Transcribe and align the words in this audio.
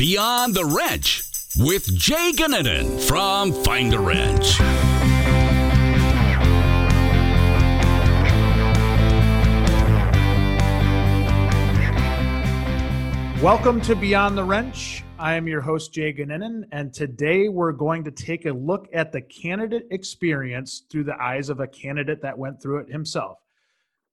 Beyond 0.00 0.54
the 0.54 0.64
Wrench 0.64 1.24
with 1.58 1.94
Jay 1.94 2.32
Gannon 2.32 2.98
from 3.00 3.52
Find 3.52 3.92
a 3.92 3.98
Wrench. 3.98 4.58
Welcome 13.42 13.82
to 13.82 13.94
Beyond 13.94 14.38
the 14.38 14.42
Wrench. 14.42 15.04
I 15.18 15.34
am 15.34 15.46
your 15.46 15.60
host, 15.60 15.92
Jay 15.92 16.12
Gannon, 16.12 16.64
and 16.72 16.94
today 16.94 17.50
we're 17.50 17.72
going 17.72 18.02
to 18.04 18.10
take 18.10 18.46
a 18.46 18.52
look 18.52 18.88
at 18.94 19.12
the 19.12 19.20
candidate 19.20 19.86
experience 19.90 20.84
through 20.90 21.04
the 21.04 21.22
eyes 21.22 21.50
of 21.50 21.60
a 21.60 21.66
candidate 21.66 22.22
that 22.22 22.38
went 22.38 22.62
through 22.62 22.78
it 22.78 22.90
himself. 22.90 23.36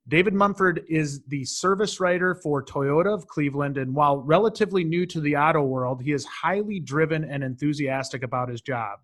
David 0.07 0.33
Mumford 0.33 0.85
is 0.87 1.23
the 1.25 1.43
service 1.43 1.99
writer 1.99 2.33
for 2.33 2.63
Toyota 2.63 3.13
of 3.13 3.27
Cleveland, 3.27 3.77
and 3.77 3.93
while 3.93 4.21
relatively 4.21 4.85
new 4.85 5.05
to 5.05 5.19
the 5.19 5.35
auto 5.35 5.61
world, 5.61 6.01
he 6.01 6.13
is 6.13 6.25
highly 6.25 6.79
driven 6.79 7.25
and 7.25 7.43
enthusiastic 7.43 8.23
about 8.23 8.47
his 8.47 8.61
job. 8.61 8.99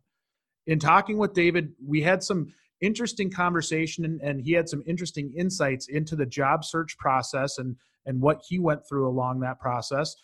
In 0.65 0.79
talking 0.79 1.17
with 1.17 1.33
David, 1.33 1.73
we 1.85 2.01
had 2.01 2.23
some 2.23 2.53
interesting 2.79 3.29
conversation, 3.29 4.19
and, 4.23 4.41
he 4.41 4.53
had 4.53 4.69
some 4.69 4.81
interesting 4.85 5.33
insights 5.37 5.87
into 5.89 6.15
the 6.15 6.25
job 6.25 6.63
search 6.63 6.97
process 6.97 7.57
and 7.57 7.75
and 8.05 8.19
what 8.19 8.41
he 8.47 8.59
went 8.59 8.85
through 8.87 9.07
along 9.07 9.39
that 9.39 9.59
process. 9.59 10.15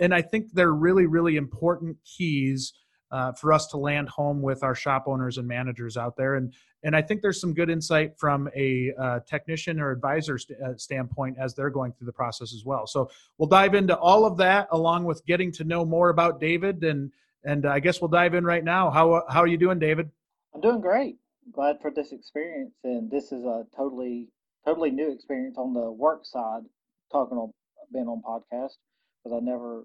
And 0.00 0.12
I 0.12 0.22
think 0.22 0.52
they're 0.52 0.72
really, 0.72 1.06
really 1.06 1.36
important 1.36 1.96
keys 2.04 2.72
uh, 3.12 3.32
for 3.32 3.52
us 3.52 3.66
to 3.68 3.76
land 3.76 4.08
home 4.08 4.42
with 4.42 4.64
our 4.64 4.74
shop 4.74 5.04
owners 5.06 5.38
and 5.38 5.46
managers 5.46 5.96
out 5.96 6.16
there. 6.16 6.34
And 6.34 6.52
and 6.82 6.96
I 6.96 7.02
think 7.02 7.22
there's 7.22 7.40
some 7.40 7.54
good 7.54 7.70
insight 7.70 8.18
from 8.18 8.48
a 8.56 8.92
uh, 8.98 9.20
technician 9.20 9.80
or 9.80 9.90
advisor 9.90 10.38
st- 10.38 10.60
uh, 10.60 10.76
standpoint 10.76 11.36
as 11.38 11.54
they're 11.54 11.70
going 11.70 11.92
through 11.92 12.06
the 12.06 12.12
process 12.12 12.52
as 12.54 12.64
well. 12.64 12.86
So 12.86 13.10
we'll 13.38 13.48
dive 13.48 13.74
into 13.74 13.96
all 13.96 14.24
of 14.24 14.36
that 14.38 14.68
along 14.72 15.04
with 15.04 15.24
getting 15.26 15.52
to 15.52 15.64
know 15.64 15.84
more 15.84 16.10
about 16.10 16.40
David 16.40 16.82
and 16.84 17.10
and 17.44 17.66
I 17.66 17.80
guess 17.80 18.00
we'll 18.00 18.08
dive 18.08 18.34
in 18.34 18.44
right 18.44 18.62
now. 18.62 18.90
How 18.90 19.24
how 19.28 19.40
are 19.40 19.46
you 19.46 19.58
doing, 19.58 19.78
David? 19.78 20.10
I'm 20.54 20.60
doing 20.60 20.80
great. 20.80 21.16
Glad 21.52 21.80
for 21.80 21.90
this 21.90 22.12
experience, 22.12 22.74
and 22.84 23.10
this 23.10 23.32
is 23.32 23.44
a 23.44 23.66
totally 23.76 24.28
totally 24.64 24.90
new 24.90 25.10
experience 25.10 25.56
on 25.58 25.74
the 25.74 25.90
work 25.90 26.24
side 26.24 26.62
talking 27.10 27.36
on 27.36 27.52
being 27.92 28.06
on 28.06 28.22
podcast 28.22 28.76
because 29.22 29.36
I 29.36 29.40
never 29.40 29.84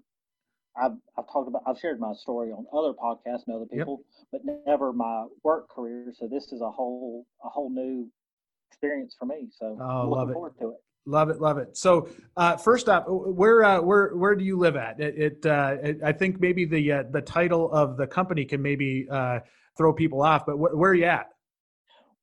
I've 0.76 0.96
I've 1.16 1.30
talked 1.32 1.48
about 1.48 1.62
I've 1.66 1.78
shared 1.78 2.00
my 2.00 2.12
story 2.14 2.50
on 2.52 2.66
other 2.72 2.92
podcasts 2.92 3.46
and 3.46 3.56
other 3.56 3.66
people, 3.66 4.02
yep. 4.32 4.42
but 4.44 4.62
never 4.66 4.92
my 4.92 5.26
work 5.42 5.68
career. 5.68 6.12
So 6.16 6.28
this 6.28 6.52
is 6.52 6.60
a 6.60 6.70
whole 6.70 7.26
a 7.44 7.48
whole 7.48 7.70
new 7.70 8.08
experience 8.70 9.16
for 9.18 9.26
me. 9.26 9.48
So 9.50 9.78
oh, 9.80 10.08
love 10.08 10.30
it. 10.30 10.34
forward 10.34 10.54
to 10.60 10.70
it. 10.70 10.82
Love 11.06 11.30
it, 11.30 11.40
love 11.40 11.56
it. 11.56 11.74
So, 11.74 12.10
uh, 12.36 12.58
first 12.58 12.86
up, 12.86 13.06
where 13.08 13.64
uh, 13.64 13.80
where 13.80 14.14
where 14.14 14.34
do 14.34 14.44
you 14.44 14.58
live 14.58 14.76
at? 14.76 15.00
It, 15.00 15.18
it, 15.18 15.46
uh, 15.46 15.76
it 15.82 16.00
I 16.04 16.12
think 16.12 16.38
maybe 16.38 16.66
the 16.66 16.92
uh, 16.92 17.04
the 17.10 17.22
title 17.22 17.72
of 17.72 17.96
the 17.96 18.06
company 18.06 18.44
can 18.44 18.60
maybe 18.60 19.06
uh, 19.10 19.40
throw 19.78 19.94
people 19.94 20.22
off, 20.22 20.44
but 20.44 20.56
wh- 20.56 20.76
where 20.76 20.90
are 20.90 20.94
you 20.94 21.06
at? 21.06 21.30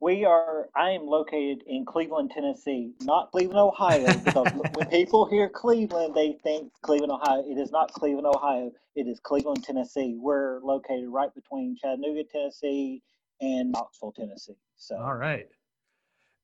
We 0.06 0.24
are. 0.24 0.70
I 0.76 0.92
am 0.92 1.08
located 1.08 1.64
in 1.66 1.84
Cleveland, 1.84 2.30
Tennessee, 2.30 2.92
not 3.02 3.32
Cleveland, 3.32 3.58
Ohio. 3.60 4.06
Because 4.24 4.54
when 4.76 4.88
people 4.90 5.26
hear 5.26 5.50
Cleveland, 5.50 6.14
they 6.14 6.38
think 6.44 6.72
Cleveland, 6.84 7.12
Ohio. 7.12 7.44
It 7.44 7.58
is 7.58 7.72
not 7.72 7.92
Cleveland, 7.92 8.28
Ohio. 8.28 8.72
It 8.96 9.08
is 9.08 9.20
Cleveland, 9.20 9.64
Tennessee. 9.64 10.16
We're 10.16 10.60
located 10.60 11.10
right 11.10 11.34
between 11.34 11.76
Chattanooga, 11.76 12.24
Tennessee, 12.32 13.02
and 13.42 13.72
Knoxville, 13.72 14.12
Tennessee. 14.12 14.60
So. 14.78 14.96
All 14.96 15.16
right. 15.16 15.48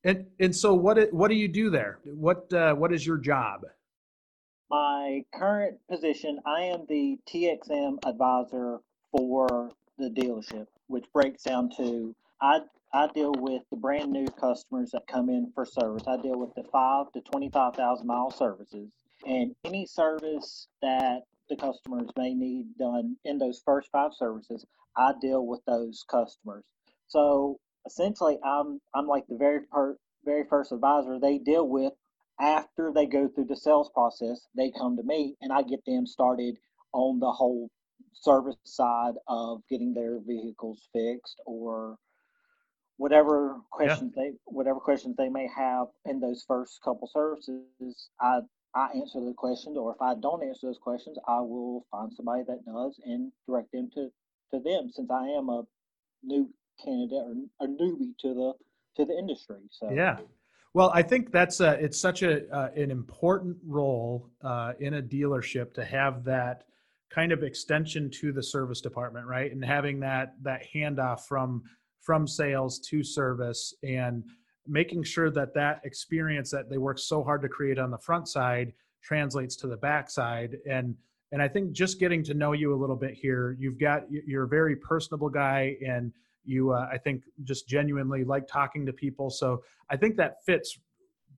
And 0.03 0.25
and 0.39 0.55
so 0.55 0.73
what 0.73 1.13
what 1.13 1.27
do 1.29 1.35
you 1.35 1.47
do 1.47 1.69
there? 1.69 1.99
What 2.03 2.51
uh, 2.51 2.73
what 2.73 2.91
is 2.91 3.05
your 3.05 3.19
job? 3.19 3.61
My 4.71 5.23
current 5.35 5.77
position, 5.87 6.39
I 6.47 6.61
am 6.61 6.87
the 6.89 7.19
TXM 7.31 7.99
advisor 8.07 8.79
for 9.11 9.69
the 9.99 10.09
dealership, 10.09 10.65
which 10.87 11.05
breaks 11.13 11.43
down 11.43 11.69
to 11.77 12.15
I 12.41 12.61
I 12.93 13.07
deal 13.07 13.33
with 13.37 13.63
the 13.69 13.77
brand 13.77 14.11
new 14.11 14.27
customers 14.27 14.91
that 14.91 15.07
come 15.07 15.29
in 15.29 15.51
for 15.55 15.65
service. 15.65 16.03
I 16.07 16.17
deal 16.17 16.37
with 16.37 16.53
the 16.55 16.63
five 16.71 17.11
to 17.13 17.21
25,000 17.21 18.05
mile 18.05 18.31
services 18.31 18.91
and 19.25 19.55
any 19.65 19.85
service 19.85 20.67
that 20.81 21.21
the 21.49 21.55
customers 21.55 22.09
may 22.17 22.33
need 22.33 22.77
done 22.77 23.17
in 23.25 23.37
those 23.37 23.61
first 23.65 23.89
five 23.91 24.11
services, 24.13 24.65
I 24.97 25.13
deal 25.21 25.45
with 25.45 25.61
those 25.65 26.03
customers. 26.09 26.63
So 27.07 27.59
essentially, 27.85 28.39
I'm 28.43 28.79
I'm 28.95 29.07
like 29.07 29.27
the 29.27 29.37
very 29.37 29.61
per, 29.71 29.97
very 30.25 30.45
first 30.49 30.71
advisor 30.71 31.19
they 31.19 31.37
deal 31.37 31.67
with 31.67 31.93
after 32.39 32.91
they 32.93 33.05
go 33.05 33.27
through 33.27 33.45
the 33.45 33.55
sales 33.55 33.91
process. 33.93 34.47
They 34.55 34.71
come 34.71 34.97
to 34.97 35.03
me 35.03 35.35
and 35.41 35.51
I 35.51 35.61
get 35.63 35.85
them 35.85 36.05
started 36.07 36.57
on 36.93 37.19
the 37.19 37.31
whole 37.31 37.69
service 38.13 38.55
side 38.65 39.15
of 39.27 39.61
getting 39.69 39.93
their 39.93 40.19
vehicles 40.19 40.87
fixed 40.93 41.41
or 41.45 41.97
whatever 42.97 43.57
questions 43.71 44.13
yeah. 44.15 44.23
they 44.23 44.31
whatever 44.45 44.79
questions 44.79 45.15
they 45.17 45.29
may 45.29 45.47
have 45.55 45.87
in 46.05 46.19
those 46.19 46.43
first 46.47 46.79
couple 46.83 47.09
services, 47.11 48.09
I 48.19 48.39
I 48.73 48.89
answer 48.95 49.19
the 49.19 49.33
questions, 49.33 49.77
or 49.77 49.91
if 49.91 50.01
I 50.01 50.15
don't 50.15 50.43
answer 50.43 50.67
those 50.67 50.79
questions, 50.81 51.17
I 51.27 51.41
will 51.41 51.85
find 51.91 52.11
somebody 52.13 52.43
that 52.47 52.65
does 52.65 52.99
and 53.05 53.31
direct 53.47 53.71
them 53.71 53.89
to 53.95 54.09
to 54.53 54.59
them. 54.59 54.89
Since 54.91 55.09
I 55.09 55.27
am 55.27 55.49
a 55.49 55.63
new 56.23 56.49
candidate 56.83 57.17
or 57.17 57.65
a 57.65 57.67
newbie 57.67 58.17
to 58.19 58.33
the 58.33 58.53
to 58.97 59.05
the 59.05 59.17
industry, 59.17 59.57
so 59.69 59.91
yeah. 59.91 60.19
Well, 60.73 60.89
I 60.93 61.01
think 61.01 61.33
that's 61.33 61.59
a, 61.59 61.71
it's 61.83 61.99
such 61.99 62.23
a 62.23 62.49
uh, 62.49 62.69
an 62.75 62.91
important 62.91 63.57
role 63.65 64.29
uh, 64.41 64.73
in 64.79 64.93
a 64.93 65.01
dealership 65.01 65.73
to 65.73 65.83
have 65.83 66.23
that 66.25 66.63
kind 67.09 67.33
of 67.33 67.43
extension 67.43 68.09
to 68.21 68.31
the 68.31 68.41
service 68.41 68.79
department, 68.79 69.27
right? 69.27 69.51
And 69.51 69.63
having 69.63 69.99
that 69.99 70.35
that 70.43 70.61
handoff 70.73 71.21
from 71.27 71.63
from 72.01 72.27
sales 72.27 72.79
to 72.79 73.03
service 73.03 73.73
and 73.83 74.23
making 74.67 75.03
sure 75.03 75.29
that 75.31 75.53
that 75.53 75.81
experience 75.83 76.51
that 76.51 76.69
they 76.69 76.77
work 76.77 76.99
so 76.99 77.23
hard 77.23 77.41
to 77.41 77.49
create 77.49 77.79
on 77.79 77.91
the 77.91 77.97
front 77.97 78.27
side 78.27 78.73
translates 79.03 79.55
to 79.55 79.67
the 79.67 79.77
back 79.77 80.09
side. 80.09 80.57
And 80.69 80.95
and 81.31 81.41
i 81.41 81.47
think 81.47 81.71
just 81.71 81.99
getting 81.99 82.23
to 82.23 82.33
know 82.33 82.51
you 82.51 82.73
a 82.73 82.79
little 82.79 82.95
bit 82.95 83.13
here 83.13 83.55
you've 83.59 83.79
got 83.79 84.03
you're 84.09 84.43
a 84.43 84.47
very 84.47 84.75
personable 84.75 85.29
guy 85.29 85.75
and 85.85 86.11
you 86.43 86.71
uh, 86.71 86.87
i 86.91 86.97
think 86.97 87.23
just 87.43 87.67
genuinely 87.67 88.23
like 88.23 88.47
talking 88.47 88.85
to 88.85 88.93
people. 88.93 89.29
So 89.29 89.63
i 89.89 89.97
think 89.97 90.17
that 90.17 90.43
fits 90.45 90.79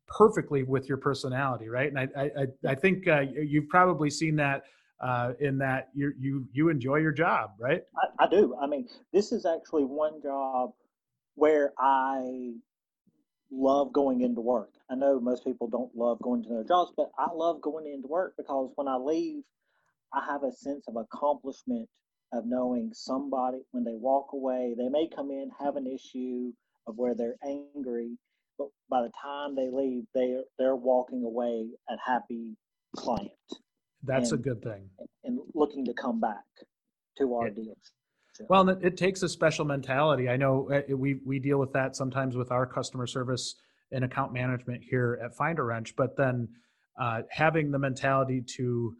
perfectly 0.08 0.64
with 0.64 0.90
your 0.90 0.98
personality 0.98 1.70
right? 1.70 1.92
And 1.94 2.00
i 2.00 2.08
i, 2.22 2.72
I 2.72 2.76
think 2.76 3.08
uh, 3.08 3.22
you've 3.22 3.70
probably 3.70 4.10
seen 4.10 4.36
that 4.38 4.64
uh, 5.04 5.34
in 5.42 5.58
that 5.58 5.90
you 5.94 6.14
you 6.18 6.48
you 6.54 6.70
enjoy 6.70 6.96
your 6.96 7.12
job, 7.12 7.52
right? 7.60 7.84
I, 7.98 8.24
I, 8.24 8.28
do. 8.30 8.56
I 8.60 8.68
mean, 8.68 8.88
this 9.12 9.34
is 9.34 9.46
actually 9.46 9.84
one 9.84 10.22
job 10.22 10.72
where 11.36 11.74
I 11.78 12.54
love 13.52 13.92
going 13.92 14.22
into 14.22 14.40
work. 14.40 14.70
I 14.90 14.96
know 14.96 15.20
most 15.20 15.44
people 15.44 15.68
don't 15.68 15.94
love 15.94 16.22
going 16.22 16.44
to 16.44 16.50
their 16.50 16.64
jobs, 16.64 16.94
but 16.96 17.12
I 17.18 17.28
love 17.34 17.62
going 17.62 17.86
into 17.86 18.08
work 18.08 18.36
because 18.38 18.72
when 18.76 18.88
I 18.88 18.96
leave, 18.96 19.44
I 20.14 20.26
have 20.26 20.44
a 20.44 20.54
sense 20.54 20.86
of 20.88 20.96
accomplishment 20.96 21.90
of 22.32 22.46
knowing 22.46 22.92
somebody 22.94 23.60
when 23.72 23.84
they 23.84 23.96
walk 23.96 24.30
away, 24.32 24.74
they 24.78 24.88
may 24.88 25.10
come 25.14 25.32
in 25.32 25.52
have 25.60 25.76
an 25.76 25.86
issue 25.86 26.54
of 26.88 26.96
where 26.98 27.14
they're 27.14 27.38
angry, 27.46 28.18
but 28.58 28.70
by 28.90 29.02
the 29.02 29.12
time 29.22 29.56
they 29.56 29.70
leave, 29.70 30.06
they 30.16 30.38
they're 30.58 30.76
walking 30.76 31.26
away 31.26 31.68
a 31.90 31.96
happy 32.06 32.56
client. 32.96 33.32
That's 34.04 34.32
and, 34.32 34.40
a 34.40 34.44
good 34.44 34.62
thing. 34.62 34.90
And 35.24 35.40
looking 35.54 35.86
to 35.86 35.94
come 35.94 36.20
back 36.20 36.44
to 37.18 37.36
our 37.36 37.50
deals. 37.50 37.92
Well, 38.50 38.68
it 38.70 38.98
takes 38.98 39.22
a 39.22 39.30
special 39.30 39.64
mentality. 39.64 40.28
I 40.28 40.38
know 40.38 40.70
uh, 40.72 40.96
we 40.96 41.20
we 41.26 41.40
deal 41.40 41.60
with 41.60 41.72
that 41.74 41.96
sometimes 41.96 42.36
with 42.36 42.52
our 42.52 42.66
customer 42.66 43.06
service 43.06 43.56
and 43.92 44.04
account 44.04 44.34
management 44.34 44.84
here 44.84 45.20
at 45.24 45.36
Find 45.36 45.60
a 45.60 45.64
Wrench, 45.64 45.96
but 45.96 46.18
then 46.18 46.48
uh, 47.00 47.22
having 47.30 47.72
the 47.72 47.78
mentality 47.78 48.42
to 48.42 48.96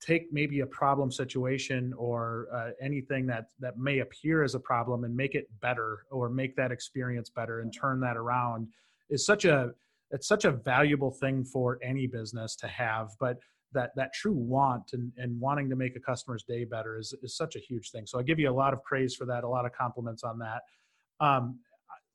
take 0.00 0.32
maybe 0.32 0.60
a 0.60 0.66
problem 0.66 1.12
situation 1.12 1.94
or 1.96 2.48
uh, 2.52 2.70
anything 2.80 3.26
that 3.26 3.46
that 3.60 3.78
may 3.78 4.00
appear 4.00 4.42
as 4.42 4.54
a 4.54 4.60
problem 4.60 5.04
and 5.04 5.14
make 5.14 5.34
it 5.34 5.48
better 5.60 6.04
or 6.10 6.28
make 6.28 6.56
that 6.56 6.72
experience 6.72 7.30
better 7.30 7.60
and 7.60 7.72
turn 7.72 8.00
that 8.00 8.16
around 8.16 8.66
is 9.10 9.24
such 9.24 9.44
a 9.44 9.70
it's 10.10 10.26
such 10.26 10.44
a 10.44 10.50
valuable 10.50 11.10
thing 11.10 11.44
for 11.44 11.78
any 11.82 12.06
business 12.06 12.56
to 12.56 12.66
have 12.66 13.10
but 13.20 13.38
that 13.76 13.90
that 13.96 14.10
true 14.20 14.38
want 14.56 14.86
and, 14.92 15.12
and 15.16 15.40
wanting 15.46 15.68
to 15.70 15.76
make 15.76 15.94
a 15.96 16.00
customer's 16.10 16.44
day 16.52 16.64
better 16.64 16.98
is, 16.98 17.14
is 17.22 17.36
such 17.36 17.54
a 17.56 17.62
huge 17.68 17.86
thing. 17.92 18.04
So 18.06 18.18
I 18.18 18.22
give 18.30 18.38
you 18.42 18.50
a 18.50 18.58
lot 18.64 18.72
of 18.72 18.80
praise 18.90 19.14
for 19.18 19.26
that, 19.30 19.44
a 19.44 19.48
lot 19.56 19.64
of 19.68 19.72
compliments 19.72 20.22
on 20.30 20.36
that. 20.46 20.60
Um, 21.26 21.44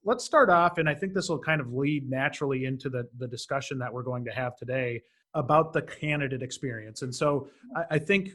let's 0.04 0.26
start 0.26 0.50
off, 0.50 0.78
and 0.80 0.88
I 0.90 0.96
think 1.00 1.14
this 1.14 1.30
will 1.30 1.44
kind 1.52 1.62
of 1.62 1.68
lead 1.74 2.10
naturally 2.10 2.66
into 2.66 2.90
the, 2.90 3.04
the 3.18 3.28
discussion 3.28 3.76
that 3.80 3.94
we're 3.94 4.08
going 4.12 4.26
to 4.26 4.32
have 4.32 4.54
today 4.58 5.02
about 5.34 5.72
the 5.72 5.82
candidate 5.82 6.42
experience. 6.42 7.04
And 7.04 7.14
so 7.22 7.48
I, 7.76 7.96
I 7.96 8.00
think 8.00 8.32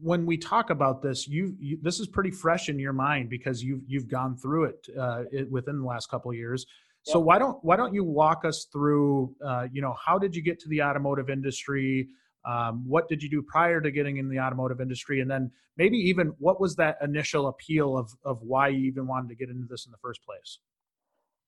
when 0.00 0.24
we 0.24 0.36
talk 0.38 0.70
about 0.70 1.02
this, 1.02 1.28
you, 1.28 1.54
you, 1.58 1.78
this 1.82 2.00
is 2.00 2.06
pretty 2.06 2.30
fresh 2.30 2.68
in 2.68 2.78
your 2.78 2.94
mind 2.94 3.28
because 3.28 3.62
you've 3.62 3.82
you've 3.86 4.08
gone 4.08 4.36
through 4.36 4.64
it, 4.72 4.80
uh, 4.98 5.24
it 5.30 5.50
within 5.50 5.76
the 5.82 5.88
last 5.94 6.06
couple 6.12 6.30
of 6.30 6.36
years. 6.36 6.64
So 7.02 7.18
why 7.18 7.38
don't 7.38 7.56
why 7.62 7.76
don't 7.76 7.94
you 7.94 8.04
walk 8.04 8.44
us 8.44 8.66
through, 8.70 9.34
uh, 9.42 9.66
you 9.72 9.80
know, 9.80 9.94
how 10.04 10.18
did 10.18 10.36
you 10.36 10.42
get 10.42 10.60
to 10.60 10.68
the 10.68 10.82
automotive 10.82 11.30
industry? 11.30 12.08
Um, 12.44 12.84
what 12.86 13.08
did 13.08 13.22
you 13.22 13.28
do 13.28 13.42
prior 13.42 13.80
to 13.80 13.90
getting 13.90 14.16
in 14.16 14.28
the 14.28 14.38
automotive 14.38 14.80
industry? 14.80 15.20
And 15.20 15.30
then 15.30 15.50
maybe 15.76 15.96
even 15.96 16.28
what 16.38 16.60
was 16.60 16.76
that 16.76 16.98
initial 17.02 17.48
appeal 17.48 17.96
of, 17.96 18.12
of 18.24 18.42
why 18.42 18.68
you 18.68 18.86
even 18.86 19.06
wanted 19.06 19.28
to 19.30 19.34
get 19.34 19.50
into 19.50 19.66
this 19.66 19.86
in 19.86 19.92
the 19.92 19.98
first 19.98 20.24
place? 20.24 20.58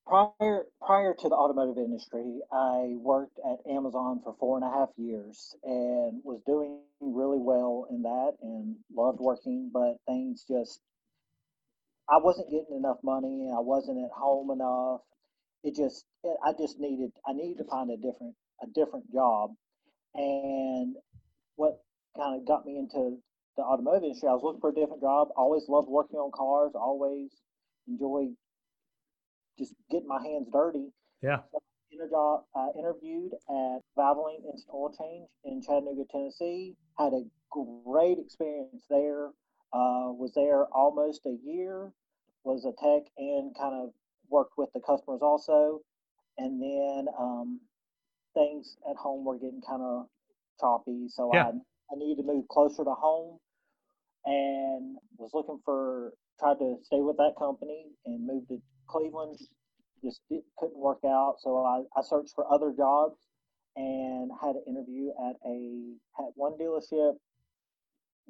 Prior 0.05 0.65
prior 0.85 1.13
to 1.13 1.29
the 1.29 1.35
automotive 1.35 1.77
industry, 1.77 2.39
I 2.51 2.95
worked 2.97 3.39
at 3.45 3.71
Amazon 3.71 4.19
for 4.23 4.35
four 4.39 4.57
and 4.57 4.65
a 4.65 4.69
half 4.69 4.89
years 4.97 5.55
and 5.63 6.21
was 6.23 6.41
doing 6.45 6.79
really 6.99 7.39
well 7.39 7.87
in 7.89 8.01
that 8.01 8.33
and 8.41 8.75
loved 8.93 9.19
working, 9.19 9.69
but 9.71 9.97
things 10.07 10.43
just 10.49 10.81
I 12.09 12.17
wasn't 12.17 12.51
getting 12.51 12.75
enough 12.75 12.97
money. 13.03 13.51
I 13.55 13.59
wasn't 13.61 14.03
at 14.03 14.11
home 14.11 14.51
enough. 14.51 15.01
It 15.63 15.75
just 15.75 16.05
I 16.25 16.51
just 16.59 16.79
needed 16.79 17.11
I 17.25 17.33
needed 17.33 17.59
to 17.59 17.63
find 17.65 17.89
a 17.91 17.95
different 17.95 18.35
a 18.61 18.67
different 18.67 19.11
job. 19.13 19.51
And 20.13 20.95
what 21.55 21.81
kind 22.15 22.39
of 22.39 22.47
got 22.47 22.65
me 22.65 22.77
into 22.77 23.17
the 23.57 23.63
automotive 23.63 24.03
industry, 24.03 24.29
I 24.29 24.33
was 24.33 24.43
looking 24.43 24.61
for 24.61 24.69
a 24.69 24.75
different 24.75 25.01
job. 25.01 25.29
Always 25.35 25.67
loved 25.67 25.87
working 25.87 26.19
on 26.19 26.31
cars. 26.31 26.71
Always 26.75 27.31
enjoyed 27.87 28.35
just 29.57 29.73
getting 29.89 30.07
my 30.07 30.21
hands 30.21 30.47
dirty. 30.51 30.91
Yeah. 31.21 31.39
So 31.51 31.61
job, 32.09 32.43
uh, 32.55 32.67
interviewed 32.77 33.31
at 33.49 33.79
Valvoline 33.97 34.43
Instant 34.51 34.73
Oil 34.73 34.93
Change 34.97 35.27
in 35.43 35.61
Chattanooga, 35.61 36.03
Tennessee. 36.11 36.75
Had 36.97 37.13
a 37.13 37.23
great 37.49 38.17
experience 38.17 38.85
there. 38.89 39.27
Uh, 39.73 40.11
was 40.11 40.31
there 40.35 40.65
almost 40.73 41.25
a 41.25 41.37
year. 41.43 41.91
Was 42.43 42.65
a 42.65 42.73
tech 42.81 43.03
and 43.17 43.55
kind 43.55 43.75
of 43.75 43.93
worked 44.29 44.53
with 44.57 44.69
the 44.73 44.79
customers 44.79 45.21
also. 45.21 45.81
And 46.37 46.61
then 46.61 47.05
um, 47.19 47.59
things 48.33 48.77
at 48.89 48.95
home 48.95 49.25
were 49.25 49.37
getting 49.37 49.61
kind 49.67 49.81
of 49.81 50.05
choppy, 50.59 51.07
so 51.09 51.31
yeah. 51.33 51.45
I 51.45 51.49
I 51.49 51.97
needed 51.97 52.21
to 52.21 52.27
move 52.27 52.47
closer 52.47 52.83
to 52.83 52.93
home, 52.93 53.39
and 54.25 54.97
was 55.17 55.31
looking 55.33 55.59
for 55.65 56.13
tried 56.39 56.59
to 56.59 56.77
stay 56.83 57.01
with 57.01 57.17
that 57.17 57.33
company 57.37 57.85
and 58.05 58.25
moved 58.25 58.49
to 58.49 58.61
Cleveland. 58.87 59.37
Just 60.03 60.21
it 60.29 60.43
couldn't 60.57 60.77
work 60.77 60.99
out, 61.05 61.35
so 61.39 61.63
I, 61.63 61.83
I 61.97 62.01
searched 62.01 62.33
for 62.33 62.51
other 62.51 62.73
jobs 62.75 63.17
and 63.75 64.31
had 64.41 64.55
an 64.55 64.63
interview 64.67 65.09
at 65.09 65.35
a 65.45 65.93
at 66.19 66.31
one 66.35 66.53
dealership. 66.57 67.13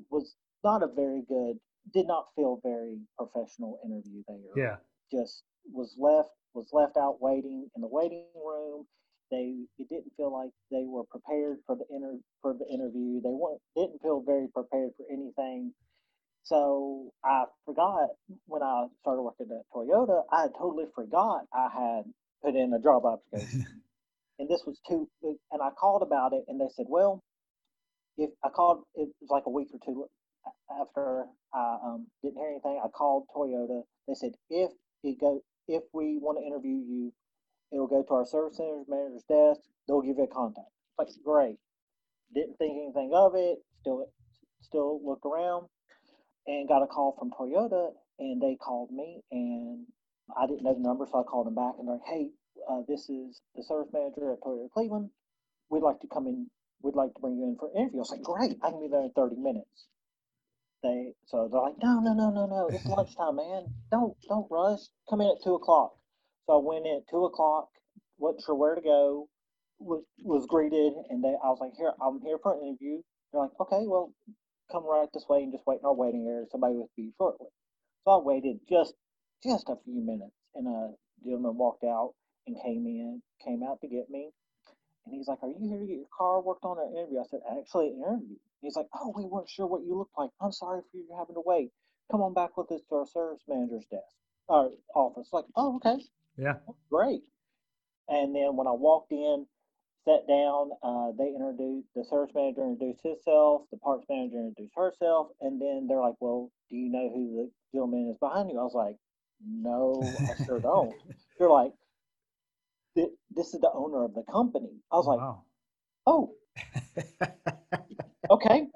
Was 0.10 0.36
not 0.64 0.84
a 0.84 0.88
very 0.88 1.24
good, 1.28 1.60
did 1.94 2.08
not 2.08 2.26
feel 2.36 2.60
very 2.64 3.00
professional 3.18 3.80
interview 3.86 4.24
there. 4.28 4.38
Yeah, 4.56 4.76
just 5.12 5.44
was 5.72 5.96
left 5.98 6.30
was 6.54 6.68
left 6.74 6.98
out 6.98 7.22
waiting 7.22 7.70
in 7.76 7.82
the 7.82 7.88
waiting 7.88 8.26
room. 8.36 8.86
They 9.32 9.56
it 9.80 9.90
didn't 9.90 10.14
feel 10.18 10.32
like 10.34 10.52
they 10.72 10.86
were 10.86 11.04
prepared 11.06 11.60
for 11.66 11.76
the 11.76 11.86
inter 11.90 12.18
for 12.42 12.54
the 12.54 12.68
interview. 12.68 13.22
They 13.22 13.34
weren't 13.34 13.62
didn't 13.76 14.02
feel 14.02 14.22
very 14.26 14.48
prepared 14.54 14.92
for 14.98 15.06
anything. 15.12 15.74
So 16.44 17.12
I 17.24 17.46
forgot 17.66 18.10
when 18.48 18.64
I 18.64 18.88
started 19.02 19.22
working 19.22 19.48
at 19.52 19.66
Toyota, 19.76 20.24
I 20.32 20.48
totally 20.58 20.86
forgot 20.96 21.46
I 21.54 21.70
had 21.74 22.04
put 22.44 22.56
in 22.56 22.74
a 22.74 22.80
job 22.82 23.04
application. 23.06 23.68
and 24.40 24.50
this 24.50 24.64
was 24.66 24.80
two 24.88 25.08
and 25.24 25.62
I 25.62 25.70
called 25.72 26.04
about 26.04 26.34
it 26.34 26.46
and 26.48 26.60
they 26.60 26.70
said, 26.76 26.86
Well, 26.90 27.22
if 28.18 28.32
I 28.44 28.50
called 28.50 28.84
it 28.96 29.10
was 29.22 29.30
like 29.30 29.44
a 29.46 29.50
week 29.50 29.70
or 29.74 29.80
two 29.86 30.06
after 30.80 31.26
I 31.54 31.78
um, 31.84 32.08
didn't 32.24 32.38
hear 32.38 32.50
anything, 32.50 32.82
I 32.84 32.88
called 32.90 33.26
Toyota. 33.36 33.84
They 34.08 34.16
said 34.16 34.32
if 34.50 34.72
it 35.04 35.20
go 35.20 35.42
if 35.68 35.84
we 35.94 36.18
want 36.22 36.40
to 36.40 36.46
interview 36.46 36.78
you, 36.78 37.14
it'll 37.72 37.88
go 37.88 38.04
to 38.04 38.14
our 38.14 38.26
service 38.26 38.58
center's 38.58 38.88
manager's 38.88 39.24
desk. 39.24 39.62
They'll 39.88 40.02
give 40.02 40.18
you 40.18 40.24
a 40.24 40.28
contact. 40.28 40.68
Like 40.98 41.08
great. 41.24 41.58
Didn't 42.34 42.58
think 42.58 42.74
anything 42.78 43.12
of 43.14 43.34
it. 43.36 43.60
Still, 43.82 44.06
still 44.62 45.02
looked 45.04 45.26
around 45.26 45.68
and 46.48 46.68
got 46.68 46.84
a 46.84 46.88
call 46.88 47.16
from 47.18 47.32
Toyota, 47.32 47.92
and 48.20 48.42
they 48.42 48.56
called 48.56 48.92
me, 48.92 49.22
and 49.32 49.86
I 50.38 50.48
didn't 50.48 50.64
know 50.64 50.74
the 50.74 50.80
number, 50.80 51.06
so 51.06 51.20
I 51.20 51.24
called 51.24 51.48
them 51.48 51.56
back 51.56 51.76
and 51.78 51.88
they're 51.88 51.96
like, 51.96 52.08
"Hey, 52.08 52.32
uh, 52.70 52.82
this 52.88 53.10
is 53.10 53.42
the 53.56 53.64
service 53.64 53.92
manager 53.94 54.32
at 54.32 54.42
Toyota 54.42 54.70
Cleveland. 54.72 55.10
We'd 55.70 55.84
like 55.84 56.00
to 56.02 56.08
come 56.08 56.28
in. 56.28 56.50
We'd 56.82 56.96
like 56.96 57.14
to 57.14 57.20
bring 57.20 57.38
you 57.38 57.46
in 57.46 57.58
for 57.58 57.70
an 57.70 57.78
interview." 57.78 58.00
I 58.00 58.02
was 58.02 58.12
like, 58.12 58.24
"Great, 58.24 58.60
I 58.62 58.72
can 58.72 58.80
be 58.80 58.88
there 58.88 59.02
in 59.02 59.12
30 59.12 59.36
minutes." 59.38 59.88
They 60.84 61.14
so 61.26 61.48
they're 61.48 61.62
like, 61.62 61.78
"No, 61.82 62.00
no, 62.00 62.14
no, 62.14 62.32
no, 62.32 62.46
no. 62.46 62.68
It's 62.68 62.86
lunchtime, 62.88 63.36
man. 63.36 63.74
Don't 63.92 64.18
don't 64.28 64.50
rush. 64.50 64.82
Come 65.10 65.22
in 65.22 65.30
at 65.30 65.44
two 65.44 65.56
o'clock." 65.56 65.96
I 66.52 66.58
went 66.58 66.86
at 66.86 67.08
two 67.10 67.24
o'clock, 67.24 67.70
wasn't 68.18 68.44
sure 68.44 68.56
where 68.56 68.76
to 68.76 68.82
go, 68.82 69.30
was, 69.80 70.04
was 70.22 70.46
greeted, 70.48 70.94
and 71.10 71.24
they, 71.24 71.30
I 71.30 71.48
was 71.48 71.60
like, 71.62 71.74
"Here, 71.78 71.94
I'm 72.02 72.20
here 72.22 72.38
for 72.38 72.54
an 72.54 72.68
interview." 72.68 73.02
They're 73.32 73.42
like, 73.42 73.58
"Okay, 73.60 73.88
well, 73.88 74.14
come 74.72 74.86
right 74.86 75.08
this 75.14 75.26
way 75.30 75.44
and 75.44 75.52
just 75.54 75.66
wait 75.66 75.80
in 75.80 75.86
our 75.86 75.94
waiting 75.94 76.28
area. 76.28 76.46
Somebody 76.52 76.76
will 76.76 76.90
be 76.98 77.14
shortly." 77.18 77.48
So 78.04 78.12
I 78.12 78.18
waited 78.18 78.60
just 78.68 78.94
just 79.42 79.70
a 79.70 79.78
few 79.86 80.02
minutes, 80.02 80.36
and 80.54 80.68
a 80.68 80.94
gentleman 81.24 81.58
walked 81.58 81.86
out 81.86 82.14
and 82.46 82.62
came 82.62 82.86
in, 82.86 83.22
came 83.44 83.64
out 83.64 83.80
to 83.82 83.88
get 83.88 84.10
me, 84.10 84.32
and 85.06 85.16
he's 85.16 85.28
like, 85.28 85.42
"Are 85.42 85.50
you 85.50 85.58
here 85.58 85.80
to 85.80 85.86
get 85.86 85.98
your 85.98 86.14
car 86.16 86.42
worked 86.42 86.66
on 86.66 86.78
an 86.80 86.92
interview?" 86.94 87.20
I 87.22 87.26
said, 87.32 87.42
"Actually, 87.50 87.90
an 87.90 88.04
interview." 88.04 88.36
He's 88.62 88.76
like, 88.76 88.88
"Oh, 88.94 89.14
we 89.16 89.26
weren't 89.26 89.50
sure 89.50 89.68
what 89.68 89.84
you 89.84 89.98
looked 89.98 90.18
like. 90.18 90.32
I'm 90.42 90.52
sorry 90.52 90.82
for 90.92 90.98
you 90.98 91.08
having 91.18 91.36
to 91.36 91.44
wait. 91.46 91.72
Come 92.12 92.22
on 92.22 92.34
back 92.34 92.58
with 92.58 92.72
us 92.72 92.82
to 92.90 92.96
our 92.96 93.08
service 93.08 93.42
manager's 93.48 93.86
desk, 93.86 94.16
our 94.50 94.70
office." 94.94 95.30
Like, 95.32 95.46
"Oh, 95.56 95.78
okay." 95.78 96.04
Yeah. 96.38 96.56
Great. 96.90 97.22
And 98.08 98.36
then 98.36 98.56
when 98.56 98.68
I 98.68 98.72
walked 98.72 99.12
in, 99.12 99.46
sat 100.06 100.28
down, 100.28 100.72
uh, 100.84 101.12
they 101.18 101.30
introduced 101.30 101.88
the 101.96 102.04
service 102.04 102.34
manager 102.34 102.64
introduced 102.64 103.04
himself, 103.04 103.64
the 103.72 103.78
parts 103.78 104.06
manager 104.10 104.40
introduced 104.40 104.74
herself, 104.76 105.28
and 105.42 105.62
then 105.62 105.88
they're 105.88 106.00
like, 106.00 106.16
"Well, 106.20 106.52
do 106.70 106.76
you 106.76 106.90
know 106.90 107.10
who 107.10 107.36
the 107.38 107.52
gentleman 107.74 108.10
is 108.10 108.18
behind 108.18 108.50
you?" 108.50 108.60
I 108.60 108.64
was 108.64 108.74
like, 108.74 108.98
"No, 109.46 110.18
I 110.30 110.44
sure 110.46 110.60
don't." 110.64 110.98
they're 111.38 111.50
like, 111.50 111.74
"This 112.96 113.54
is 113.54 113.62
the 113.62 113.72
owner 113.72 114.04
of 114.04 114.14
the 114.14 114.24
company." 114.24 114.82
I 114.92 114.96
was 114.98 115.06
like, 115.08 115.20
"Oh, 116.08 116.36
okay." 118.30 118.68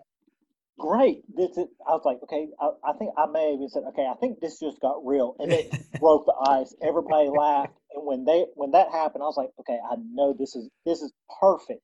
Great. 0.85 1.23
This 1.35 1.57
is, 1.57 1.65
I 1.87 1.91
was 1.91 2.03
like, 2.05 2.19
okay, 2.23 2.47
I, 2.59 2.69
I, 2.83 2.93
think 2.93 3.11
I 3.17 3.25
may 3.25 3.51
have 3.51 3.55
even 3.55 3.69
said, 3.69 3.83
okay, 3.89 4.05
I 4.05 4.15
think 4.19 4.39
this 4.39 4.59
just 4.59 4.79
got 4.81 5.05
real, 5.05 5.35
and 5.39 5.51
it 5.51 5.71
broke 5.99 6.25
the 6.25 6.35
ice. 6.47 6.73
Everybody 6.81 7.29
laughed, 7.29 7.73
and 7.93 8.05
when 8.05 8.25
they 8.25 8.45
when 8.55 8.71
that 8.71 8.91
happened, 8.91 9.23
I 9.23 9.27
was 9.27 9.37
like, 9.37 9.49
okay, 9.61 9.79
I 9.89 9.95
know 10.13 10.35
this 10.37 10.55
is 10.55 10.69
this 10.85 11.01
is 11.01 11.11
perfect. 11.39 11.81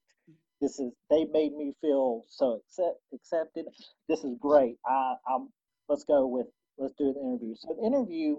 This 0.60 0.78
is 0.78 0.92
they 1.10 1.24
made 1.24 1.52
me 1.54 1.72
feel 1.80 2.22
so 2.28 2.60
accept, 2.62 2.98
accepted. 3.12 3.66
This 4.08 4.22
is 4.22 4.36
great. 4.40 4.76
I, 4.86 5.14
I'm 5.28 5.48
let's 5.88 6.04
go 6.04 6.26
with 6.26 6.46
let's 6.78 6.94
do 6.96 7.12
the 7.12 7.20
interview. 7.20 7.54
So 7.58 7.76
the 7.78 7.86
interview, 7.86 8.36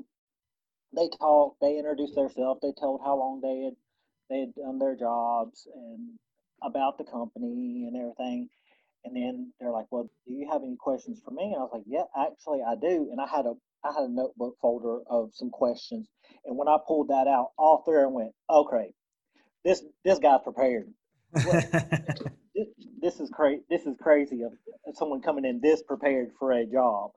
they 0.96 1.10
talked, 1.20 1.60
they 1.62 1.78
introduced 1.78 2.16
themselves, 2.16 2.62
they 2.62 2.74
told 2.80 3.02
how 3.04 3.18
long 3.18 3.42
they 3.42 3.66
had 3.66 3.74
they 4.30 4.40
had 4.42 4.56
done 4.56 4.80
their 4.80 4.96
jobs 4.96 5.68
and 5.76 6.18
about 6.64 6.98
the 6.98 7.04
company 7.04 7.86
and 7.88 7.98
everything. 7.98 8.50
And 9.06 9.16
then 9.16 9.54
they're 9.60 9.72
like, 9.72 9.88
"Well, 9.92 10.10
do 10.26 10.34
you 10.34 10.50
have 10.52 10.64
any 10.64 10.76
questions 10.78 11.22
for 11.24 11.32
me?" 11.32 11.46
And 11.54 11.58
I 11.58 11.60
was 11.60 11.72
like, 11.74 11.84
"Yeah, 11.86 12.04
actually, 12.16 12.62
I 12.64 12.76
do." 12.76 13.10
And 13.12 13.20
I 13.20 13.28
had 13.28 13.46
a 13.46 13.54
I 13.84 13.92
had 13.92 14.04
a 14.04 14.12
notebook 14.12 14.58
folder 14.62 15.02
of 15.08 15.32
some 15.34 15.50
questions, 15.50 16.08
and 16.46 16.58
when 16.58 16.68
I 16.68 16.78
pulled 16.88 17.10
that 17.10 17.28
out, 17.28 17.52
all 17.58 17.84
three 17.84 17.98
of 17.98 18.04
them 18.04 18.14
went, 18.14 18.34
"Okay, 18.50 18.94
this 19.64 19.84
this 20.06 20.20
guy's 20.20 20.42
prepared." 20.44 20.94
this, 21.34 22.68
this 23.02 23.20
is 23.20 23.30
crazy. 23.30 23.64
This 23.70 23.86
is 23.86 23.98
crazy 24.00 24.44
of 24.44 24.54
someone 24.96 25.22
coming 25.22 25.46
in 25.46 25.60
this 25.62 25.84
prepared 25.84 26.32
for 26.40 26.54
a 26.54 26.66
job. 26.66 27.12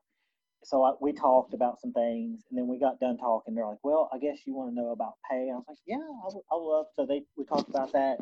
So 0.65 0.83
I, 0.83 0.93
we 1.01 1.13
talked 1.13 1.55
about 1.55 1.81
some 1.81 1.93
things, 1.93 2.43
and 2.51 2.59
then 2.59 2.67
we 2.67 2.81
got 2.81 2.99
done 2.99 3.19
talking. 3.19 3.55
They're 3.55 3.67
like, 3.67 3.85
"Well, 3.85 4.11
I 4.13 4.19
guess 4.19 4.39
you 4.47 4.55
want 4.55 4.71
to 4.71 4.75
know 4.75 4.91
about 4.91 5.15
pay." 5.31 5.49
I 5.53 5.55
was 5.55 5.65
like, 5.69 5.79
"Yeah, 5.87 5.99
I, 5.99 6.29
I 6.53 6.57
love." 6.59 6.87
So 6.97 7.07
they 7.07 7.23
we 7.37 7.45
talked 7.45 7.69
about 7.69 7.93
that, 7.93 8.19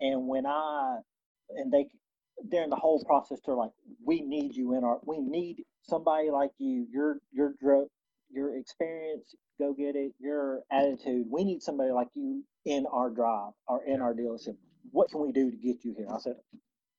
and 0.00 0.26
when 0.26 0.46
I 0.46 1.00
and 1.50 1.70
they 1.72 1.88
during 2.50 2.70
the 2.70 2.76
whole 2.76 3.02
process 3.04 3.40
they're 3.44 3.54
like 3.54 3.72
we 4.04 4.20
need 4.22 4.54
you 4.54 4.76
in 4.76 4.84
our 4.84 4.98
we 5.04 5.18
need 5.20 5.64
somebody 5.84 6.30
like 6.30 6.50
you. 6.58 6.86
Your 6.90 7.18
your 7.32 7.54
your 8.30 8.56
experience 8.56 9.34
go 9.58 9.72
get 9.74 9.96
it. 9.96 10.12
Your 10.18 10.62
attitude. 10.72 11.26
We 11.30 11.44
need 11.44 11.62
somebody 11.62 11.92
like 11.92 12.08
you 12.14 12.44
in 12.64 12.86
our 12.92 13.10
drive 13.10 13.52
or 13.68 13.84
in 13.84 14.00
our 14.00 14.14
dealership. 14.14 14.56
What 14.90 15.10
can 15.10 15.20
we 15.20 15.32
do 15.32 15.50
to 15.50 15.56
get 15.56 15.84
you 15.84 15.94
here? 15.96 16.08
I 16.12 16.18
said 16.18 16.36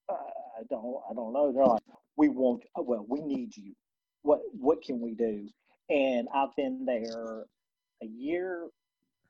uh, 0.10 0.14
i 0.14 0.64
don't 0.70 1.02
i 1.10 1.14
don't 1.14 1.34
know. 1.34 1.52
They're 1.54 1.66
like 1.66 1.84
we 2.18 2.30
want 2.30 2.64
well 2.78 3.06
we 3.10 3.22
need 3.22 3.56
you. 3.58 3.74
What 4.22 4.42
what 4.54 4.82
can 4.84 5.02
we 5.02 5.14
do? 5.16 5.48
And 5.90 6.28
i've 6.34 6.56
been 6.56 6.86
there 6.86 7.46
a 8.04 8.06
year. 8.06 8.68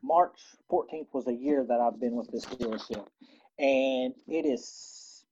March 0.04 0.40
14th 0.72 1.08
was 1.14 1.28
a 1.28 1.34
year 1.34 1.66
that 1.68 1.80
i've 1.82 2.00
been 2.00 2.16
with 2.16 2.30
this 2.32 2.46
dealership. 2.46 3.06
And 3.60 4.14
it 4.28 4.46
is 4.46 4.70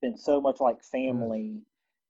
been 0.04 0.18
so 0.18 0.40
much 0.40 0.60
like 0.60 0.78
mm. 0.78 0.92
family 0.92 1.62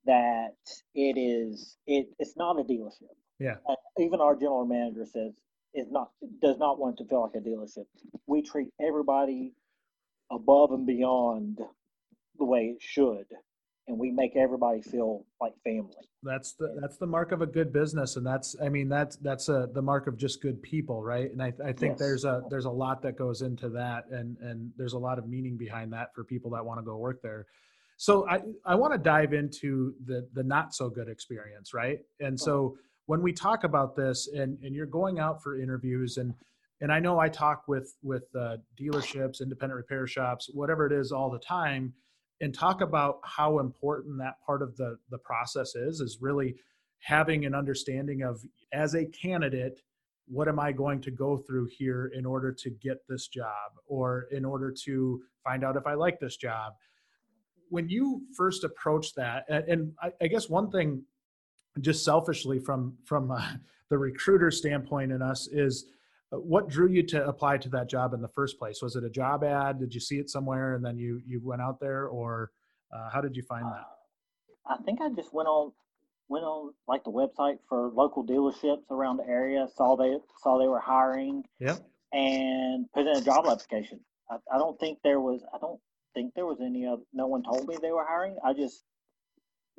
that 0.06 0.58
it 0.94 1.18
is 1.18 1.78
it 1.88 2.08
it's 2.20 2.36
not 2.36 2.60
a 2.60 2.64
dealership. 2.64 3.16
Yeah. 3.40 3.56
Even 3.98 4.20
our 4.20 4.36
general 4.36 4.66
manager 4.66 5.06
says 5.06 5.32
is 5.74 5.88
not 5.90 6.10
does 6.42 6.58
not 6.58 6.80
want 6.80 6.98
to 6.98 7.06
feel 7.06 7.22
like 7.22 7.42
a 7.42 7.46
dealership. 7.48 7.86
We 8.28 8.42
treat 8.42 8.70
everybody 8.86 9.54
above 10.32 10.72
and 10.72 10.86
beyond 10.86 11.60
the 12.38 12.46
way 12.46 12.74
it 12.76 12.82
should. 12.82 13.28
and 13.88 14.00
we 14.00 14.12
make 14.12 14.36
everybody 14.36 14.82
feel 14.82 15.26
like 15.42 15.54
family. 15.64 15.94
That's 16.22 16.54
the 16.54 16.78
that's 16.80 16.98
the 16.98 17.06
mark 17.06 17.32
of 17.32 17.42
a 17.42 17.46
good 17.46 17.74
business, 17.74 18.16
and 18.16 18.26
that's 18.26 18.56
I 18.64 18.70
mean 18.70 18.88
that's 18.88 19.18
that's 19.18 19.50
a 19.50 19.68
the 19.74 19.82
mark 19.82 20.08
of 20.08 20.18
just 20.18 20.42
good 20.42 20.62
people, 20.62 21.04
right? 21.04 21.30
And 21.32 21.42
I, 21.42 21.54
I 21.64 21.74
think 21.74 21.94
yes. 21.94 22.00
there's 22.00 22.26
a 22.26 22.44
there's 22.50 22.66
a 22.66 22.72
lot 22.72 23.02
that 23.02 23.18
goes 23.18 23.42
into 23.42 23.70
that, 23.70 24.06
and 24.10 24.38
and 24.40 24.72
there's 24.78 24.94
a 24.94 24.98
lot 24.98 25.20
of 25.20 25.28
meaning 25.28 25.58
behind 25.58 25.92
that 25.94 26.16
for 26.16 26.24
people 26.24 26.52
that 26.52 26.66
want 26.66 26.80
to 26.80 26.86
go 26.86 26.96
work 26.98 27.22
there. 27.22 27.46
So 27.98 28.28
I 28.30 28.42
I 28.66 28.76
want 28.76 28.94
to 28.94 29.00
dive 29.00 29.34
into 29.34 29.94
the 30.06 30.28
the 30.34 30.44
not 30.44 30.74
so 30.74 30.90
good 30.90 31.08
experience, 31.08 31.74
right? 31.74 32.00
And 32.20 32.40
so 32.40 32.78
when 33.06 33.22
we 33.22 33.34
talk 33.34 33.64
about 33.64 33.96
this, 33.96 34.28
and 34.34 34.58
and 34.64 34.76
you're 34.76 34.86
going 34.86 35.20
out 35.20 35.42
for 35.42 35.60
interviews, 35.60 36.18
and 36.18 36.34
and 36.82 36.92
I 36.92 37.00
know 37.00 37.20
I 37.20 37.30
talk 37.30 37.68
with 37.68 37.96
with 38.02 38.24
uh, 38.38 38.58
dealerships, 38.80 39.42
independent 39.42 39.78
repair 39.78 40.08
shops, 40.08 40.50
whatever 40.54 40.86
it 40.86 40.94
is, 40.94 41.12
all 41.12 41.30
the 41.30 41.40
time 41.40 41.94
and 42.44 42.54
talk 42.54 42.82
about 42.82 43.20
how 43.24 43.60
important 43.60 44.18
that 44.18 44.36
part 44.46 44.62
of 44.62 44.76
the 44.76 44.98
the 45.10 45.18
process 45.20 45.76
is 45.76 46.02
is 46.02 46.18
really 46.22 46.56
having 47.00 47.46
an 47.46 47.56
understanding 47.56 48.22
of 48.24 48.42
as 48.74 48.96
a 48.96 49.06
candidate 49.06 49.82
what 50.28 50.48
am 50.48 50.60
i 50.60 50.72
going 50.72 51.02
to 51.02 51.12
go 51.12 51.38
through 51.38 51.68
here 51.78 52.12
in 52.14 52.26
order 52.26 52.52
to 52.52 52.70
get 52.70 52.98
this 53.08 53.28
job 53.28 53.72
or 53.86 54.28
in 54.32 54.44
order 54.44 54.74
to 54.86 55.22
find 55.44 55.64
out 55.64 55.78
if 55.78 55.88
i 55.88 55.94
like 55.94 56.20
this 56.20 56.36
job 56.36 56.74
when 57.74 57.89
you 57.89 58.22
first 58.38 58.63
approach 58.63 59.15
that 59.15 59.46
and 59.50 59.92
i, 60.01 60.12
I 60.22 60.27
guess 60.27 60.48
one 60.48 60.70
thing 60.70 61.03
just 61.82 62.06
selfishly 62.06 62.60
from 62.60 62.96
from 63.03 63.32
uh, 63.32 63.53
the 63.89 63.98
recruiter 63.98 64.51
standpoint 64.51 65.12
in 65.12 65.22
us 65.22 65.48
is 65.48 65.86
uh, 66.32 66.38
what 66.38 66.70
drew 66.70 66.88
you 66.88 67.03
to 67.03 67.25
apply 67.25 67.58
to 67.58 67.70
that 67.70 67.89
job 67.89 68.13
in 68.13 68.22
the 68.22 68.27
first 68.27 68.58
place? 68.60 68.82
Was 68.82 68.96
it 68.96 69.03
a 69.03 69.10
job 69.10 69.44
ad? 69.44 69.80
Did 69.80 69.94
you 69.94 70.00
see 70.00 70.20
it 70.20 70.30
somewhere 70.30 70.75
and 70.75 70.86
then 70.86 70.98
you 70.98 71.22
you 71.25 71.42
went 71.44 71.62
out 71.62 71.80
there, 71.80 72.08
or 72.08 72.51
uh, 72.94 73.10
how 73.10 73.22
did 73.22 73.36
you 73.36 73.44
find 73.44 73.65
that? 73.65 73.86
Uh, 74.70 74.75
I 74.75 74.77
think 74.84 75.01
I 75.01 75.10
just 75.10 75.34
went 75.34 75.48
on 75.48 75.72
went 76.30 76.46
on 76.46 76.74
like 76.88 77.03
the 77.03 77.12
website 77.12 77.58
for 77.68 77.89
local 77.89 78.25
dealerships 78.25 78.89
around 78.89 79.18
the 79.18 79.27
area. 79.27 79.68
Saw 79.75 79.96
they 79.96 80.18
saw 80.42 80.60
they 80.60 80.68
were 80.68 80.80
hiring. 80.80 81.44
Yep. 81.60 81.80
And 82.13 82.86
put 82.94 83.08
in 83.08 83.18
a 83.18 83.22
job 83.22 83.46
application. 83.48 84.00
I, 84.30 84.36
I 84.53 84.60
don't 84.60 84.80
think 84.80 85.00
there 85.03 85.20
was. 85.20 85.42
I 85.53 85.58
don't 85.58 85.80
think 86.13 86.34
there 86.36 86.46
was 86.46 86.60
any 86.62 86.86
other. 86.86 87.03
No 87.13 87.27
one 87.27 87.43
told 87.43 87.67
me 87.67 87.77
they 87.82 87.91
were 87.91 88.05
hiring. 88.05 88.38
I 88.46 88.53
just 88.53 88.84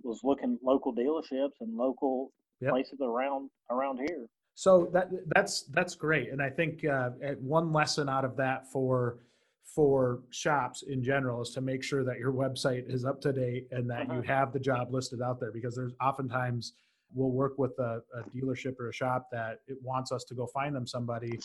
was 0.02 0.20
looking 0.24 0.58
local 0.62 0.94
dealerships 0.94 1.60
and 1.60 1.76
local 1.76 2.32
yep. 2.60 2.72
places 2.72 3.00
around 3.00 3.50
around 3.70 3.98
here. 3.98 4.26
So 4.54 4.88
that 4.92 5.10
that's 5.34 5.62
that's 5.72 5.94
great, 5.94 6.30
and 6.30 6.40
I 6.40 6.50
think 6.50 6.84
uh, 6.84 7.10
one 7.40 7.72
lesson 7.72 8.08
out 8.08 8.24
of 8.24 8.36
that 8.36 8.70
for 8.70 9.18
for 9.64 10.20
shops 10.30 10.82
in 10.82 11.02
general 11.02 11.42
is 11.42 11.50
to 11.50 11.60
make 11.60 11.82
sure 11.82 12.04
that 12.04 12.18
your 12.18 12.32
website 12.32 12.84
is 12.92 13.04
up 13.04 13.20
to 13.20 13.32
date 13.32 13.66
and 13.72 13.90
that 13.90 14.02
uh-huh. 14.02 14.14
you 14.14 14.22
have 14.22 14.52
the 14.52 14.60
job 14.60 14.92
listed 14.92 15.20
out 15.22 15.40
there 15.40 15.50
because 15.50 15.74
there's 15.74 15.94
oftentimes 16.00 16.74
we'll 17.14 17.30
work 17.30 17.58
with 17.58 17.72
a, 17.78 18.00
a, 18.14 18.22
dealership 18.36 18.78
or 18.78 18.88
a 18.90 18.92
shop 18.92 19.28
that 19.32 19.60
it 19.66 19.78
wants 19.82 20.12
us 20.12 20.22
to 20.24 20.34
go 20.34 20.46
find 20.46 20.76
them 20.76 20.86
somebody 20.86 21.38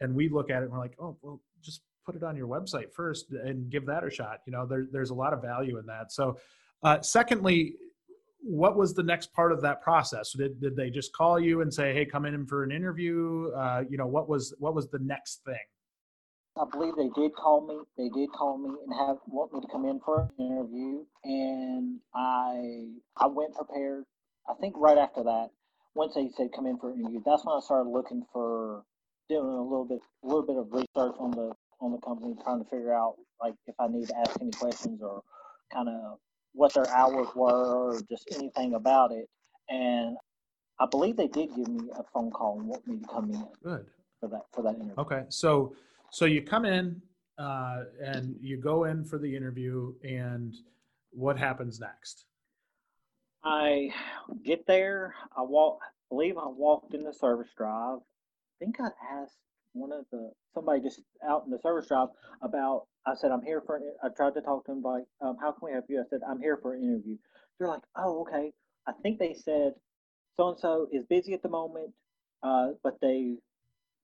and 0.00 0.14
we 0.14 0.28
look 0.28 0.50
at 0.50 0.62
it 0.62 0.64
and 0.64 0.72
we're 0.72 0.78
like 0.78 0.96
oh 0.98 1.16
well 1.22 1.40
just 1.62 1.82
put 2.08 2.16
it 2.16 2.22
on 2.22 2.36
your 2.36 2.48
website 2.48 2.90
first 2.90 3.26
and 3.32 3.68
give 3.70 3.84
that 3.84 4.02
a 4.02 4.10
shot 4.10 4.40
you 4.46 4.52
know 4.52 4.64
there, 4.64 4.86
there's 4.90 5.10
a 5.10 5.14
lot 5.14 5.34
of 5.34 5.42
value 5.42 5.76
in 5.76 5.84
that 5.84 6.10
so 6.10 6.38
uh, 6.82 7.00
secondly 7.02 7.74
what 8.40 8.76
was 8.76 8.94
the 8.94 9.02
next 9.02 9.32
part 9.32 9.52
of 9.52 9.60
that 9.62 9.82
process? 9.82 10.32
Did, 10.32 10.60
did 10.60 10.76
they 10.76 10.90
just 10.90 11.12
call 11.12 11.40
you 11.40 11.60
and 11.60 11.72
say, 11.72 11.92
"Hey, 11.92 12.04
come 12.04 12.24
in 12.24 12.46
for 12.46 12.62
an 12.62 12.70
interview"? 12.70 13.50
Uh, 13.50 13.84
you 13.88 13.98
know, 13.98 14.06
what 14.06 14.28
was 14.28 14.54
what 14.58 14.74
was 14.74 14.88
the 14.88 15.00
next 15.00 15.42
thing? 15.44 15.56
I 16.56 16.64
believe 16.70 16.94
they 16.96 17.10
did 17.20 17.34
call 17.34 17.66
me. 17.66 17.78
They 17.96 18.08
did 18.08 18.30
call 18.32 18.58
me 18.58 18.70
and 18.70 18.94
have 18.94 19.18
want 19.26 19.52
me 19.52 19.60
to 19.60 19.68
come 19.68 19.84
in 19.84 20.00
for 20.00 20.28
an 20.38 20.46
interview, 20.46 21.04
and 21.24 22.00
I 22.14 22.86
I 23.16 23.26
went 23.26 23.54
prepared. 23.54 24.04
I 24.48 24.54
think 24.60 24.74
right 24.78 24.98
after 24.98 25.22
that, 25.24 25.50
once 25.94 26.14
they 26.14 26.30
said 26.36 26.48
come 26.54 26.66
in 26.66 26.78
for 26.78 26.92
an 26.92 27.00
interview, 27.00 27.20
that's 27.24 27.44
when 27.44 27.56
I 27.56 27.60
started 27.60 27.90
looking 27.90 28.24
for 28.32 28.84
doing 29.28 29.46
a 29.46 29.62
little 29.62 29.84
bit 29.84 30.00
a 30.24 30.26
little 30.26 30.46
bit 30.46 30.56
of 30.56 30.72
research 30.72 31.16
on 31.18 31.32
the 31.32 31.52
on 31.80 31.92
the 31.92 31.98
company, 31.98 32.34
trying 32.42 32.62
to 32.62 32.68
figure 32.70 32.94
out 32.94 33.16
like 33.40 33.54
if 33.66 33.74
I 33.78 33.88
need 33.88 34.08
to 34.08 34.18
ask 34.18 34.40
any 34.40 34.50
questions 34.50 35.00
or 35.02 35.22
kind 35.72 35.88
of 35.88 36.18
what 36.52 36.74
their 36.74 36.88
hours 36.88 37.28
were 37.34 37.74
or 37.74 38.00
just 38.08 38.28
anything 38.34 38.74
about 38.74 39.12
it. 39.12 39.28
And 39.68 40.16
I 40.80 40.86
believe 40.90 41.16
they 41.16 41.28
did 41.28 41.54
give 41.54 41.68
me 41.68 41.90
a 41.98 42.02
phone 42.12 42.30
call 42.30 42.58
and 42.58 42.68
want 42.68 42.86
me 42.86 42.98
to 42.98 43.06
come 43.06 43.30
in. 43.30 43.46
Good 43.62 43.86
for 44.20 44.28
that 44.28 44.42
for 44.52 44.62
that 44.62 44.74
interview. 44.74 44.94
Okay, 44.98 45.22
so 45.28 45.74
so 46.10 46.24
you 46.24 46.42
come 46.42 46.64
in 46.64 47.00
uh, 47.38 47.84
and 48.02 48.36
you 48.40 48.56
go 48.56 48.84
in 48.84 49.04
for 49.04 49.18
the 49.18 49.34
interview, 49.34 49.92
and 50.02 50.54
what 51.10 51.38
happens 51.38 51.80
next? 51.80 52.26
I 53.44 53.90
get 54.44 54.66
there. 54.66 55.14
I 55.36 55.42
walk. 55.42 55.80
I 55.82 56.14
believe 56.14 56.36
I 56.36 56.48
walked 56.48 56.94
in 56.94 57.04
the 57.04 57.12
service 57.12 57.50
drive. 57.56 57.98
I 57.98 58.64
think 58.64 58.76
I 58.80 58.88
asked 59.12 59.38
one 59.78 59.92
of 59.92 60.04
the 60.10 60.30
somebody 60.54 60.80
just 60.80 61.00
out 61.28 61.44
in 61.44 61.50
the 61.50 61.58
service 61.58 61.88
drive 61.88 62.08
about 62.42 62.86
I 63.06 63.14
said, 63.14 63.30
I'm 63.30 63.42
here 63.42 63.62
for, 63.64 63.80
I 64.02 64.08
tried 64.14 64.34
to 64.34 64.42
talk 64.42 64.66
to 64.66 64.72
them 64.72 64.82
like, 64.82 65.04
um, 65.22 65.36
how 65.40 65.52
can 65.52 65.60
we 65.62 65.72
help 65.72 65.86
you? 65.88 66.00
I 66.00 66.04
said, 66.10 66.20
I'm 66.28 66.40
here 66.40 66.58
for 66.60 66.74
an 66.74 66.82
interview. 66.82 67.16
They're 67.58 67.68
like, 67.68 67.82
oh, 67.96 68.22
okay. 68.22 68.52
I 68.86 68.92
think 69.02 69.18
they 69.18 69.34
said 69.34 69.72
so 70.36 70.50
and 70.50 70.58
so 70.58 70.88
is 70.92 71.04
busy 71.04 71.34
at 71.34 71.42
the 71.42 71.48
moment, 71.48 71.92
uh, 72.42 72.68
but 72.82 72.94
they 73.02 73.36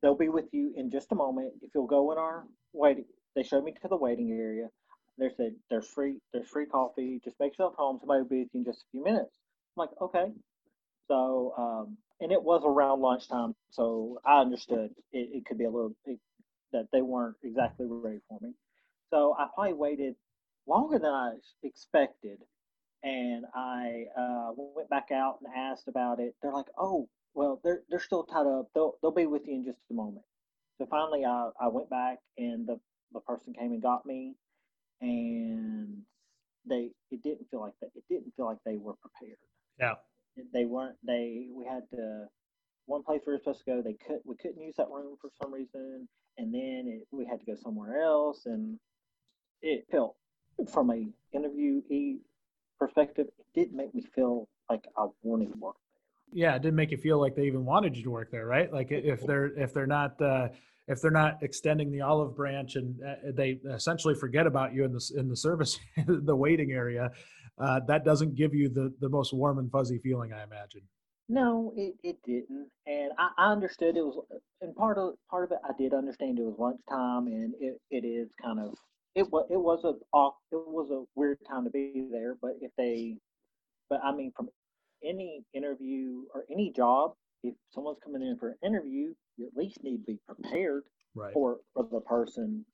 they'll 0.03 0.17
be 0.17 0.29
with 0.29 0.47
you 0.53 0.73
in 0.77 0.91
just 0.91 1.13
a 1.13 1.15
moment. 1.15 1.53
If 1.63 1.71
you'll 1.75 1.87
go 1.87 2.13
in 2.13 2.19
our 2.19 2.45
waiting, 2.73 3.07
they 3.35 3.43
showed 3.43 3.65
me 3.65 3.73
to 3.73 3.89
the 3.89 3.97
waiting 3.97 4.33
area. 4.33 4.69
They 5.17 5.31
said 5.37 5.55
there's 5.71 5.89
free 5.89 6.19
there's 6.33 6.49
free 6.49 6.67
coffee. 6.67 7.21
Just 7.25 7.37
make 7.41 7.53
yourself 7.53 7.75
home. 7.77 7.99
Somebody 8.01 8.23
will 8.23 8.29
be 8.29 8.41
with 8.41 8.49
you 8.53 8.61
in 8.61 8.65
just 8.65 8.83
a 8.83 8.91
few 8.91 9.05
minutes. 9.05 9.39
I'm 9.77 9.83
like, 9.87 9.91
okay. 10.01 10.33
So 11.09 11.55
um, 11.57 11.97
and 12.21 12.33
it 12.33 12.43
was 12.43 12.63
around 12.65 13.01
lunchtime, 13.01 13.55
so 13.71 14.21
I 14.25 14.41
understood 14.41 14.91
it, 15.13 15.31
it 15.33 15.47
could 15.47 15.59
be 15.59 15.65
a 15.65 15.71
little 15.71 15.95
it, 16.05 16.19
that 16.73 16.89
they 16.93 17.03
weren't 17.03 17.37
exactly 17.43 17.87
ready 17.89 18.21
for 18.29 18.39
me. 18.41 18.53
So 19.11 19.35
I 19.39 19.47
probably 19.55 19.75
waited 19.75 20.17
longer 20.67 20.99
than 20.99 21.11
I 21.11 21.35
expected. 21.63 22.39
And 23.03 23.45
I 23.55 24.07
uh, 24.19 24.53
went 24.57 24.89
back 24.89 25.11
out 25.13 25.39
and 25.45 25.53
asked 25.55 25.89
about 25.89 26.21
it. 26.21 26.35
They're 26.41 26.53
like, 26.53 26.67
oh, 26.79 27.09
well, 27.35 27.61
they're, 27.63 27.83
they're 27.91 28.01
still 28.01 28.25
tied 28.25 28.47
up. 28.47 28.71
They'll, 28.75 28.95
they'll 29.03 29.11
be 29.11 29.27
with 29.27 29.47
you 29.47 29.55
in 29.55 29.65
just 29.65 29.79
a 29.91 29.95
moment. 29.95 30.25
So 30.79 30.87
finally, 30.87 31.25
I, 31.25 31.51
I 31.61 31.69
went 31.69 31.91
back 31.91 32.19
and 32.39 32.67
the, 32.67 32.81
the 33.13 33.21
person 33.21 33.53
came 33.53 33.73
and 33.73 33.83
got 33.83 34.07
me. 34.07 34.35
And 35.01 36.03
they 36.67 36.93
it 37.11 37.23
didn't 37.23 37.51
feel 37.51 37.61
like 37.61 37.75
that. 37.81 37.91
It 37.95 38.05
didn't 38.09 38.33
feel 38.37 38.47
like 38.47 38.59
they 38.65 38.77
were 38.77 38.95
prepared. 38.95 39.39
Yeah. 39.79 39.95
They 40.53 40.65
weren't. 40.65 40.97
They 41.07 41.49
we 41.53 41.65
had 41.65 41.89
to 41.91 42.27
one 42.87 43.03
place 43.03 43.21
we 43.27 43.33
were 43.33 43.39
supposed 43.39 43.61
to 43.61 43.71
go. 43.71 43.83
They 43.83 43.95
could 43.95 44.21
we 44.25 44.37
couldn't 44.37 44.61
use 44.61 44.75
that 44.77 44.91
room 44.91 45.17
for 45.21 45.31
some 45.41 45.53
reason, 45.53 46.09
and 46.39 46.53
then 46.53 46.85
it, 46.87 47.07
we 47.11 47.25
had 47.25 47.41
to 47.41 47.47
go 47.47 47.55
somewhere 47.55 48.03
else. 48.03 48.47
And 48.47 48.79
it 49.63 49.87
felt 49.91 50.17
from 50.73 50.91
a 50.91 51.07
interviewee 51.37 52.19
perspective, 52.79 53.27
it 53.39 53.47
didn't 53.59 53.77
make 53.77 53.95
me 53.95 54.03
feel 54.15 54.49
like 54.71 54.87
I 54.97 55.07
wanted 55.23 55.53
to 55.53 55.59
work 55.59 55.77
there. 55.77 56.47
Yeah, 56.47 56.57
it 56.57 56.63
didn't 56.63 56.77
make 56.77 56.91
you 56.91 56.97
feel 56.97 57.21
like 57.21 57.35
they 57.35 57.47
even 57.47 57.65
wanted 57.65 57.97
you 57.97 58.03
to 58.05 58.11
work 58.11 58.31
there, 58.31 58.47
right? 58.47 58.73
Like 58.73 58.89
if 58.91 59.23
they're 59.27 59.47
if 59.59 59.73
they're 59.73 59.87
not 59.87 60.21
uh, 60.21 60.49
if 60.87 61.01
they're 61.01 61.11
not 61.11 61.43
extending 61.43 61.91
the 61.91 62.03
olive 62.03 62.37
branch 62.37 62.77
and 62.77 63.01
uh, 63.03 63.15
they 63.33 63.61
essentially 63.73 64.15
forget 64.15 64.47
about 64.47 64.75
you 64.75 64.85
in 64.85 64.93
the 64.93 65.13
in 65.17 65.29
the 65.29 65.37
service 65.37 65.79
the 66.07 66.37
waiting 66.37 66.73
area, 66.73 67.11
uh, 67.59 67.81
that 67.87 68.05
doesn't 68.05 68.35
give 68.35 68.55
you 68.55 68.69
the 68.69 68.93
the 69.01 69.09
most 69.09 69.33
warm 69.33 69.59
and 69.59 69.71
fuzzy 69.71 69.99
feeling, 69.99 70.33
I 70.33 70.43
imagine. 70.43 70.83
No, 71.29 71.73
it, 71.75 71.95
it 72.03 72.19
didn't, 72.27 72.69
and 72.87 73.13
I, 73.19 73.31
I 73.39 73.53
understood 73.53 73.97
it 73.97 74.05
was, 74.05 74.27
and 74.61 74.77
part 74.77 74.99
of 74.99 75.15
part 75.31 75.45
of 75.45 75.53
it 75.53 75.59
I 75.65 75.73
did 75.79 75.95
understand 75.95 76.39
it 76.39 76.43
was 76.43 76.57
lunchtime, 76.59 77.29
and 77.29 77.55
it, 77.61 77.81
it 77.91 78.07
is 78.07 78.29
kind 78.43 78.61
of 78.61 78.75
it 79.15 79.31
was 79.31 79.47
it 79.51 79.57
was 79.57 79.85
a 79.85 79.91
it 79.91 80.59
was 80.69 80.91
a 80.91 81.05
weird 81.15 81.39
time 81.49 81.65
to 81.65 81.71
be 81.71 82.09
there. 82.11 82.37
But 82.41 82.53
if 82.61 82.73
they, 82.77 83.17
but 83.89 84.01
I 84.05 84.15
mean, 84.15 84.33
from 84.37 84.49
any 85.03 85.45
interview 85.55 86.25
or 86.35 86.45
any 86.51 86.73
job, 86.75 87.13
if 87.43 87.55
someone's 87.71 87.99
coming 88.05 88.23
in 88.23 88.37
for 88.37 88.51
an 88.51 88.57
interview, 88.65 89.15
you 89.37 89.47
at 89.47 89.57
least 89.57 89.83
need 89.83 89.99
to 89.99 90.05
be 90.05 90.19
prepared 90.27 90.83
right. 91.15 91.33
for 91.33 91.59
for 91.75 91.89
the 91.91 92.01
person 92.01 92.67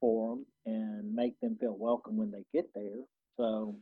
for 0.00 0.36
them 0.36 0.46
and 0.66 1.14
make 1.14 1.38
them 1.40 1.56
feel 1.60 1.76
welcome 1.78 2.16
when 2.16 2.30
they 2.30 2.44
get 2.52 2.66
there. 2.74 3.04
So 3.36 3.76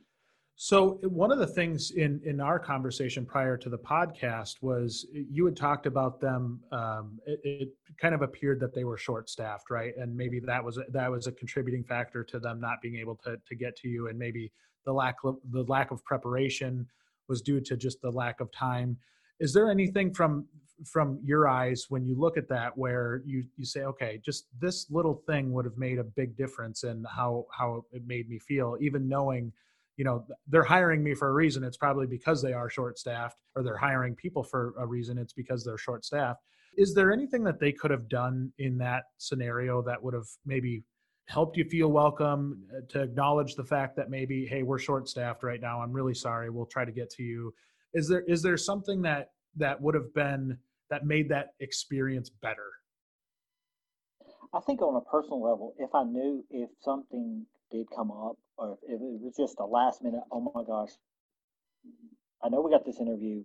so 0.55 0.99
one 1.03 1.31
of 1.31 1.39
the 1.39 1.47
things 1.47 1.91
in 1.91 2.21
in 2.23 2.39
our 2.39 2.59
conversation 2.59 3.25
prior 3.25 3.57
to 3.57 3.69
the 3.69 3.77
podcast 3.77 4.61
was 4.61 5.07
you 5.11 5.45
had 5.45 5.55
talked 5.55 5.87
about 5.87 6.21
them. 6.21 6.59
Um, 6.71 7.19
it, 7.25 7.39
it, 7.43 7.69
kind 8.01 8.15
of 8.15 8.23
appeared 8.23 8.59
that 8.59 8.73
they 8.73 8.83
were 8.83 8.97
short 8.97 9.29
staffed, 9.29 9.69
right? 9.69 9.93
And 9.97 10.17
maybe 10.17 10.39
that 10.39 10.63
was 10.63 10.77
a, 10.77 10.83
that 10.89 11.11
was 11.11 11.27
a 11.27 11.31
contributing 11.31 11.83
factor 11.83 12.23
to 12.23 12.39
them 12.39 12.59
not 12.59 12.81
being 12.81 12.95
able 12.97 13.15
to 13.23 13.37
to 13.47 13.55
get 13.55 13.75
to 13.77 13.87
you, 13.87 14.07
and 14.07 14.17
maybe 14.17 14.51
the 14.85 14.93
lack 14.93 15.15
of 15.23 15.37
the 15.51 15.63
lack 15.63 15.91
of 15.91 16.03
preparation 16.03 16.87
was 17.27 17.41
due 17.41 17.61
to 17.61 17.77
just 17.77 18.01
the 18.01 18.09
lack 18.09 18.39
of 18.39 18.51
time. 18.51 18.97
Is 19.39 19.53
there 19.53 19.71
anything 19.71 20.13
from 20.13 20.45
from 20.85 21.19
your 21.23 21.47
eyes 21.47 21.85
when 21.89 22.03
you 22.05 22.15
look 22.19 22.37
at 22.37 22.49
that 22.49 22.77
where 22.77 23.21
you 23.25 23.43
you 23.57 23.65
say, 23.65 23.81
okay, 23.81 24.19
just 24.23 24.47
this 24.59 24.87
little 24.91 25.23
thing 25.27 25.51
would 25.53 25.65
have 25.65 25.77
made 25.77 25.99
a 25.99 26.03
big 26.03 26.35
difference 26.35 26.83
in 26.83 27.03
how 27.09 27.45
how 27.57 27.83
it 27.91 28.03
made 28.05 28.29
me 28.29 28.39
feel, 28.39 28.77
even 28.79 29.07
knowing 29.07 29.51
you 29.97 30.05
know 30.05 30.25
they're 30.47 30.63
hiring 30.63 31.03
me 31.03 31.13
for 31.13 31.29
a 31.29 31.33
reason 31.33 31.63
it's 31.63 31.77
probably 31.77 32.07
because 32.07 32.41
they 32.41 32.53
are 32.53 32.69
short 32.69 32.97
staffed 32.97 33.37
or 33.55 33.63
they're 33.63 33.77
hiring 33.77 34.15
people 34.15 34.43
for 34.43 34.73
a 34.79 34.85
reason 34.85 35.17
it's 35.17 35.33
because 35.33 35.63
they're 35.63 35.77
short 35.77 36.03
staffed 36.03 36.41
is 36.75 36.93
there 36.93 37.11
anything 37.11 37.43
that 37.43 37.59
they 37.59 37.71
could 37.71 37.91
have 37.91 38.09
done 38.09 38.51
in 38.57 38.77
that 38.77 39.03
scenario 39.17 39.81
that 39.81 40.01
would 40.01 40.13
have 40.13 40.27
maybe 40.45 40.83
helped 41.27 41.55
you 41.55 41.63
feel 41.65 41.89
welcome 41.89 42.63
uh, 42.75 42.81
to 42.89 43.01
acknowledge 43.01 43.55
the 43.55 43.63
fact 43.63 43.95
that 43.95 44.09
maybe 44.09 44.45
hey 44.45 44.63
we're 44.63 44.79
short 44.79 45.07
staffed 45.07 45.43
right 45.43 45.61
now 45.61 45.81
i'm 45.81 45.93
really 45.93 46.13
sorry 46.13 46.49
we'll 46.49 46.65
try 46.65 46.83
to 46.83 46.91
get 46.91 47.09
to 47.09 47.23
you. 47.23 47.53
Is 47.93 48.07
there 48.07 48.23
is 48.27 48.41
there 48.41 48.57
something 48.57 49.01
that 49.03 49.29
that 49.55 49.79
would 49.79 49.95
have 49.95 50.13
been 50.13 50.57
that 50.89 51.05
made 51.05 51.29
that 51.29 51.49
experience 51.59 52.29
better? 52.29 52.71
I 54.53 54.59
think 54.61 54.81
on 54.81 54.95
a 54.95 55.01
personal 55.01 55.41
level 55.41 55.73
if 55.77 55.89
i 55.93 56.03
knew 56.03 56.43
if 56.49 56.69
something 56.81 57.45
did 57.71 57.87
come 57.95 58.11
up 58.11 58.37
or 58.57 58.77
if 58.83 59.01
it 59.01 59.21
was 59.21 59.35
just 59.35 59.59
a 59.59 59.65
last 59.65 60.03
minute 60.03 60.23
oh 60.31 60.51
my 60.53 60.63
gosh. 60.63 60.91
I 62.43 62.49
know 62.49 62.61
we 62.61 62.71
got 62.71 62.85
this 62.85 62.99
interview 62.99 63.43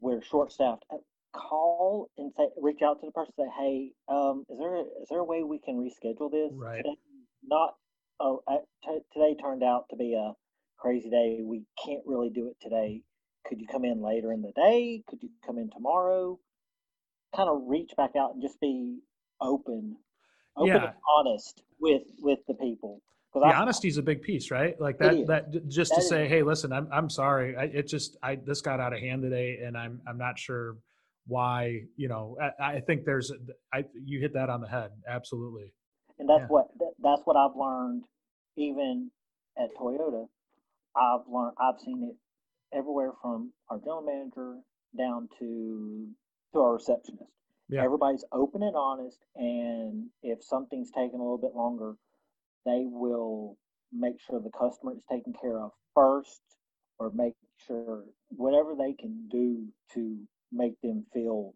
we're 0.00 0.22
short 0.22 0.52
staffed 0.52 0.84
call 1.32 2.10
and 2.18 2.32
say 2.36 2.48
reach 2.60 2.82
out 2.82 3.00
to 3.00 3.06
the 3.06 3.12
person 3.12 3.32
say 3.38 3.44
hey 3.58 3.92
um, 4.08 4.44
is 4.48 4.58
there 4.58 4.76
a, 4.76 4.80
is 4.80 5.08
there 5.10 5.20
a 5.20 5.24
way 5.24 5.42
we 5.42 5.60
can 5.60 5.76
reschedule 5.76 6.30
this 6.30 6.50
right. 6.54 6.78
today? 6.78 6.96
not 7.46 7.74
oh 8.18 8.42
t- 8.84 8.98
today 9.12 9.36
turned 9.40 9.62
out 9.62 9.84
to 9.90 9.96
be 9.96 10.14
a 10.14 10.32
crazy 10.80 11.10
day. 11.10 11.40
We 11.42 11.62
can't 11.84 12.02
really 12.06 12.30
do 12.30 12.48
it 12.48 12.56
today. 12.60 13.02
Could 13.46 13.60
you 13.60 13.66
come 13.66 13.84
in 13.84 14.02
later 14.02 14.32
in 14.32 14.42
the 14.42 14.52
day? 14.52 15.02
Could 15.08 15.22
you 15.22 15.30
come 15.46 15.58
in 15.58 15.70
tomorrow? 15.70 16.38
Kind 17.36 17.48
of 17.48 17.62
reach 17.66 17.92
back 17.96 18.12
out 18.18 18.34
and 18.34 18.42
just 18.42 18.60
be 18.60 18.98
open 19.40 19.96
open 20.56 20.68
yeah. 20.68 20.84
and 20.84 20.94
honest 21.16 21.62
with 21.78 22.02
with 22.18 22.40
the 22.48 22.54
people 22.54 23.00
the 23.32 23.40
honesty 23.40 23.88
is 23.88 23.96
a 23.96 24.02
big 24.02 24.22
piece, 24.22 24.50
right? 24.50 24.80
Like 24.80 24.98
that. 24.98 25.26
That 25.26 25.68
just 25.68 25.90
that 25.90 26.00
to 26.00 26.02
say, 26.02 26.28
hey, 26.28 26.42
listen, 26.42 26.72
I'm 26.72 26.88
I'm 26.92 27.08
sorry. 27.08 27.56
I, 27.56 27.64
it 27.64 27.86
just 27.86 28.16
I 28.22 28.36
this 28.36 28.60
got 28.60 28.80
out 28.80 28.92
of 28.92 28.98
hand 28.98 29.22
today, 29.22 29.60
and 29.64 29.76
I'm 29.76 30.00
I'm 30.06 30.18
not 30.18 30.38
sure 30.38 30.76
why 31.26 31.82
you 31.96 32.08
know 32.08 32.36
I, 32.40 32.76
I, 32.76 32.80
think 32.80 33.04
there's 33.04 33.32
I 33.72 33.84
you 34.04 34.20
hit 34.20 34.34
that 34.34 34.50
on 34.50 34.60
the 34.60 34.68
head 34.68 34.90
absolutely 35.08 35.72
and 36.18 36.28
that's 36.28 36.40
yeah. 36.40 36.46
what 36.46 36.66
that's 37.00 37.22
what 37.24 37.36
I've 37.36 37.56
learned 37.56 38.02
even 38.56 39.10
at 39.56 39.68
Toyota 39.78 40.26
I've 40.96 41.20
learned 41.30 41.54
I've 41.60 41.80
seen 41.80 42.10
it 42.10 42.76
everywhere 42.76 43.12
from 43.22 43.52
our 43.68 43.78
general 43.78 44.02
manager 44.02 44.56
down 44.98 45.28
to 45.38 46.08
to 46.52 46.60
our 46.60 46.74
receptionist 46.74 47.30
yeah. 47.68 47.84
everybody's 47.84 48.24
open 48.32 48.62
and 48.62 48.74
honest 48.74 49.18
and 49.36 50.06
if 50.22 50.42
something's 50.42 50.90
taking 50.90 51.20
a 51.20 51.22
little 51.22 51.38
bit 51.38 51.54
longer 51.54 51.94
they 52.64 52.84
will 52.86 53.56
make 53.92 54.20
sure 54.20 54.40
the 54.40 54.50
customer 54.50 54.92
is 54.94 55.02
taken 55.10 55.32
care 55.40 55.58
of 55.58 55.72
first 55.94 56.40
or 56.98 57.10
make 57.14 57.34
sure 57.66 58.04
whatever 58.28 58.74
they 58.74 58.92
can 58.92 59.28
do 59.30 59.66
to 59.94 60.18
make 60.52 60.80
them 60.82 61.04
feel 61.12 61.54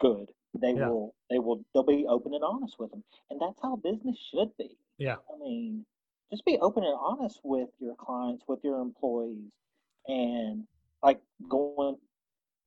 good. 0.00 0.26
They 0.60 0.72
yeah. 0.72 0.88
will 0.88 1.14
they 1.30 1.38
will 1.38 1.64
they'll 1.72 1.84
be 1.84 2.06
open 2.08 2.34
and 2.34 2.44
honest 2.44 2.76
with 2.78 2.90
them. 2.90 3.02
And 3.30 3.40
that's 3.40 3.58
how 3.62 3.76
business 3.76 4.18
should 4.30 4.56
be. 4.58 4.76
Yeah. 4.98 5.16
I 5.32 5.38
mean, 5.38 5.84
just 6.30 6.44
be 6.44 6.58
open 6.60 6.84
and 6.84 6.96
honest 7.00 7.40
with 7.42 7.68
your 7.80 7.94
clients, 7.96 8.44
with 8.46 8.60
your 8.62 8.80
employees. 8.80 9.50
And 10.06 10.64
like 11.02 11.20
going 11.48 11.96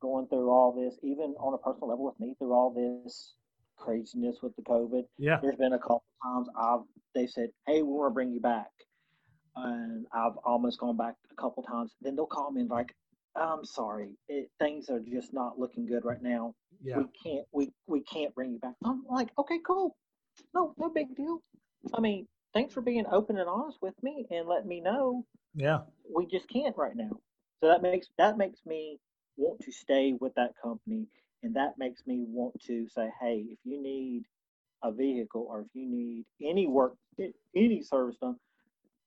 going 0.02 0.28
through 0.28 0.50
all 0.50 0.72
this, 0.72 0.98
even 1.04 1.36
on 1.40 1.54
a 1.54 1.58
personal 1.58 1.90
level 1.90 2.06
with 2.06 2.20
me, 2.20 2.36
through 2.38 2.54
all 2.54 2.72
this 2.74 3.34
craziness 3.78 4.38
with 4.42 4.56
the 4.56 4.62
COVID. 4.64 5.04
Yeah. 5.18 5.40
There's 5.42 5.56
been 5.56 5.74
a 5.74 5.80
couple 5.80 6.04
times 6.24 6.48
I've 6.60 6.82
they 7.14 7.28
said, 7.28 7.50
Hey, 7.66 7.82
we 7.82 7.90
want 7.90 8.12
to 8.12 8.14
bring 8.14 8.32
you 8.32 8.42
back. 8.42 8.70
And 9.56 10.06
I've 10.14 10.36
almost 10.44 10.80
gone 10.80 10.98
back 10.98 11.16
a 11.32 11.42
couple 11.42 11.64
times. 11.64 11.94
Then 12.02 12.16
they'll 12.16 12.26
call 12.26 12.52
me 12.52 12.62
and 12.62 12.70
like, 12.70 12.94
I'm 13.36 13.64
sorry, 13.66 14.18
it, 14.28 14.50
things 14.60 14.90
are 14.90 15.00
just 15.00 15.34
not 15.34 15.60
looking 15.60 15.86
good 15.86 16.06
right 16.06 16.22
now. 16.22 16.54
Yeah. 16.84 16.98
We 16.98 17.06
can't 17.24 17.46
we 17.52 17.72
we 17.88 18.02
can't 18.02 18.34
bring 18.36 18.54
you 18.54 18.60
back. 18.60 18.74
I'm 18.84 19.04
like, 19.10 19.30
okay, 19.38 19.60
cool. 19.66 19.96
No, 20.54 20.74
no 20.78 20.90
big 20.90 21.16
deal. 21.16 21.42
I 21.94 22.02
mean, 22.02 22.28
thanks 22.54 22.74
for 22.74 22.82
being 22.82 23.06
open 23.12 23.38
and 23.38 23.50
honest 23.50 23.78
with 23.82 23.96
me 24.04 24.26
and 24.30 24.48
letting 24.48 24.68
me 24.68 24.82
know. 24.82 25.26
Yeah. 25.54 25.80
We 26.14 26.26
just 26.28 26.50
can't 26.50 26.76
right 26.78 26.96
now. 26.96 27.12
So 27.62 27.68
that 27.70 27.82
makes 27.82 28.08
that 28.18 28.38
makes 28.38 28.60
me 28.66 29.00
want 29.38 29.62
to 29.62 29.72
stay 29.72 30.14
with 30.20 30.34
that 30.36 30.52
company 30.62 31.08
and 31.46 31.56
that 31.56 31.78
makes 31.78 32.02
me 32.08 32.26
want 32.28 32.60
to 32.64 32.88
say, 32.90 33.08
hey, 33.22 33.46
if 33.52 33.60
you 33.64 33.82
need 33.82 34.24
a 34.84 34.92
vehicle 34.92 35.46
or 35.48 35.62
if 35.62 35.68
you 35.74 35.88
need 35.88 36.26
any 36.44 36.68
work 36.68 36.96
any 37.56 37.82
service 37.82 38.18
done, 38.20 38.36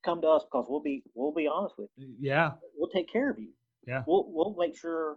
come 0.05 0.23
to 0.23 0.29
us 0.29 0.45
because 0.45 0.67
we'll 0.69 0.81
be 0.81 1.03
we'll 1.15 1.33
be 1.33 1.49
honest 1.53 1.75
with 1.77 1.91
you. 1.97 2.15
Yeah. 2.19 2.53
We'll 2.77 2.91
take 2.91 3.13
care 3.13 3.29
of 3.29 3.39
you. 3.39 3.49
Yeah. 3.87 4.05
We'll 4.07 4.27
we'll 4.29 4.55
make 4.57 4.79
sure 4.79 5.17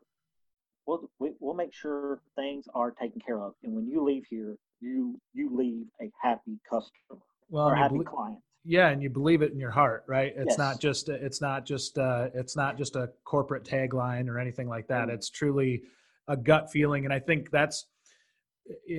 we'll 0.88 1.10
we'll 1.20 1.54
make 1.54 1.74
sure 1.74 2.22
things 2.36 2.66
are 2.74 2.92
taken 2.92 3.22
care 3.22 3.40
of. 3.40 3.54
And 3.64 3.76
when 3.76 3.88
you 3.88 4.04
leave 4.04 4.26
here, 4.28 4.58
you 4.80 5.22
you 5.34 5.56
leave 5.56 5.86
a 6.02 6.12
happy 6.22 6.60
customer 6.68 7.22
well, 7.50 7.70
or 7.70 7.76
happy 7.76 8.00
client. 8.04 8.40
Yeah, 8.64 8.90
and 8.90 9.02
you 9.02 9.10
believe 9.10 9.42
it 9.42 9.52
in 9.52 9.60
your 9.60 9.72
heart, 9.72 10.04
right? 10.08 10.34
It's 10.36 10.52
yes. 10.52 10.58
not 10.58 10.80
just 10.80 11.08
it's 11.08 11.40
not 11.40 11.66
just 11.68 12.00
uh, 12.00 12.30
it's 12.34 12.56
not 12.56 12.80
just 12.80 12.96
a 12.96 13.12
corporate 13.26 13.64
tagline 13.64 14.28
or 14.28 14.40
anything 14.40 14.68
like 14.68 14.88
that. 14.88 15.04
Mm-hmm. 15.04 15.16
It's 15.16 15.30
truly 15.30 15.84
a 16.28 16.38
gut 16.38 16.72
feeling, 16.72 17.06
and 17.06 17.14
I 17.14 17.20
think 17.20 17.52
that's 17.52 17.86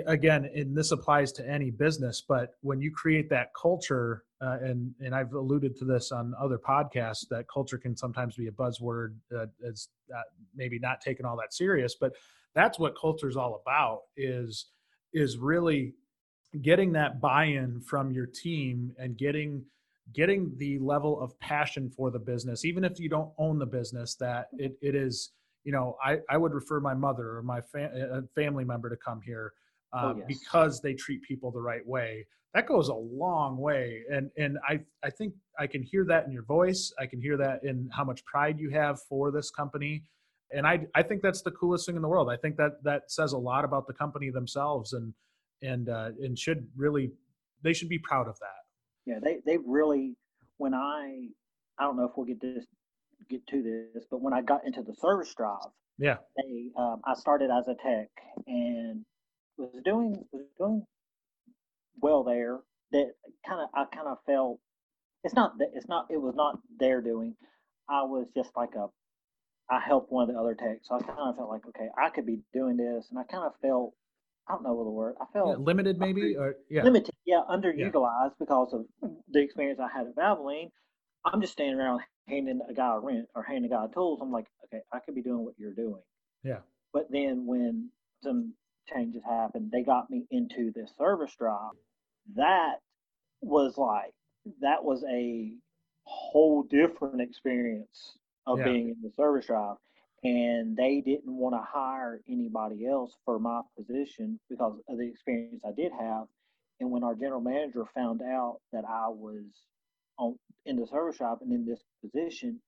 again, 0.06 0.48
and 0.54 0.76
this 0.76 0.90
applies 0.90 1.32
to 1.32 1.48
any 1.48 1.70
business, 1.70 2.22
but 2.26 2.54
when 2.62 2.80
you 2.80 2.90
create 2.90 3.30
that 3.30 3.48
culture, 3.61 4.24
uh, 4.40 4.58
and 4.61 4.92
and 5.00 5.14
I've 5.14 5.32
alluded 5.32 5.76
to 5.76 5.85
this 5.85 6.12
on 6.12 6.35
other 6.40 6.58
podcasts, 6.58 7.28
that 7.30 7.46
culture 7.52 7.78
can 7.78 7.96
sometimes 7.96 8.37
be 8.37 8.48
a 8.48 8.52
buzzword 8.52 9.14
uh, 9.37 9.46
as 9.66 9.88
uh, 10.14 10.20
maybe 10.54 10.78
not 10.78 11.00
taken 11.00 11.24
all 11.24 11.37
that 11.37 11.54
serious, 11.54 11.94
but 12.00 12.12
that's 12.54 12.78
what 12.78 12.94
culture 13.00 13.28
is 13.28 13.37
all 13.37 13.62
about. 13.64 14.00
Is 14.16 14.66
is 15.12 15.38
really 15.38 15.94
getting 16.61 16.92
that 16.92 17.20
buy-in 17.20 17.80
from 17.80 18.12
your 18.12 18.26
team 18.26 18.92
and 18.98 19.16
getting 19.16 19.64
getting 20.12 20.52
the 20.58 20.78
level 20.80 21.20
of 21.20 21.38
passion 21.38 21.88
for 21.88 22.11
the 22.11 22.18
business, 22.18 22.64
even 22.64 22.85
if 22.85 22.98
you 22.98 23.08
don't 23.08 23.32
own 23.38 23.58
the 23.58 23.66
business, 23.66 24.16
that 24.16 24.48
it, 24.58 24.76
it 24.82 24.94
is 24.94 25.30
you 25.64 25.72
know, 25.72 25.96
I, 26.05 26.18
I 26.29 26.37
would 26.37 26.53
refer 26.53 26.81
my 26.81 26.94
mother 26.94 27.37
or 27.37 27.42
my 27.42 27.61
fa- 27.61 28.25
family 28.35 28.64
member 28.64 28.90
to 28.90 28.96
come 28.96 29.20
here 29.20 29.53
uh, 29.92 30.12
oh, 30.14 30.18
yes. 30.18 30.27
because 30.27 30.81
they 30.81 30.94
treat 30.94 31.22
people 31.22 31.51
the 31.51 31.61
right 31.61 31.87
way. 31.87 32.27
That 32.55 32.66
goes 32.66 32.88
a 32.88 32.94
long 32.94 33.57
way, 33.57 34.03
and 34.11 34.31
and 34.37 34.59
I 34.68 34.81
I 35.03 35.09
think 35.09 35.33
I 35.59 35.66
can 35.66 35.83
hear 35.83 36.05
that 36.05 36.27
in 36.27 36.33
your 36.33 36.42
voice. 36.42 36.92
I 36.98 37.07
can 37.07 37.20
hear 37.20 37.38
that 37.38 37.64
in 37.64 37.88
how 37.90 38.05
much 38.05 38.22
pride 38.27 38.59
you 38.59 38.68
have 38.70 39.01
for 39.09 39.31
this 39.31 39.51
company, 39.51 40.03
and 40.51 40.66
I 40.66 40.87
I 40.94 41.03
think 41.03 41.22
that's 41.22 41.40
the 41.40 41.51
coolest 41.53 41.87
thing 41.87 41.96
in 41.96 42.03
the 42.03 42.09
world. 42.09 42.29
I 42.31 42.37
think 42.37 42.57
that 42.59 42.72
that 42.85 43.11
says 43.11 43.33
a 43.33 43.38
lot 43.38 43.64
about 43.64 43.87
the 43.87 43.94
company 43.94 44.29
themselves, 44.29 44.92
and 44.92 45.14
and 45.62 45.88
uh, 45.88 46.11
and 46.20 46.38
should 46.38 46.68
really 46.77 47.12
they 47.62 47.72
should 47.72 47.88
be 47.88 47.98
proud 47.98 48.29
of 48.29 48.38
that. 48.40 48.62
Yeah, 49.07 49.18
they 49.22 49.38
they 49.46 49.57
really 49.64 50.16
when 50.59 50.75
I 50.75 51.29
I 51.79 51.85
don't 51.85 51.96
know 51.96 52.05
if 52.05 52.12
we'll 52.16 52.27
get 52.27 52.40
this 52.40 52.66
get 53.28 53.46
to 53.48 53.62
this, 53.94 54.04
but 54.11 54.20
when 54.20 54.32
I 54.32 54.42
got 54.42 54.66
into 54.66 54.82
the 54.82 54.94
service 54.94 55.35
drive, 55.35 55.70
yeah, 55.98 56.16
they 56.37 56.70
um, 56.76 57.00
I 57.04 57.14
started 57.14 57.50
as 57.50 57.68
a 57.68 57.74
tech 57.74 58.08
and 58.46 59.04
was 59.56 59.70
doing 59.85 60.24
was 60.32 60.46
doing 60.58 60.85
well 62.00 62.24
there. 62.24 62.61
That 62.92 63.12
kind 63.46 63.61
of 63.61 63.68
I 63.74 63.85
kind 63.94 64.08
of 64.08 64.18
felt 64.26 64.58
it's 65.24 65.35
not 65.35 65.58
that 65.58 65.70
it's 65.74 65.88
not 65.88 66.06
it 66.11 66.20
was 66.20 66.35
not 66.35 66.58
their 66.78 67.00
doing. 67.00 67.37
I 67.88 68.02
was 68.02 68.26
just 68.35 68.50
like 68.56 68.74
a 68.74 68.88
I 69.70 69.80
helped 69.80 70.12
one 70.12 70.28
of 70.28 70.35
the 70.35 70.40
other 70.40 70.54
techs, 70.54 70.88
so 70.88 70.96
I 70.96 71.02
kind 71.02 71.18
of 71.18 71.37
felt 71.37 71.48
like 71.48 71.66
okay, 71.68 71.88
I 71.96 72.11
could 72.11 72.26
be 72.26 72.40
doing 72.52 72.76
this, 72.76 73.06
and 73.11 73.18
I 73.18 73.24
kind 73.24 73.44
of 73.44 73.52
felt 73.61 73.94
I 74.48 74.54
don't 74.54 74.64
know 74.64 74.72
what 74.74 74.85
the 74.85 74.90
word 74.90 75.14
I 75.20 75.24
felt 75.32 75.48
yeah, 75.48 75.64
limited 75.64 75.98
maybe 75.98 76.37
or 76.37 76.56
yeah 76.68 76.82
limited 76.82 77.14
yeah 77.24 77.42
underutilized 77.48 78.32
yeah. 78.32 78.40
because 78.40 78.72
of 78.72 78.87
the 79.30 79.40
experience 79.40 79.78
I 79.80 79.88
had 79.96 80.06
at 80.06 80.16
Valvoline. 80.16 80.70
I'm 81.24 81.40
just 81.40 81.52
standing 81.52 81.78
around 81.78 82.02
handing 82.28 82.61
a 82.68 82.74
guy 82.74 82.96
rent 83.02 83.28
or 83.35 83.42
handing 83.42 83.70
a 83.70 83.74
guy 83.74 83.87
tools. 83.92 84.20
I'm 84.22 84.32
like 84.32 84.46
okay, 84.64 84.82
I 84.92 84.98
could 85.00 85.14
be 85.14 85.22
doing 85.22 85.44
what 85.44 85.54
you're 85.58 85.74
doing. 85.74 86.02
Yeah. 86.42 86.61
But 86.92 87.06
then 87.11 87.46
when 87.46 87.90
some 88.22 88.54
changes 88.92 89.22
happened, 89.24 89.70
they 89.72 89.82
got 89.82 90.11
me 90.11 90.26
into 90.30 90.72
this 90.72 90.90
service 90.98 91.35
drive. 91.38 91.72
That 92.37 92.76
was 93.40 93.76
like 93.76 94.14
that 94.61 94.85
was 94.85 95.04
a 95.11 95.52
whole 96.04 96.62
different 96.62 97.20
experience 97.20 98.16
of 98.46 98.58
yeah. 98.58 98.64
being 98.64 98.88
in 98.88 98.96
the 99.02 99.12
service 99.16 99.46
drive. 99.46 99.76
And 100.24 100.76
they 100.76 101.02
didn't 101.04 101.37
want 101.37 101.56
to 101.56 101.62
hire 101.66 102.20
anybody 102.28 102.87
else 102.87 103.12
for 103.24 103.40
my 103.40 103.62
position 103.76 104.38
because 104.48 104.74
of 104.88 104.98
the 104.98 105.08
experience 105.08 105.62
I 105.66 105.72
did 105.72 105.90
have. 105.98 106.26
And 106.78 106.90
when 106.90 107.02
our 107.02 107.14
general 107.14 107.40
manager 107.40 107.85
found 107.94 108.22
out 108.22 108.58
that 108.72 108.85
I 108.85 109.08
was 109.08 109.42
on 110.18 110.37
in 110.66 110.77
the 110.77 110.87
service 110.87 111.16
shop 111.16 111.38
and 111.42 111.53
in 111.53 111.66
this 111.66 111.83
position, 112.03 112.61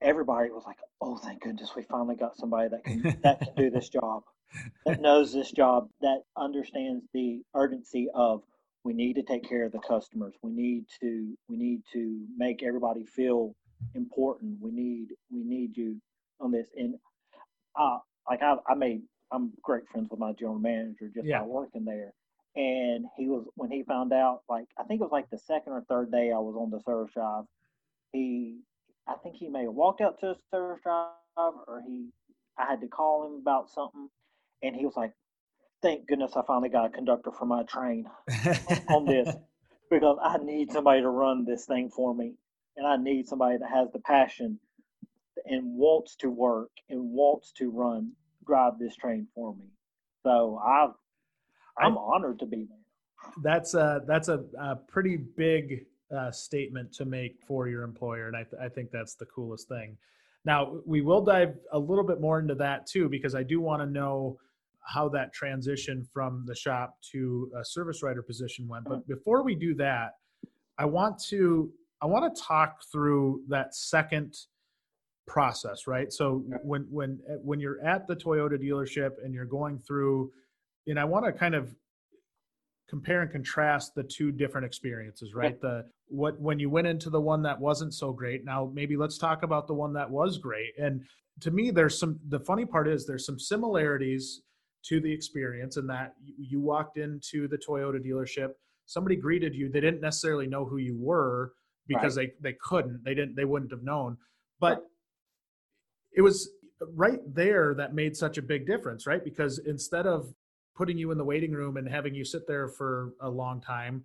everybody 0.00 0.50
was 0.50 0.64
like, 0.66 0.78
"Oh, 1.00 1.16
thank 1.16 1.42
goodness, 1.42 1.74
we 1.76 1.82
finally 1.82 2.16
got 2.16 2.36
somebody 2.36 2.68
that 2.68 2.84
can 2.84 3.02
that 3.22 3.40
can 3.40 3.54
do 3.56 3.70
this 3.70 3.88
job." 3.88 4.22
that 4.86 5.00
knows 5.00 5.32
this 5.32 5.50
job, 5.50 5.88
that 6.00 6.20
understands 6.36 7.04
the 7.12 7.42
urgency 7.56 8.06
of 8.14 8.40
we 8.84 8.92
need 8.92 9.14
to 9.14 9.22
take 9.22 9.48
care 9.48 9.64
of 9.64 9.72
the 9.72 9.80
customers. 9.80 10.34
We 10.42 10.52
need 10.52 10.84
to 11.00 11.36
we 11.48 11.56
need 11.56 11.82
to 11.92 12.24
make 12.36 12.62
everybody 12.62 13.04
feel 13.04 13.54
important. 13.94 14.58
We 14.60 14.70
need 14.70 15.08
we 15.32 15.42
need 15.42 15.76
you 15.76 16.00
on 16.40 16.52
this. 16.52 16.68
And 16.76 16.94
uh, 17.78 17.98
like 18.28 18.42
I, 18.42 18.56
I 18.68 18.74
made 18.74 19.02
I'm 19.32 19.52
great 19.62 19.88
friends 19.88 20.08
with 20.10 20.20
my 20.20 20.32
general 20.32 20.58
manager 20.58 21.10
just 21.12 21.26
Yeah. 21.26 21.40
by 21.40 21.46
working 21.46 21.84
there. 21.84 22.12
And 22.56 23.06
he 23.16 23.28
was 23.28 23.46
when 23.56 23.70
he 23.70 23.82
found 23.82 24.12
out, 24.12 24.42
like 24.48 24.66
I 24.78 24.84
think 24.84 25.00
it 25.00 25.04
was 25.04 25.12
like 25.12 25.30
the 25.30 25.38
second 25.38 25.72
or 25.72 25.84
third 25.88 26.12
day 26.12 26.30
I 26.32 26.38
was 26.38 26.56
on 26.58 26.70
the 26.70 26.80
service 26.80 27.12
drive. 27.12 27.44
He, 28.12 28.60
I 29.08 29.14
think 29.22 29.36
he 29.36 29.48
may 29.48 29.64
have 29.64 29.72
walked 29.72 30.00
out 30.00 30.20
to 30.20 30.26
the 30.26 30.36
service 30.50 30.80
drive, 30.82 31.10
or 31.36 31.82
he, 31.84 32.10
I 32.56 32.66
had 32.66 32.80
to 32.82 32.86
call 32.86 33.26
him 33.26 33.40
about 33.40 33.70
something, 33.70 34.08
and 34.62 34.76
he 34.76 34.84
was 34.84 34.96
like, 34.96 35.12
"Thank 35.82 36.06
goodness 36.06 36.36
I 36.36 36.42
finally 36.46 36.68
got 36.68 36.86
a 36.86 36.90
conductor 36.90 37.32
for 37.32 37.44
my 37.44 37.64
train 37.64 38.06
on 38.88 39.04
this 39.04 39.34
because 39.90 40.18
I 40.22 40.38
need 40.38 40.70
somebody 40.70 41.00
to 41.00 41.08
run 41.08 41.44
this 41.44 41.66
thing 41.66 41.90
for 41.90 42.14
me, 42.14 42.34
and 42.76 42.86
I 42.86 42.96
need 42.96 43.26
somebody 43.26 43.58
that 43.58 43.70
has 43.70 43.88
the 43.92 43.98
passion 43.98 44.60
and 45.44 45.76
wants 45.76 46.16
to 46.16 46.30
work 46.30 46.70
and 46.88 47.10
wants 47.10 47.52
to 47.52 47.70
run 47.70 48.12
drive 48.46 48.78
this 48.78 48.96
train 48.96 49.26
for 49.34 49.54
me. 49.54 49.64
So 50.22 50.60
I, 50.62 50.88
I'm 51.78 51.96
honored 51.98 52.38
to 52.40 52.46
be 52.46 52.66
there. 52.68 53.32
that's 53.42 53.74
a 53.74 54.02
that's 54.06 54.28
a, 54.28 54.44
a 54.60 54.76
pretty 54.76 55.16
big 55.16 55.86
uh, 56.14 56.30
statement 56.30 56.92
to 56.94 57.04
make 57.04 57.36
for 57.46 57.68
your 57.68 57.82
employer, 57.82 58.28
and 58.28 58.36
I, 58.36 58.44
th- 58.44 58.60
I 58.62 58.68
think 58.68 58.90
that's 58.90 59.14
the 59.14 59.26
coolest 59.26 59.68
thing. 59.68 59.96
Now 60.44 60.76
we 60.86 61.00
will 61.00 61.22
dive 61.22 61.54
a 61.72 61.78
little 61.78 62.04
bit 62.04 62.20
more 62.20 62.38
into 62.38 62.54
that 62.56 62.86
too, 62.86 63.08
because 63.08 63.34
I 63.34 63.42
do 63.42 63.60
want 63.60 63.82
to 63.82 63.86
know 63.86 64.38
how 64.86 65.08
that 65.08 65.32
transition 65.32 66.06
from 66.12 66.44
the 66.46 66.54
shop 66.54 66.96
to 67.12 67.50
a 67.58 67.64
service 67.64 68.02
writer 68.02 68.22
position 68.22 68.68
went. 68.68 68.84
But 68.84 69.06
before 69.08 69.42
we 69.42 69.54
do 69.54 69.74
that, 69.76 70.16
I 70.78 70.84
want 70.84 71.18
to 71.30 71.72
I 72.02 72.06
want 72.06 72.34
to 72.34 72.42
talk 72.42 72.80
through 72.92 73.42
that 73.48 73.74
second 73.74 74.36
process, 75.26 75.86
right? 75.86 76.12
So 76.12 76.44
when 76.62 76.86
when 76.90 77.18
when 77.42 77.60
you're 77.60 77.82
at 77.84 78.06
the 78.06 78.14
Toyota 78.14 78.62
dealership 78.62 79.12
and 79.24 79.32
you're 79.32 79.46
going 79.46 79.78
through, 79.78 80.30
and 80.86 80.98
I 80.98 81.04
want 81.04 81.24
to 81.26 81.32
kind 81.32 81.54
of 81.54 81.74
compare 82.88 83.22
and 83.22 83.30
contrast 83.30 83.94
the 83.94 84.02
two 84.02 84.30
different 84.30 84.66
experiences, 84.66 85.34
right? 85.34 85.60
The 85.60 85.86
what 86.08 86.38
when 86.40 86.58
you 86.58 86.68
went 86.70 86.86
into 86.86 87.10
the 87.10 87.20
one 87.20 87.42
that 87.42 87.58
wasn't 87.58 87.94
so 87.94 88.12
great. 88.12 88.44
Now 88.44 88.70
maybe 88.74 88.96
let's 88.96 89.18
talk 89.18 89.42
about 89.42 89.66
the 89.66 89.74
one 89.74 89.92
that 89.94 90.10
was 90.10 90.38
great. 90.38 90.72
And 90.78 91.02
to 91.40 91.50
me, 91.50 91.70
there's 91.70 91.98
some. 91.98 92.20
The 92.28 92.40
funny 92.40 92.64
part 92.64 92.88
is 92.88 93.06
there's 93.06 93.26
some 93.26 93.38
similarities 93.38 94.42
to 94.84 95.00
the 95.00 95.12
experience 95.12 95.76
in 95.76 95.86
that 95.86 96.14
you, 96.20 96.60
walked 96.60 96.98
into 96.98 97.48
the 97.48 97.56
Toyota 97.56 97.98
dealership, 98.04 98.50
somebody 98.86 99.16
greeted 99.16 99.54
you, 99.54 99.70
they 99.70 99.80
didn't 99.80 100.00
necessarily 100.00 100.46
know 100.46 100.64
who 100.64 100.76
you 100.76 100.96
were 100.98 101.52
because 101.86 102.14
they 102.14 102.32
they 102.40 102.54
couldn't, 102.62 103.02
they 103.04 103.14
didn't, 103.14 103.34
they 103.34 103.44
wouldn't 103.44 103.70
have 103.70 103.82
known, 103.82 104.16
but 104.60 104.84
it 106.14 106.22
was 106.22 106.50
right 106.94 107.20
there 107.34 107.74
that 107.74 107.94
made 107.94 108.16
such 108.16 108.36
a 108.38 108.42
big 108.42 108.66
difference, 108.66 109.06
right? 109.06 109.24
Because 109.24 109.58
instead 109.58 110.06
of 110.06 110.34
putting 110.74 110.98
you 110.98 111.10
in 111.10 111.18
the 111.18 111.24
waiting 111.24 111.52
room 111.52 111.76
and 111.76 111.88
having 111.88 112.14
you 112.14 112.24
sit 112.24 112.46
there 112.46 112.68
for 112.68 113.14
a 113.20 113.28
long 113.28 113.60
time, 113.60 114.04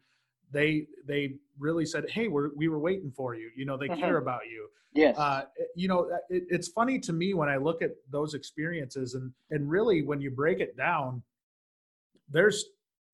they 0.52 0.88
they 1.06 1.36
really 1.58 1.86
said, 1.86 2.10
"Hey, 2.10 2.28
we're 2.28 2.50
we 2.56 2.68
were 2.68 2.80
waiting 2.80 3.12
for 3.12 3.36
you. 3.36 3.52
You 3.56 3.66
know, 3.66 3.78
they 3.78 3.90
Mhm. 3.90 4.00
care 4.00 4.18
about 4.18 4.48
you." 4.48 4.70
Yes. 4.94 5.16
uh, 5.20 5.46
you 5.76 5.88
know 5.88 6.10
it, 6.30 6.44
it's 6.50 6.68
funny 6.68 6.98
to 7.00 7.14
me 7.14 7.36
when 7.36 7.48
i 7.48 7.58
look 7.58 7.84
at 7.84 7.92
those 8.10 8.34
experiences 8.34 9.14
and 9.14 9.32
and 9.52 9.70
really 9.70 10.02
when 10.02 10.20
you 10.20 10.32
break 10.32 10.60
it 10.60 10.76
down 10.76 11.22
there's 12.28 12.66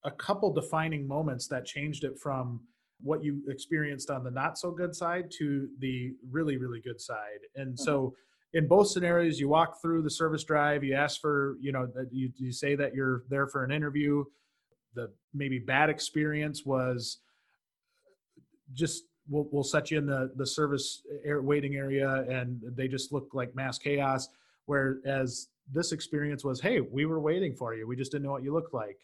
a 0.06 0.12
couple 0.12 0.54
defining 0.54 1.06
moments 1.08 1.48
that 1.48 1.66
changed 1.66 2.04
it 2.06 2.18
from 2.18 2.62
what 3.02 3.24
you 3.24 3.42
experienced 3.50 4.10
on 4.10 4.24
the 4.24 4.32
not 4.32 4.58
so 4.58 4.72
good 4.72 4.96
side 4.96 5.30
to 5.30 5.70
the 5.80 6.14
really 6.32 6.56
really 6.58 6.80
good 6.80 7.00
side 7.02 7.40
and 7.56 7.78
so 7.78 8.16
in 8.56 8.68
both 8.68 8.88
scenarios 8.88 9.38
you 9.40 9.50
walk 9.50 9.82
through 9.82 10.02
the 10.02 10.10
service 10.10 10.44
drive 10.44 10.84
you 10.84 10.96
ask 10.96 11.22
for 11.22 11.58
you 11.62 11.72
know 11.72 11.88
you, 12.10 12.32
you 12.38 12.52
say 12.52 12.74
that 12.74 12.96
you're 12.96 13.24
there 13.30 13.48
for 13.48 13.64
an 13.64 13.72
interview. 13.72 14.24
The 14.96 15.12
maybe 15.34 15.60
bad 15.60 15.90
experience 15.90 16.66
was 16.66 17.20
just 18.74 19.04
we'll, 19.30 19.48
we'll 19.52 19.64
set 19.64 19.92
you 19.92 19.98
in 20.00 20.08
the 20.08 20.32
the 20.38 20.48
service 20.48 21.04
air 21.24 21.42
waiting 21.42 21.76
area 21.76 22.26
and 22.30 22.62
they 22.76 22.88
just 22.88 23.12
look 23.12 23.30
like 23.34 23.54
mass 23.56 23.78
chaos. 23.78 24.30
Whereas 24.66 25.50
this 25.72 25.92
experience 25.92 26.44
was 26.44 26.62
hey 26.62 26.80
we 26.80 27.06
were 27.06 27.20
waiting 27.20 27.54
for 27.54 27.76
you. 27.76 27.86
We 27.86 27.98
just 27.98 28.14
didn't 28.14 28.24
know 28.24 28.32
what 28.32 28.44
you 28.44 28.54
looked 28.54 28.74
like. 28.74 28.98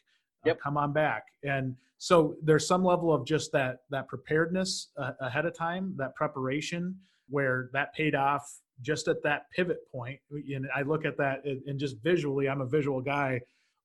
Uh, 0.49 0.53
come 0.55 0.77
on 0.77 0.91
back. 0.93 1.25
And 1.43 1.75
so 1.97 2.35
there's 2.41 2.65
some 2.65 2.83
level 2.85 3.13
of 3.13 3.25
just 3.25 3.51
that 3.51 3.81
that 3.89 4.07
preparedness 4.07 4.87
uh, 4.97 5.11
ahead 5.19 5.45
of 5.45 5.53
time 5.53 5.93
that 5.97 6.15
preparation 6.15 6.95
where 7.29 7.69
that 7.73 7.93
paid 7.93 8.15
off 8.15 8.61
just 8.81 9.07
at 9.07 9.21
that 9.23 9.49
pivot 9.51 9.79
point 9.91 10.19
and 10.31 10.67
i 10.75 10.81
look 10.81 11.05
at 11.05 11.17
that 11.17 11.43
and 11.45 11.79
just 11.79 11.97
visually 12.03 12.49
i'm 12.49 12.61
a 12.61 12.65
visual 12.65 13.01
guy 13.01 13.39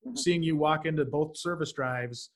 Mhm. 0.07 0.17
seeing 0.19 0.43
you 0.43 0.57
walk 0.57 0.87
into 0.87 1.05
both 1.05 1.37
service 1.37 1.73
drives 1.73 2.31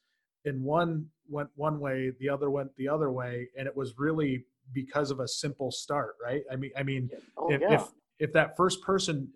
and 0.44 0.62
one 0.64 1.08
went 1.28 1.50
one 1.54 1.78
way 1.78 2.10
the 2.18 2.28
other 2.28 2.50
went 2.50 2.74
the 2.76 2.88
other 2.88 3.10
way 3.12 3.48
and 3.56 3.66
it 3.68 3.76
was 3.76 3.98
really 3.98 4.44
because 4.72 5.10
of 5.10 5.20
a 5.20 5.28
simple 5.28 5.70
start 5.70 6.16
right 6.22 6.42
i 6.50 6.56
mean 6.56 6.70
i 6.76 6.82
mean 6.82 7.08
oh, 7.36 7.50
if, 7.52 7.60
yeah. 7.60 7.74
if 7.74 7.88
if 8.18 8.32
that 8.32 8.56
first 8.56 8.82
person 8.82 9.28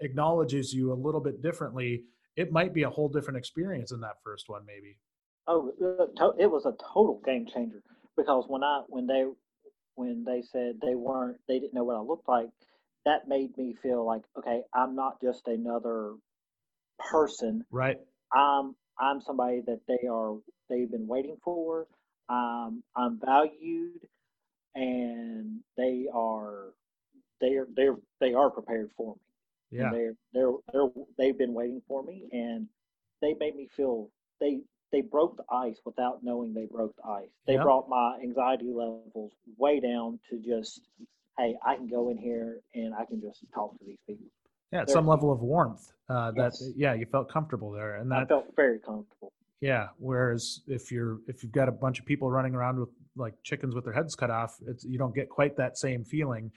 acknowledges 0.00 0.72
you 0.74 0.92
a 0.92 0.94
little 1.06 1.20
bit 1.20 1.42
differently 1.42 2.04
it 2.36 2.50
might 2.52 2.72
be 2.74 2.82
a 2.82 2.90
whole 2.90 3.08
different 3.08 3.36
experience 3.38 3.92
in 3.92 4.00
that 4.00 4.16
first 4.22 4.48
one 4.48 4.64
maybe 4.66 4.96
Oh, 5.48 5.72
it 6.38 6.46
was 6.46 6.66
a 6.66 6.74
total 6.94 7.20
game 7.24 7.46
changer 7.52 7.82
because 8.16 8.44
when 8.46 8.62
I 8.62 8.82
when 8.88 9.08
they 9.08 9.24
when 9.94 10.24
they 10.24 10.42
said 10.42 10.76
they 10.80 10.94
weren't 10.94 11.38
they 11.48 11.58
didn't 11.58 11.74
know 11.74 11.84
what 11.84 11.96
I 11.96 12.00
looked 12.00 12.28
like, 12.28 12.48
that 13.04 13.28
made 13.28 13.56
me 13.56 13.74
feel 13.82 14.04
like 14.06 14.22
okay, 14.38 14.62
I'm 14.74 14.94
not 14.94 15.20
just 15.22 15.46
another 15.48 16.14
person. 17.10 17.64
right 17.70 17.98
I'm 18.32 18.74
I'm 18.98 19.20
somebody 19.20 19.60
that 19.66 19.80
they 19.88 20.06
are 20.08 20.36
they've 20.68 20.90
been 20.90 21.06
waiting 21.06 21.36
for. 21.44 21.86
Um, 22.28 22.82
I'm 22.96 23.18
valued, 23.24 24.00
and 24.74 25.60
they 25.76 26.06
are 26.12 26.72
they 27.40 27.54
are 27.56 27.66
they're 27.74 27.96
they 28.20 28.34
are 28.34 28.50
prepared 28.50 28.90
for 28.96 29.14
me. 29.14 29.78
yeah 29.78 29.90
they're 29.90 30.14
they're 30.32 30.52
they're 30.72 30.88
they've 31.18 31.38
been 31.38 31.54
waiting 31.54 31.82
for 31.86 32.02
me, 32.02 32.28
and 32.32 32.68
they 33.20 33.34
made 33.38 33.56
me 33.56 33.68
feel 33.76 34.10
they 34.40 34.60
they 34.92 35.00
broke 35.00 35.36
the 35.36 35.44
ice 35.50 35.80
without 35.84 36.22
knowing 36.22 36.52
they 36.54 36.66
broke 36.66 36.94
the 36.96 37.08
ice. 37.08 37.30
They 37.46 37.54
Yep. 37.54 37.62
brought 37.62 37.88
my 37.88 38.20
anxiety 38.22 38.70
levels 38.72 39.32
way 39.56 39.80
down 39.80 40.20
to 40.30 40.38
just, 40.38 40.86
hey, 41.38 41.56
I 41.66 41.76
can 41.76 41.88
go 41.88 42.10
in 42.10 42.18
here 42.18 42.60
and 42.74 42.94
I 42.94 43.06
can 43.06 43.20
just 43.20 43.44
talk 43.54 43.76
to 43.78 43.84
these 43.84 43.98
people. 44.06 44.26
yeah 44.70 44.84
some 44.86 45.06
level 45.06 45.30
of 45.30 45.40
warmth 45.42 45.92
uh 46.08 46.30
that 46.30 46.52
Yes. 46.58 46.72
yeah 46.76 46.94
you 46.94 47.04
felt 47.04 47.28
comfortable 47.30 47.70
there 47.70 47.96
and 47.96 48.12
I 48.12 48.20
that 48.20 48.28
felt 48.28 48.46
very 48.56 48.78
comfortable. 48.78 49.30
Yeah. 49.60 49.88
Whereas 49.98 50.60
if 50.66 50.90
you're 50.90 51.18
if 51.28 51.42
you've 51.42 51.52
got 51.52 51.68
a 51.68 51.72
bunch 51.72 51.98
of 52.00 52.06
people 52.06 52.30
running 52.30 52.54
around 52.54 52.78
with 52.80 52.88
like 53.16 53.34
chickens 53.42 53.74
with 53.74 53.84
their 53.84 53.92
heads 53.92 54.14
cut 54.14 54.30
off, 54.30 54.52
it's 54.66 54.82
you 54.84 54.98
don't 54.98 55.14
get 55.14 55.28
quite 55.28 55.56
that 55.56 55.76
same 55.78 56.04
feeling. 56.04 56.50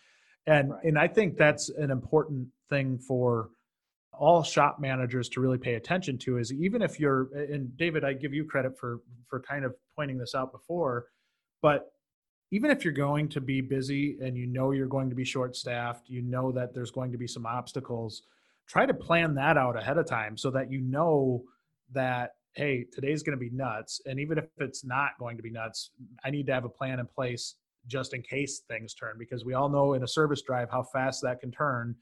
And 0.47 0.71
Right. 0.71 0.83
and 0.85 0.97
I 0.99 1.07
think 1.09 1.37
that's 1.37 1.69
an 1.69 1.91
important 1.91 2.47
thing 2.69 2.97
for 2.97 3.49
all 4.19 4.43
shop 4.43 4.79
managers 4.79 5.29
to 5.29 5.41
really 5.41 5.57
pay 5.57 5.75
attention 5.75 6.17
to 6.19 6.37
is 6.37 6.51
even 6.53 6.81
if 6.81 6.99
you're 6.99 7.29
and 7.33 7.75
David, 7.77 8.03
I 8.03 8.13
give 8.13 8.33
you 8.33 8.45
credit 8.45 8.77
for 8.77 9.01
for 9.27 9.39
kind 9.39 9.65
of 9.65 9.75
pointing 9.95 10.17
this 10.17 10.35
out 10.35 10.51
before, 10.51 11.07
but 11.61 11.91
even 12.51 12.71
if 12.71 12.83
you're 12.83 12.93
going 12.93 13.27
to 13.29 13.41
be 13.41 13.59
busy 13.59 14.17
and 14.21 14.37
you 14.37 14.47
know 14.47 14.71
you're 14.71 14.87
going 14.87 15.09
to 15.09 15.15
be 15.15 15.25
short 15.25 15.55
staffed, 15.55 16.09
you 16.09 16.21
know 16.21 16.51
that 16.51 16.73
there's 16.73 16.91
going 16.91 17.11
to 17.11 17.17
be 17.17 17.27
some 17.27 17.45
obstacles, 17.45 18.23
try 18.67 18.85
to 18.85 18.93
plan 18.93 19.35
that 19.35 19.57
out 19.57 19.77
ahead 19.77 19.97
of 19.97 20.07
time 20.07 20.37
so 20.37 20.51
that 20.51 20.71
you 20.71 20.81
know 20.81 21.43
that 21.91 22.31
hey, 22.53 22.85
today's 22.93 23.21
going 23.21 23.37
to 23.37 23.39
be 23.39 23.49
nuts. 23.49 23.99
And 24.05 24.17
even 24.19 24.37
if 24.37 24.45
it's 24.59 24.85
not 24.85 25.11
going 25.19 25.35
to 25.35 25.43
be 25.43 25.49
nuts, 25.49 25.91
I 26.23 26.29
need 26.29 26.45
to 26.47 26.53
have 26.53 26.63
a 26.63 26.69
plan 26.69 26.99
in 26.99 27.05
place 27.05 27.55
just 27.87 28.13
in 28.13 28.21
case 28.21 28.61
things 28.67 28.93
turn 28.93 29.15
because 29.19 29.43
we 29.43 29.53
all 29.53 29.69
know 29.69 29.93
in 29.93 30.03
a 30.03 30.07
service 30.07 30.41
drive 30.41 30.69
how 30.71 30.81
fast 30.81 31.21
that 31.21 31.41
can 31.41 31.51
turn 31.51 31.95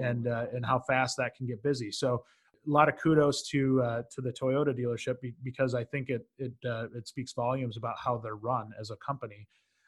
and 0.00 0.26
uh, 0.26 0.46
and 0.52 0.64
how 0.64 0.78
fast 0.80 1.16
that 1.18 1.34
can 1.34 1.46
get 1.46 1.62
busy. 1.62 1.90
So 1.90 2.24
a 2.66 2.70
lot 2.70 2.88
of 2.88 2.96
kudos 2.96 3.48
to 3.48 3.82
uh, 3.82 4.02
to 4.10 4.20
the 4.20 4.32
Toyota 4.32 4.78
dealership 4.78 5.16
because 5.42 5.74
I 5.74 5.84
think 5.84 6.08
it 6.10 6.26
it 6.38 6.52
uh, 6.68 6.86
it 6.94 7.08
speaks 7.08 7.32
volumes 7.32 7.76
about 7.76 7.96
how 8.02 8.18
they're 8.18 8.36
run 8.36 8.70
as 8.80 8.90
a 8.90 8.96
company. 8.96 9.46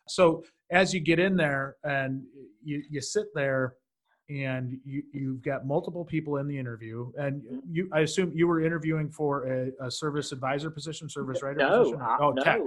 So 0.09 0.45
as 0.71 0.93
you 0.93 1.01
get 1.01 1.19
in 1.19 1.37
there 1.37 1.77
and 1.85 2.23
you 2.63 2.83
you 2.91 3.01
sit 3.01 3.27
there 3.35 3.75
and 4.29 4.79
you 4.85 5.03
you've 5.13 5.43
got 5.43 5.67
multiple 5.67 6.05
people 6.05 6.37
in 6.37 6.47
the 6.47 6.57
interview 6.57 7.11
and 7.19 7.43
you 7.69 7.89
I 7.93 8.01
assume 8.01 8.33
you 8.35 8.47
were 8.47 8.61
interviewing 8.61 9.11
for 9.11 9.47
a, 9.47 9.87
a 9.87 9.91
service 9.91 10.33
advisor 10.33 10.71
position, 10.71 11.09
service 11.09 11.43
writer 11.43 11.59
no, 11.59 11.79
position. 11.81 12.01
I, 12.01 12.17
oh, 12.21 12.31
no, 12.31 12.43
tech. 12.43 12.61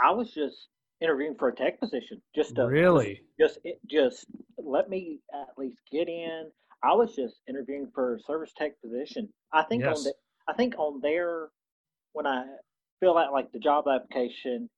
I 0.00 0.10
was 0.10 0.32
just 0.32 0.68
interviewing 1.00 1.36
for 1.38 1.48
a 1.48 1.54
tech 1.54 1.78
position. 1.80 2.20
Just 2.34 2.56
to 2.56 2.66
Really? 2.66 3.22
just 3.38 3.58
it, 3.64 3.78
just 3.88 4.26
let 4.58 4.88
me 4.88 5.20
at 5.32 5.56
least 5.56 5.78
get 5.90 6.08
in. 6.08 6.50
I 6.84 6.92
was 6.94 7.14
just 7.16 7.40
interviewing 7.48 7.90
for 7.94 8.16
a 8.16 8.20
service 8.20 8.52
tech 8.56 8.72
position. 8.82 9.32
I 9.52 9.62
think 9.62 9.84
Yes. 9.84 9.98
on 9.98 10.04
the 10.04 10.14
I 10.46 10.52
think 10.52 10.74
on 10.78 11.00
their 11.00 11.50
when 12.12 12.26
I 12.26 12.44
fill 13.00 13.16
out 13.18 13.32
like 13.32 13.50
the 13.52 13.58
job 13.58 13.86
application, 13.88 14.68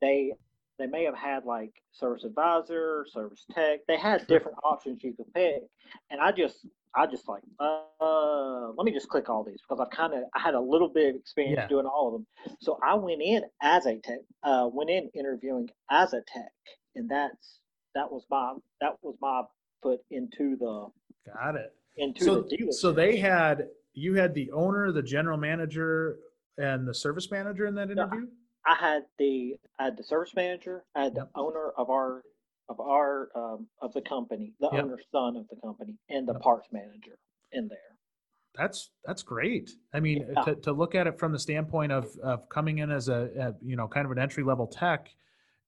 they 0.00 0.32
they 0.78 0.86
may 0.86 1.04
have 1.04 1.16
had 1.16 1.44
like 1.44 1.72
service 1.90 2.24
advisor, 2.24 3.04
service 3.12 3.44
tech. 3.52 3.80
They 3.88 3.96
had 3.98 4.26
different 4.28 4.58
options 4.62 5.02
you 5.02 5.12
could 5.14 5.32
pick, 5.34 5.62
and 6.10 6.20
I 6.20 6.30
just 6.30 6.66
I 6.94 7.06
just 7.06 7.28
like 7.28 7.42
uh, 7.58 8.70
let 8.76 8.84
me 8.84 8.92
just 8.92 9.08
click 9.08 9.28
all 9.28 9.42
these 9.42 9.60
because 9.68 9.80
I 9.84 9.94
kind 9.94 10.14
of 10.14 10.22
I 10.34 10.40
had 10.40 10.54
a 10.54 10.60
little 10.60 10.88
bit 10.88 11.10
of 11.10 11.20
experience 11.20 11.58
Yeah. 11.58 11.68
doing 11.68 11.86
all 11.86 12.06
of 12.08 12.12
them. 12.14 12.56
So 12.60 12.78
I 12.82 12.94
went 12.94 13.20
in 13.22 13.42
as 13.60 13.86
a 13.86 13.98
tech, 13.98 14.20
uh, 14.44 14.68
went 14.72 14.90
in 14.90 15.10
interviewing 15.14 15.68
as 15.90 16.12
a 16.12 16.22
tech, 16.32 16.52
and 16.94 17.08
that's 17.10 17.58
that 17.96 18.10
was 18.12 18.24
my 18.30 18.54
that 18.80 18.92
was 19.02 19.16
my 19.20 19.42
foot 19.82 20.00
into 20.10 20.56
the 20.56 20.86
Got 21.34 21.56
it. 21.56 21.74
into 21.96 22.24
So, 22.24 22.34
the 22.42 22.56
dealership. 22.56 22.72
so 22.74 22.92
they 22.92 23.16
had 23.16 23.68
you 23.92 24.14
had 24.14 24.34
the 24.34 24.50
owner, 24.52 24.92
the 24.92 25.02
general 25.02 25.36
manager, 25.38 26.18
and 26.56 26.86
the 26.86 26.94
service 26.94 27.30
manager 27.30 27.66
in 27.66 27.74
that 27.74 27.88
No, 27.88 28.04
interview. 28.04 28.26
I 28.66 28.74
had 28.74 29.02
the 29.18 29.56
I 29.78 29.84
had 29.86 29.96
the 29.96 30.04
service 30.04 30.32
manager, 30.34 30.84
I 30.94 31.04
had 31.04 31.14
the 31.14 31.20
Yep. 31.20 31.30
owner 31.34 31.70
of 31.76 31.90
our 31.90 32.22
of 32.68 32.80
our 32.80 33.30
um, 33.34 33.66
of 33.82 33.92
the 33.94 34.02
company, 34.02 34.52
the 34.60 34.68
Yep. 34.72 34.84
owner's 34.84 35.04
son 35.10 35.36
of 35.36 35.46
the 35.48 35.56
company, 35.60 35.96
and 36.08 36.26
the 36.28 36.34
Yep. 36.34 36.42
parts 36.42 36.68
manager 36.72 37.18
in 37.52 37.68
there. 37.68 37.78
That's 38.54 38.90
that's 39.04 39.22
great. 39.22 39.70
I 39.92 40.00
mean, 40.00 40.26
Yeah. 40.34 40.42
to, 40.44 40.54
to 40.56 40.72
look 40.72 40.94
at 40.94 41.06
it 41.06 41.18
from 41.18 41.32
the 41.32 41.38
standpoint 41.38 41.92
of 41.92 42.16
of 42.22 42.48
coming 42.48 42.78
in 42.78 42.90
as 42.90 43.08
a, 43.08 43.30
a 43.38 43.54
you 43.64 43.76
know 43.76 43.88
kind 43.88 44.04
of 44.06 44.12
an 44.12 44.18
entry 44.18 44.44
level 44.44 44.66
tech, 44.66 45.08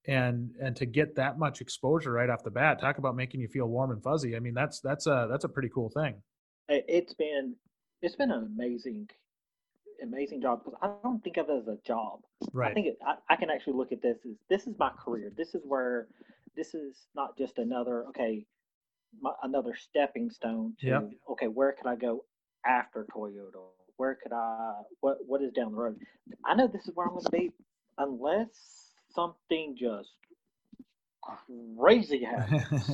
and 0.06 0.50
and 0.60 0.74
to 0.76 0.86
get 0.86 1.14
that 1.16 1.38
much 1.38 1.60
exposure 1.60 2.12
right 2.12 2.30
off 2.30 2.42
the 2.42 2.50
bat, 2.50 2.80
talk 2.80 2.98
about 2.98 3.16
making 3.16 3.40
you 3.40 3.48
feel 3.48 3.66
warm 3.66 3.90
and 3.90 4.02
fuzzy. 4.02 4.36
I 4.36 4.40
mean, 4.40 4.54
that's 4.54 4.80
that's 4.80 5.06
a 5.06 5.28
that's 5.30 5.44
a 5.44 5.48
pretty 5.48 5.68
cool 5.68 5.90
thing. 5.90 6.22
It- 6.68 6.84
It's 6.88 7.14
been 7.14 7.54
it's 8.02 8.16
been 8.16 8.30
an 8.30 8.44
amazing 8.44 9.08
amazing 10.02 10.40
job 10.40 10.64
because 10.64 10.78
I 10.80 10.90
don't 11.02 11.22
think 11.22 11.36
of 11.36 11.50
it 11.50 11.58
as 11.58 11.68
a 11.68 11.76
job. 11.86 12.20
right 12.54 12.70
I 12.70 12.74
think 12.74 12.86
it, 12.86 12.98
I, 13.06 13.16
I 13.28 13.36
can 13.36 13.50
actually 13.50 13.74
look 13.74 13.92
at 13.92 14.00
this 14.00 14.16
as 14.24 14.36
this 14.48 14.66
is 14.66 14.74
my 14.78 14.90
career. 14.90 15.30
This 15.36 15.54
is 15.54 15.62
where 15.66 16.08
this 16.56 16.74
is 16.74 17.06
not 17.14 17.36
just 17.36 17.58
another 17.58 18.06
okay, 18.08 18.46
my, 19.20 19.32
another 19.42 19.74
stepping 19.74 20.30
stone 20.30 20.74
to 20.80 20.86
Yep. 20.86 21.10
okay, 21.32 21.48
where 21.48 21.72
could 21.72 21.86
I 21.86 21.96
go 21.96 22.24
after 22.64 23.06
Toyota? 23.14 23.60
Where 23.98 24.14
could 24.22 24.32
I 24.32 24.72
what 25.00 25.18
what 25.26 25.42
is 25.42 25.52
down 25.52 25.72
the 25.72 25.76
road? 25.78 25.98
I 26.46 26.54
know 26.54 26.66
this 26.66 26.88
is 26.88 26.94
where 26.96 27.06
I'm 27.06 27.12
going 27.12 27.24
to 27.26 27.30
be 27.30 27.52
unless 27.98 28.79
something 29.14 29.76
just 29.78 30.10
crazy 31.78 32.24
happens. 32.24 32.90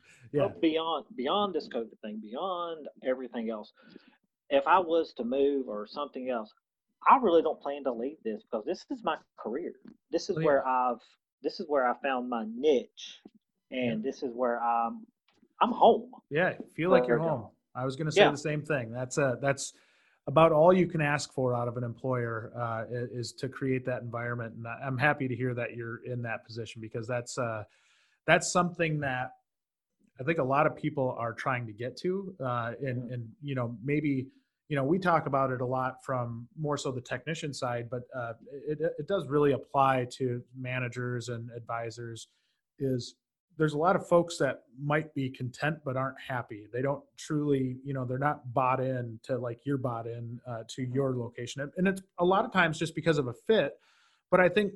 yeah. 0.32 0.42
But 0.42 0.60
beyond 0.60 1.06
beyond 1.16 1.54
this 1.54 1.68
COVID 1.68 1.98
thing, 2.02 2.20
beyond 2.22 2.88
everything 3.06 3.50
else, 3.50 3.72
if 4.50 4.66
I 4.66 4.78
was 4.78 5.12
to 5.14 5.24
move 5.24 5.68
or 5.68 5.86
something 5.86 6.30
else, 6.30 6.52
I 7.10 7.16
really 7.18 7.42
don't 7.42 7.60
plan 7.60 7.84
to 7.84 7.92
leave 7.92 8.16
this 8.24 8.42
because 8.42 8.64
this 8.64 8.84
is 8.90 9.02
my 9.04 9.16
career. 9.38 9.72
This 10.10 10.28
is 10.30 10.36
Oh, 10.36 10.40
yeah. 10.40 10.46
where 10.46 10.66
I've 10.66 10.98
this 11.42 11.58
is 11.60 11.66
where 11.68 11.88
I 11.88 11.94
found 12.02 12.28
my 12.28 12.44
niche, 12.54 13.20
and 13.70 14.02
this 14.02 14.22
is 14.22 14.34
where 14.34 14.62
I'm 14.62 15.06
I'm 15.60 15.72
home. 15.72 16.10
Yeah, 16.30 16.54
feel 16.76 16.90
like 16.90 17.06
you're 17.06 17.18
home. 17.18 17.48
I 17.74 17.84
was 17.84 17.96
going 17.96 18.06
to 18.06 18.12
say 18.12 18.22
Yeah. 18.22 18.30
the 18.30 18.36
same 18.36 18.62
thing. 18.62 18.90
That's 18.92 19.16
uh 19.18 19.36
that's 19.40 19.72
about 20.30 20.52
all 20.52 20.72
you 20.72 20.86
can 20.86 21.00
ask 21.00 21.32
for 21.32 21.56
out 21.56 21.66
of 21.66 21.76
an 21.76 21.82
employer 21.82 22.52
uh, 22.56 22.84
is 23.12 23.32
to 23.32 23.48
create 23.48 23.84
that 23.84 24.00
environment. 24.00 24.54
And 24.54 24.64
I'm 24.66 24.96
happy 24.96 25.26
to 25.26 25.34
hear 25.34 25.54
that 25.54 25.74
you're 25.74 26.04
in 26.04 26.22
that 26.22 26.44
position 26.46 26.80
because 26.80 27.08
that's 27.08 27.36
uh, 27.36 27.64
that's 28.26 28.52
something 28.52 29.00
that 29.00 29.32
I 30.20 30.22
think 30.22 30.38
a 30.38 30.44
lot 30.44 30.68
of 30.68 30.76
people 30.76 31.16
are 31.18 31.32
trying 31.32 31.66
to 31.66 31.72
get 31.72 31.96
to. 31.98 32.32
Uh, 32.38 32.72
and 32.80 33.02
Mhm. 33.02 33.14
and 33.14 33.28
you 33.42 33.56
know 33.56 33.76
maybe 33.82 34.28
you 34.68 34.76
know 34.76 34.84
we 34.84 35.00
talk 35.00 35.26
about 35.26 35.50
it 35.50 35.60
a 35.62 35.66
lot 35.66 36.04
from 36.04 36.46
more 36.56 36.76
so 36.76 36.92
the 36.92 37.00
technician 37.00 37.52
side, 37.52 37.90
but 37.90 38.02
uh, 38.14 38.34
it 38.52 38.78
it 39.00 39.08
does 39.08 39.26
really 39.26 39.52
apply 39.52 40.06
to 40.18 40.44
managers 40.56 41.28
and 41.28 41.50
advisors. 41.56 42.28
Is 42.78 43.16
there's 43.56 43.74
a 43.74 43.78
lot 43.78 43.94
of 43.96 44.06
folks 44.08 44.38
that 44.38 44.62
might 44.82 45.12
be 45.14 45.28
content 45.28 45.78
but 45.84 45.96
aren't 45.96 46.16
happy. 46.20 46.66
They 46.72 46.80
don't 46.82 47.02
truly, 47.18 47.76
you 47.84 47.92
know, 47.92 48.04
they're 48.04 48.18
not 48.18 48.52
bought 48.54 48.80
in 48.82 49.20
to 49.24 49.36
like 49.38 49.60
you're 49.66 49.76
bought 49.78 50.06
in 50.06 50.40
uh, 50.46 50.62
to 50.68 50.82
your 50.82 51.14
location, 51.16 51.70
and- 51.76 51.88
it's 51.88 52.02
a 52.18 52.24
lot 52.24 52.44
of 52.44 52.52
times 52.52 52.78
just 52.78 52.94
because 52.94 53.18
of 53.18 53.26
a 53.26 53.34
fit. 53.34 53.78
But 54.30 54.40
I 54.40 54.48
think 54.48 54.74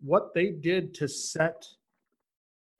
what 0.00 0.34
they 0.34 0.50
did 0.50 0.92
to 0.94 1.08
set 1.08 1.64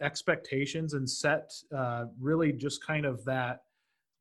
expectations 0.00 0.92
and 0.92 1.08
set 1.08 1.52
uh, 1.74 2.06
really 2.20 2.52
just 2.52 2.84
kind 2.84 3.06
of 3.06 3.24
that 3.24 3.62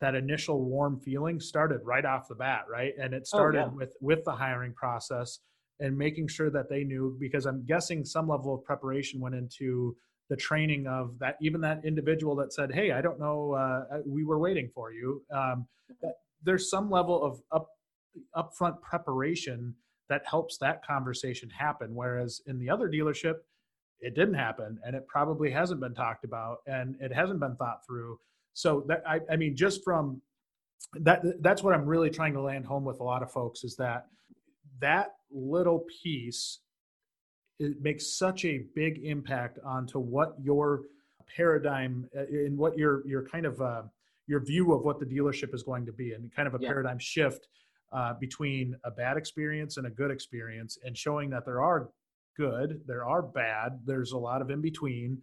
that 0.01 0.13
initial 0.15 0.63
warm 0.63 0.99
feeling 0.99 1.39
started 1.39 1.79
right 1.83 2.05
off 2.05 2.27
the 2.27 2.35
bat, 2.35 2.65
right? 2.69 2.93
And 2.99 3.13
it 3.13 3.23
Oh, 3.23 3.37
started 3.37 3.59
yeah. 3.59 3.67
with 3.67 3.95
with 4.01 4.23
the 4.25 4.31
hiring 4.31 4.73
process 4.73 5.39
and 5.81 5.97
making 5.97 6.27
sure 6.29 6.49
that 6.51 6.69
they 6.69 6.83
knew 6.85 7.17
because 7.19 7.45
I'm 7.45 7.65
guessing 7.65 8.05
some 8.05 8.29
level 8.29 8.53
of 8.53 8.63
preparation 8.63 9.19
went 9.19 9.35
into 9.35 9.95
the 10.29 10.35
training 10.35 10.87
of 10.87 11.17
that 11.19 11.37
even 11.41 11.61
that 11.61 11.83
individual 11.85 12.35
that 12.35 12.53
said 12.53 12.71
hey 12.73 12.91
i 12.91 13.01
don't 13.01 13.19
know 13.19 13.53
uh, 13.53 13.99
we 14.05 14.23
were 14.23 14.39
waiting 14.39 14.69
for 14.73 14.91
you. 14.91 15.21
Um, 15.31 15.67
there's 16.43 16.69
some 16.69 16.89
level 16.89 17.23
of 17.23 17.41
up 17.51 17.67
upfront 18.35 18.81
preparation 18.81 19.75
that 20.07 20.23
helps 20.25 20.57
that 20.57 20.85
conversation 20.85 21.49
happen 21.49 21.93
whereas 21.93 22.41
in 22.47 22.59
the 22.59 22.69
other 22.69 22.89
dealership 22.89 23.35
it 23.99 24.15
didn't 24.15 24.35
happen 24.35 24.79
and 24.85 24.95
it 24.95 25.05
probably 25.07 25.51
hasn't 25.51 25.79
been 25.79 25.93
talked 25.93 26.23
about 26.23 26.57
and 26.67 26.95
it 27.01 27.11
hasn't 27.13 27.39
been 27.39 27.55
thought 27.55 27.85
through. 27.85 28.19
So 28.53 28.85
that 28.87 29.03
i, 29.07 29.19
I 29.29 29.35
mean 29.35 29.55
just 29.55 29.83
from 29.83 30.21
that 30.93 31.23
that's 31.41 31.63
what 31.63 31.73
i'm 31.73 31.85
really 31.85 32.09
trying 32.09 32.33
to 32.33 32.41
land 32.41 32.65
home 32.65 32.85
with 32.85 32.99
a 32.99 33.03
lot 33.03 33.23
of 33.23 33.31
folks 33.31 33.63
is 33.63 33.75
that 33.77 34.07
that 34.79 35.15
little 35.31 35.85
piece 36.03 36.59
it 37.59 37.81
makes 37.81 38.17
such 38.17 38.45
a 38.45 38.65
big 38.75 38.99
impact 39.03 39.59
onto 39.63 39.99
what 39.99 40.35
your 40.41 40.83
paradigm 41.35 42.07
and 42.13 42.57
what 42.57 42.77
your 42.77 43.05
your 43.07 43.23
kind 43.27 43.45
of 43.45 43.59
uh, 43.61 43.83
your 44.27 44.39
view 44.39 44.73
of 44.73 44.83
what 44.83 44.99
the 44.99 45.05
dealership 45.05 45.53
is 45.53 45.63
going 45.63 45.85
to 45.85 45.91
be 45.93 46.13
and 46.13 46.31
kind 46.33 46.47
of 46.47 46.55
a 46.55 46.57
Yeah. 46.61 46.69
paradigm 46.69 46.99
shift 46.99 47.47
uh, 47.91 48.13
between 48.19 48.75
a 48.83 48.91
bad 48.91 49.17
experience 49.17 49.77
and 49.77 49.87
a 49.87 49.89
good 49.89 50.11
experience 50.11 50.77
and 50.83 50.97
showing 50.97 51.29
that 51.29 51.45
there 51.45 51.61
are 51.61 51.89
good 52.37 52.81
there 52.85 53.05
are 53.05 53.21
bad 53.21 53.79
there's 53.85 54.11
a 54.11 54.17
lot 54.17 54.41
of 54.41 54.49
in 54.49 54.61
between 54.61 55.21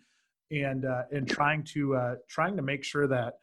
and 0.51 0.85
uh, 0.85 1.03
and 1.13 1.29
trying 1.29 1.63
to 1.63 1.95
uh, 1.95 2.15
trying 2.29 2.57
to 2.57 2.63
make 2.63 2.83
sure 2.83 3.07
that 3.07 3.39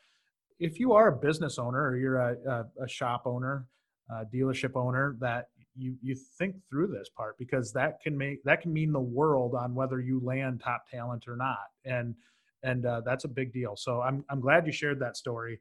if 0.60 0.80
you 0.80 0.92
are 0.94 1.08
a 1.10 1.16
business 1.16 1.58
owner 1.60 1.82
or 1.90 1.96
you're 1.96 2.18
a, 2.18 2.36
a, 2.80 2.84
a 2.84 2.88
shop 2.88 3.24
owner 3.26 3.68
uh, 4.12 4.24
dealership 4.34 4.76
owner 4.76 5.16
that 5.20 5.50
you 5.80 5.96
you 6.02 6.16
think 6.38 6.56
through 6.70 6.88
this 6.88 7.10
part 7.10 7.38
because 7.38 7.72
that 7.74 8.02
can 8.02 8.18
make 8.18 8.44
that 8.44 8.62
can 8.62 8.74
mean 8.74 8.92
the 8.92 9.00
world 9.00 9.56
on 9.56 9.74
whether 9.74 10.00
you 10.00 10.20
land 10.24 10.62
top 10.64 10.84
talent 10.90 11.28
or 11.28 11.36
not. 11.36 11.68
And 11.86 12.16
and 12.64 12.86
uh, 12.86 13.02
that's 13.06 13.24
a 13.24 13.30
big 13.30 13.54
deal. 13.54 13.76
So 13.76 14.02
i'm 14.02 14.26
i'm 14.30 14.42
glad 14.42 14.66
you 14.66 14.72
shared 14.72 15.00
that 15.00 15.18
story 15.18 15.60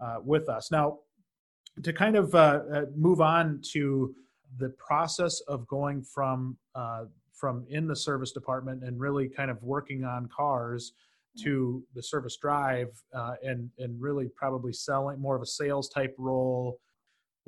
uh, 0.00 0.18
with 0.24 0.48
us. 0.48 0.70
Now 0.70 1.00
to 1.82 1.92
kind 1.92 2.16
of 2.16 2.34
uh, 2.34 2.60
uh, 2.72 2.82
move 2.96 3.20
on 3.20 3.60
to 3.72 4.14
the 4.58 4.70
process 4.70 5.40
of 5.40 5.66
going 5.66 6.02
from 6.02 6.56
uh, 6.74 7.04
from 7.32 7.64
in 7.68 7.86
the 7.86 7.94
service 7.94 8.32
department 8.32 8.82
and 8.82 8.98
really 8.98 9.28
kind 9.28 9.50
of 9.50 9.62
working 9.62 10.04
on 10.04 10.28
cars 10.34 10.92
to 11.42 11.84
the 11.94 12.02
service 12.02 12.36
drive 12.36 12.88
uh, 13.14 13.34
and 13.42 13.70
and 13.78 14.00
really 14.00 14.28
probably 14.34 14.72
selling 14.72 15.20
more 15.20 15.36
of 15.36 15.42
a 15.42 15.46
sales 15.46 15.88
type 15.88 16.14
role 16.18 16.78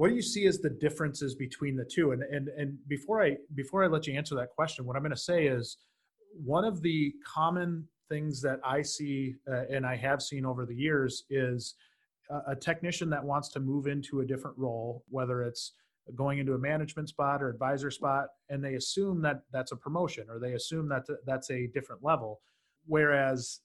what 0.01 0.09
do 0.09 0.15
you 0.15 0.23
see 0.23 0.47
as 0.47 0.61
the 0.61 0.71
differences 0.71 1.35
between 1.35 1.77
the 1.77 1.85
two? 1.85 2.13
And 2.13 2.23
and 2.23 2.49
and 2.49 2.79
before 2.89 3.23
i 3.23 3.37
before 3.55 3.85
i 3.85 3.87
let 3.87 4.07
you 4.07 4.15
answer 4.15 4.35
that 4.37 4.51
question 4.51 4.87
what 4.87 4.97
i'm 4.97 5.03
going 5.03 5.11
to 5.11 5.29
say 5.33 5.47
is 5.47 5.77
one 6.45 6.65
of 6.65 6.81
the 6.81 7.13
common 7.27 7.87
things 8.09 8.41
that 8.43 8.61
i 8.65 8.81
see 8.81 9.35
uh, 9.51 9.65
and 9.71 9.85
i 9.87 9.95
have 9.97 10.23
seen 10.23 10.47
over 10.47 10.65
the 10.65 10.75
years 10.75 11.25
is 11.29 11.75
a, 12.31 12.53
a 12.53 12.57
technician 12.57 13.11
that 13.11 13.23
wants 13.23 13.49
to 13.51 13.61
move 13.61 13.87
into 13.87 14.21
a 14.21 14.25
different 14.25 14.57
role 14.57 15.05
whether 15.09 15.43
it's 15.43 15.75
going 16.15 16.39
into 16.39 16.55
a 16.55 16.59
management 16.59 17.09
spot 17.09 17.43
or 17.43 17.49
advisor 17.49 17.91
spot 17.91 18.29
and 18.49 18.65
they 18.65 18.75
assume 18.75 19.21
that 19.23 19.43
that's 19.53 19.73
a 19.73 19.77
promotion 19.77 20.27
or 20.29 20.39
they 20.39 20.55
assume 20.55 20.89
that 20.89 21.05
that's 21.27 21.51
a 21.51 21.69
different 21.69 22.03
level. 22.03 22.41
Whereas 22.87 23.61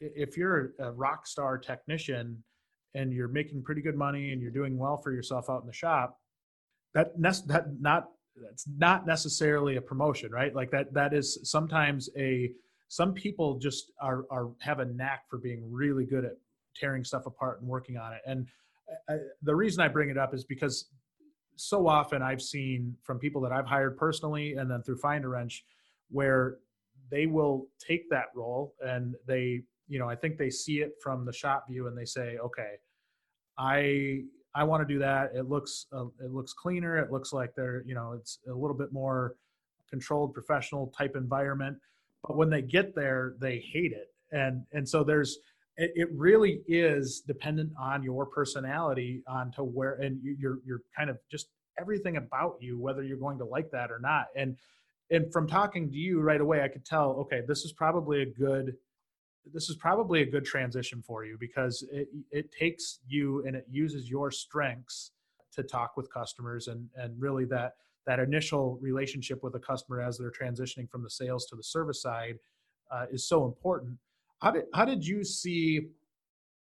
if 0.00 0.36
you're 0.36 0.72
a 0.78 0.92
rock 0.92 1.26
star 1.26 1.58
technician 1.58 2.42
and 2.94 3.12
you're 3.12 3.28
making 3.28 3.62
pretty 3.62 3.82
good 3.82 3.96
money 3.96 4.32
and 4.32 4.42
you're 4.42 4.50
doing 4.50 4.76
well 4.78 4.96
for 4.96 5.12
yourself 5.12 5.48
out 5.48 5.60
in 5.60 5.66
the 5.66 5.72
shop 5.72 6.18
that 6.94 7.18
nec- 7.18 7.46
that 7.46 7.66
not 7.80 8.08
that's 8.48 8.66
not 8.78 9.06
necessarily 9.06 9.76
a 9.76 9.80
promotion 9.80 10.30
right? 10.30 10.54
Like 10.54 10.70
that 10.70 10.92
that 10.94 11.12
is 11.12 11.38
sometimes 11.44 12.08
a 12.16 12.50
some 12.88 13.12
people 13.12 13.58
just 13.58 13.92
are 14.00 14.24
are 14.30 14.50
have 14.60 14.80
a 14.80 14.84
knack 14.84 15.28
for 15.28 15.38
being 15.38 15.70
really 15.70 16.04
good 16.04 16.24
at 16.24 16.36
tearing 16.76 17.04
stuff 17.04 17.26
apart 17.26 17.60
and 17.60 17.68
working 17.68 17.96
on 17.96 18.12
it. 18.12 18.20
And 18.26 18.46
I, 19.08 19.16
the 19.42 19.54
reason 19.54 19.80
i 19.82 19.88
bring 19.88 20.10
it 20.10 20.18
up 20.18 20.34
is 20.34 20.44
because 20.44 20.88
so 21.56 21.86
often 21.86 22.22
i've 22.22 22.42
seen 22.42 22.96
from 23.02 23.18
people 23.18 23.40
that 23.42 23.52
i've 23.52 23.66
hired 23.66 23.96
personally 23.96 24.54
and 24.54 24.70
then 24.70 24.82
through 24.82 24.96
find 24.96 25.24
a 25.24 25.28
wrench 25.28 25.64
where 26.10 26.56
they 27.10 27.26
will 27.26 27.68
take 27.78 28.08
that 28.10 28.26
role 28.34 28.74
and 28.84 29.14
they 29.26 29.62
you 29.90 29.98
know 29.98 30.08
i 30.08 30.16
think 30.16 30.38
they 30.38 30.48
see 30.48 30.80
it 30.80 30.94
from 31.02 31.26
the 31.26 31.32
shop 31.32 31.66
view 31.68 31.86
and 31.88 31.98
they 31.98 32.06
say 32.06 32.38
okay 32.38 32.76
i 33.58 34.22
I 34.54 34.64
want 34.64 34.86
to 34.86 34.92
do 34.92 34.98
that. 34.98 35.32
It 35.34 35.48
looks 35.48 35.86
uh, 35.92 36.06
it 36.22 36.32
looks 36.32 36.52
cleaner. 36.52 36.98
It 36.98 37.12
looks 37.12 37.32
like 37.32 37.54
they're 37.54 37.82
you 37.86 37.94
know 37.94 38.12
it's 38.12 38.38
a 38.48 38.52
little 38.52 38.76
bit 38.76 38.92
more 38.92 39.36
controlled, 39.88 40.34
professional 40.34 40.88
type 40.88 41.16
environment. 41.16 41.76
But 42.26 42.36
when 42.36 42.50
they 42.50 42.62
get 42.62 42.94
there, 42.94 43.34
they 43.40 43.58
hate 43.72 43.92
it, 43.92 44.12
and 44.32 44.64
and 44.72 44.88
so 44.88 45.04
there's 45.04 45.38
it, 45.76 45.92
it 45.94 46.08
really 46.12 46.62
is 46.66 47.22
dependent 47.26 47.72
on 47.78 48.02
your 48.02 48.26
personality, 48.26 49.22
on 49.28 49.52
to 49.52 49.64
where 49.64 49.94
and 49.94 50.20
you're 50.22 50.58
you're 50.66 50.82
kind 50.96 51.10
of 51.10 51.18
just 51.30 51.48
everything 51.78 52.16
about 52.16 52.56
you, 52.60 52.78
whether 52.78 53.02
you're 53.02 53.18
going 53.18 53.38
to 53.38 53.44
like 53.44 53.70
that 53.70 53.90
or 53.90 54.00
not. 54.00 54.26
And 54.34 54.56
and 55.12 55.32
from 55.32 55.46
talking 55.46 55.88
to 55.90 55.96
you 55.96 56.20
right 56.20 56.40
away, 56.40 56.62
I 56.62 56.68
could 56.68 56.84
tell, 56.84 57.12
okay, 57.20 57.42
this 57.46 57.64
is 57.64 57.72
probably 57.72 58.22
a 58.22 58.26
good 58.26 58.76
this 59.52 59.68
is 59.68 59.76
probably 59.76 60.22
a 60.22 60.26
good 60.26 60.44
transition 60.44 61.02
for 61.02 61.24
you 61.24 61.36
because 61.38 61.84
it 61.92 62.08
it 62.30 62.52
takes 62.52 63.00
you 63.06 63.44
and 63.46 63.56
it 63.56 63.66
uses 63.70 64.10
your 64.10 64.30
strengths 64.30 65.12
to 65.52 65.62
talk 65.62 65.96
with 65.96 66.12
customers 66.12 66.68
and 66.68 66.88
and 66.96 67.20
really 67.20 67.44
that 67.44 67.74
that 68.06 68.18
initial 68.18 68.78
relationship 68.80 69.42
with 69.42 69.54
a 69.54 69.58
customer 69.58 70.00
as 70.00 70.18
they're 70.18 70.30
transitioning 70.30 70.88
from 70.90 71.02
the 71.02 71.10
sales 71.10 71.46
to 71.46 71.56
the 71.56 71.62
service 71.62 72.02
side 72.02 72.38
uh, 72.90 73.06
is 73.12 73.28
so 73.28 73.44
important. 73.44 73.96
How 74.40 74.50
did 74.50 74.64
how 74.74 74.84
did 74.84 75.06
you 75.06 75.24
see 75.24 75.88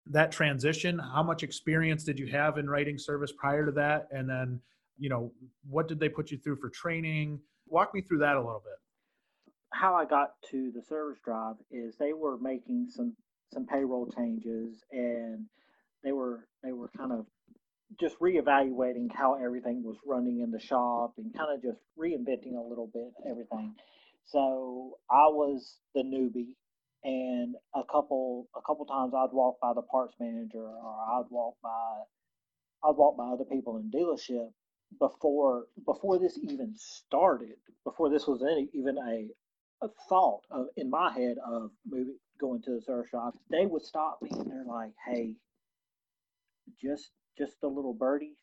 that 0.07 0.31
transition? 0.31 0.99
How 0.99 1.23
much 1.23 1.43
experience 1.43 2.05
did 2.05 2.19
you 2.19 2.27
have 2.29 2.59
in 2.59 2.69
writing 2.69 2.99
service 2.99 3.33
prior 3.33 3.65
to 3.65 3.73
that? 3.73 4.09
And 4.11 4.29
then, 4.29 4.61
you 4.99 5.09
know, 5.09 5.33
what 5.69 5.89
did 5.89 5.99
they 5.99 6.09
put 6.09 6.31
you 6.31 6.39
through 6.39 6.57
for 6.57 6.69
training? 6.69 7.41
Walk 7.69 7.95
me 7.95 8.03
through 8.03 8.19
that 8.19 8.37
a 8.37 8.41
little 8.41 8.63
bit 8.65 8.84
how 9.75 9.95
I 9.95 10.05
got 10.05 10.31
to 10.51 10.71
the 10.75 10.83
service 10.83 11.19
drive 11.25 11.57
is 11.71 11.97
they 11.97 12.13
were 12.13 12.39
making 12.39 12.89
some 12.91 13.17
some 13.53 13.67
payroll 13.67 14.11
changes 14.17 14.83
and 14.91 15.47
they 16.03 16.13
were 16.13 16.47
they 16.63 16.73
were 16.73 16.91
kind 16.97 17.13
of 17.13 17.27
just 18.01 18.19
reevaluating 18.21 19.13
how 19.13 19.35
everything 19.35 19.83
was 19.83 19.97
running 20.07 20.41
in 20.41 20.51
the 20.51 20.61
shop 20.61 21.15
and 21.19 21.37
kind 21.37 21.55
of 21.55 21.63
just 21.63 21.81
reinventing 21.99 22.57
a 22.57 22.69
little 22.69 22.91
bit 22.93 23.13
everything. 23.29 23.75
So 24.27 24.99
I 25.11 25.27
was 25.29 25.79
the 25.95 26.03
newbie 26.03 26.55
and 27.03 27.57
a 27.75 27.83
couple 27.91 28.49
a 28.57 28.63
couple 28.63 28.87
times 28.87 29.13
I'd 29.15 29.33
walk 29.33 29.57
by 29.61 29.73
the 29.75 29.83
parts 29.83 30.15
manager 30.21 30.65
or 30.65 30.97
I'd 31.19 31.31
walk 31.31 31.57
by 31.63 32.03
I'd 32.89 32.97
walk 32.97 33.17
by 33.17 33.27
other 33.27 33.45
people 33.45 33.79
in 33.79 33.91
dealership 33.91 34.51
before 34.99 35.67
before 35.85 36.19
this 36.19 36.39
even 36.43 36.75
started 36.77 37.57
before 37.85 38.09
this 38.09 38.27
was 38.27 38.43
any, 38.43 38.69
even 38.73 38.97
a 38.99 39.29
a 39.83 39.89
thought 40.09 40.43
of 40.51 40.67
in 40.77 40.91
my 40.91 41.13
head 41.13 41.37
of 41.45 41.71
moving 41.87 42.19
going 42.41 42.61
to 42.63 42.75
the 42.75 42.81
service 42.83 43.11
shop, 43.11 43.35
they 43.51 43.67
would 43.67 43.83
stop 43.83 44.19
me 44.21 44.31
and 44.33 44.51
they're 44.51 44.65
like, 44.67 44.93
"Hey, 45.07 45.37
just 46.81 47.11
just 47.39 47.61
the 47.61 47.69
little 47.69 47.95
birdie, 47.95 48.37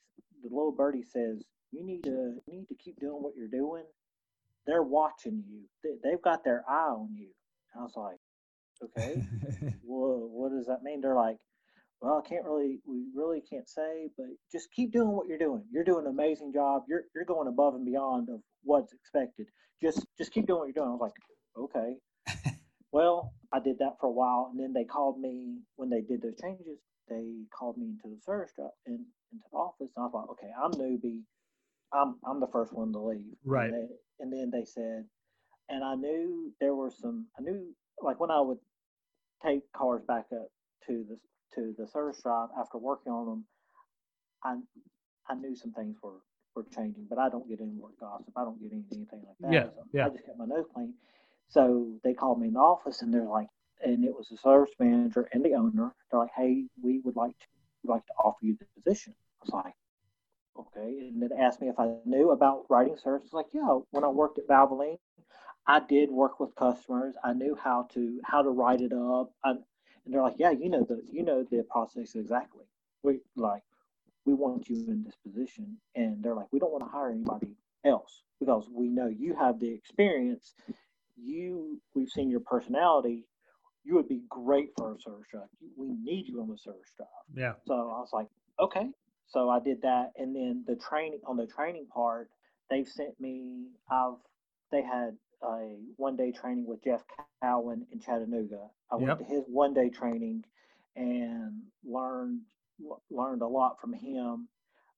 the 0.43 0.49
little 0.49 0.71
birdie 0.71 1.03
says 1.03 1.43
you 1.71 1.85
need 1.85 2.03
to 2.03 2.39
you 2.47 2.53
need 2.59 2.67
to 2.67 2.75
keep 2.75 2.99
doing 2.99 3.21
what 3.21 3.35
you're 3.35 3.47
doing. 3.47 3.83
They're 4.67 4.83
watching 4.83 5.43
you. 5.49 5.63
They, 5.83 5.97
they've 6.03 6.21
got 6.21 6.43
their 6.43 6.63
eye 6.67 6.89
on 6.89 7.15
you." 7.15 7.29
I 7.75 7.83
was 7.83 7.93
like, 7.95 8.19
"Okay, 8.83 9.23
well, 9.83 10.29
what 10.29 10.51
does 10.51 10.67
that 10.67 10.83
mean?" 10.83 11.01
They're 11.01 11.15
like, 11.15 11.39
"Well, 12.01 12.21
I 12.23 12.27
can't 12.27 12.45
really, 12.45 12.79
we 12.85 13.05
really 13.15 13.41
can't 13.41 13.69
say, 13.69 14.09
but 14.17 14.27
just 14.51 14.71
keep 14.73 14.91
doing 14.91 15.11
what 15.11 15.27
you're 15.27 15.37
doing. 15.37 15.63
You're 15.71 15.83
doing 15.83 16.05
an 16.05 16.11
amazing 16.11 16.51
job. 16.53 16.83
You're 16.87 17.03
you're 17.15 17.25
going 17.25 17.47
above 17.47 17.75
and 17.75 17.85
beyond 17.85 18.29
of 18.29 18.41
what's 18.63 18.93
expected. 18.93 19.47
Just 19.81 20.05
just 20.17 20.31
keep 20.33 20.47
doing 20.47 20.59
what 20.59 20.65
you're 20.65 20.73
doing." 20.73 20.89
I 20.89 20.91
was 20.91 21.01
like, 21.01 21.13
okay. 21.57 21.97
well, 22.91 23.33
I 23.51 23.59
did 23.59 23.79
that 23.79 23.97
for 23.99 24.07
a 24.07 24.11
while, 24.11 24.49
and 24.51 24.59
then 24.59 24.73
they 24.73 24.85
called 24.85 25.19
me 25.19 25.59
when 25.75 25.89
they 25.89 26.01
did 26.01 26.21
those 26.21 26.39
changes. 26.41 26.79
They 27.07 27.43
called 27.57 27.77
me 27.77 27.87
into 27.87 28.15
the 28.15 28.21
service 28.21 28.51
truck 28.55 28.71
in, 28.85 29.05
into 29.31 29.45
the 29.51 29.57
office, 29.57 29.91
and 29.95 30.05
I 30.05 30.09
thought, 30.09 30.29
okay, 30.31 30.51
I'm 30.61 30.71
newbie. 30.71 31.23
I'm 31.93 32.15
I'm 32.25 32.39
the 32.39 32.47
first 32.47 32.73
one 32.73 32.93
to 32.93 32.99
leave. 32.99 33.35
Right. 33.43 33.65
And, 33.65 33.73
they, 33.73 33.87
and 34.19 34.33
then 34.33 34.49
they 34.51 34.65
said, 34.65 35.05
and 35.69 35.83
I 35.83 35.95
knew 35.95 36.53
there 36.59 36.73
were 36.73 36.91
some. 36.91 37.27
I 37.37 37.41
knew 37.41 37.75
like 38.01 38.19
when 38.19 38.31
I 38.31 38.39
would 38.39 38.59
take 39.45 39.71
cars 39.73 40.03
back 40.07 40.25
up 40.33 40.47
to 40.87 41.05
the 41.09 41.17
to 41.55 41.75
the 41.77 41.87
service 41.87 42.21
drive 42.21 42.49
after 42.59 42.77
working 42.77 43.11
on 43.11 43.25
them, 43.25 43.45
I 44.43 44.57
I 45.27 45.35
knew 45.35 45.55
some 45.55 45.71
things 45.73 45.97
were 46.01 46.21
were 46.55 46.65
changing, 46.75 47.05
but 47.09 47.17
I 47.17 47.29
don't 47.29 47.47
get 47.47 47.61
any 47.61 47.71
more 47.71 47.91
gossip. 47.99 48.33
I 48.35 48.43
don't 48.43 48.61
get 48.61 48.71
any, 48.73 48.83
anything 48.91 49.23
like 49.25 49.37
that. 49.41 49.53
Yeah, 49.53 49.63
so 49.63 49.85
yeah. 49.93 50.05
I 50.05 50.09
just 50.09 50.25
kept 50.25 50.37
my 50.37 50.45
nose 50.45 50.65
clean. 50.73 50.93
So 51.49 51.99
they 52.03 52.13
called 52.13 52.39
me 52.39 52.47
in 52.47 52.53
the 52.53 52.59
office 52.59 53.01
and 53.01 53.13
they're 53.13 53.27
like, 53.27 53.47
and 53.83 54.05
it 54.05 54.13
was 54.15 54.27
the 54.29 54.37
service 54.37 54.73
manager 54.79 55.27
and 55.33 55.43
the 55.43 55.53
owner. 55.53 55.93
They're 56.09 56.19
like, 56.19 56.31
hey, 56.35 56.65
we 56.81 56.99
would 56.99 57.15
like 57.15 57.37
to 57.39 57.45
would 57.83 57.93
like 57.93 58.05
to 58.05 58.13
offer 58.13 58.37
you 58.41 58.57
the 58.59 58.81
position. 58.81 59.13
I 59.41 59.45
was 59.45 59.63
like, 59.65 59.73
okay. 60.59 61.07
And 61.07 61.21
then 61.21 61.31
asked 61.39 61.61
me 61.61 61.69
if 61.69 61.79
I 61.79 61.95
knew 62.05 62.31
about 62.31 62.65
writing 62.69 62.97
service. 62.97 63.23
I 63.23 63.35
was 63.37 63.45
like, 63.45 63.53
yeah. 63.53 63.79
When 63.91 64.03
I 64.03 64.07
worked 64.09 64.37
at 64.37 64.47
Valvoline, 64.47 64.99
I 65.67 65.79
did 65.79 66.09
work 66.11 66.39
with 66.39 66.55
customers. 66.55 67.15
I 67.23 67.33
knew 67.33 67.55
how 67.55 67.87
to 67.93 68.19
how 68.23 68.41
to 68.41 68.49
write 68.49 68.81
it 68.81 68.93
up. 68.93 69.31
I, 69.43 69.53
and 70.05 70.13
they're 70.13 70.21
like, 70.21 70.35
yeah, 70.37 70.51
you 70.51 70.69
know 70.69 70.83
the 70.87 71.01
you 71.11 71.23
know 71.23 71.45
the 71.49 71.63
process 71.69 72.15
exactly. 72.15 72.65
We 73.03 73.19
like 73.35 73.63
we 74.25 74.33
want 74.33 74.69
you 74.69 74.75
in 74.87 75.03
this 75.03 75.15
position, 75.25 75.77
and 75.95 76.23
they're 76.23 76.35
like, 76.35 76.47
we 76.51 76.59
don't 76.59 76.71
want 76.71 76.83
to 76.83 76.89
hire 76.89 77.09
anybody 77.11 77.55
else 77.85 78.21
because 78.39 78.67
we 78.71 78.87
know 78.87 79.07
you 79.07 79.35
have 79.35 79.59
the 79.59 79.71
experience. 79.73 80.53
You 81.17 81.79
we've 81.93 82.09
seen 82.09 82.29
your 82.29 82.39
personality. 82.41 83.25
You 83.83 83.95
would 83.95 84.07
be 84.07 84.21
great 84.29 84.69
for 84.77 84.93
a 84.93 84.99
service 84.99 85.25
drive 85.31 85.47
we 85.75 85.87
need 86.03 86.27
you 86.27 86.39
on 86.41 86.47
the 86.49 86.57
service 86.57 86.91
drive 86.95 87.07
yeah. 87.35 87.53
So 87.65 87.73
i 87.73 87.99
was 87.99 88.09
like 88.13 88.27
okay. 88.59 88.89
So 89.27 89.49
i 89.49 89.59
did 89.59 89.81
that. 89.81 90.11
And 90.17 90.35
then 90.35 90.63
the 90.67 90.75
training 90.75 91.19
on 91.25 91.37
the 91.37 91.47
training 91.47 91.87
part 91.93 92.29
they've 92.69 92.87
sent 92.87 93.19
me 93.19 93.67
i've 93.89 94.15
they 94.71 94.81
had 94.81 95.17
a 95.43 95.75
one 95.97 96.15
day 96.15 96.31
training 96.31 96.65
with 96.65 96.83
jeff 96.83 97.03
cowan 97.41 97.85
in 97.91 97.99
chattanooga 97.99 98.67
i 98.91 98.95
went 98.95 99.19
to 99.19 99.25
his 99.25 99.43
one 99.47 99.73
day 99.73 99.89
training 99.89 100.43
and 100.95 101.61
learned 101.83 102.41
learned 103.09 103.41
a 103.41 103.47
lot 103.47 103.79
from 103.79 103.93
him 103.93 104.47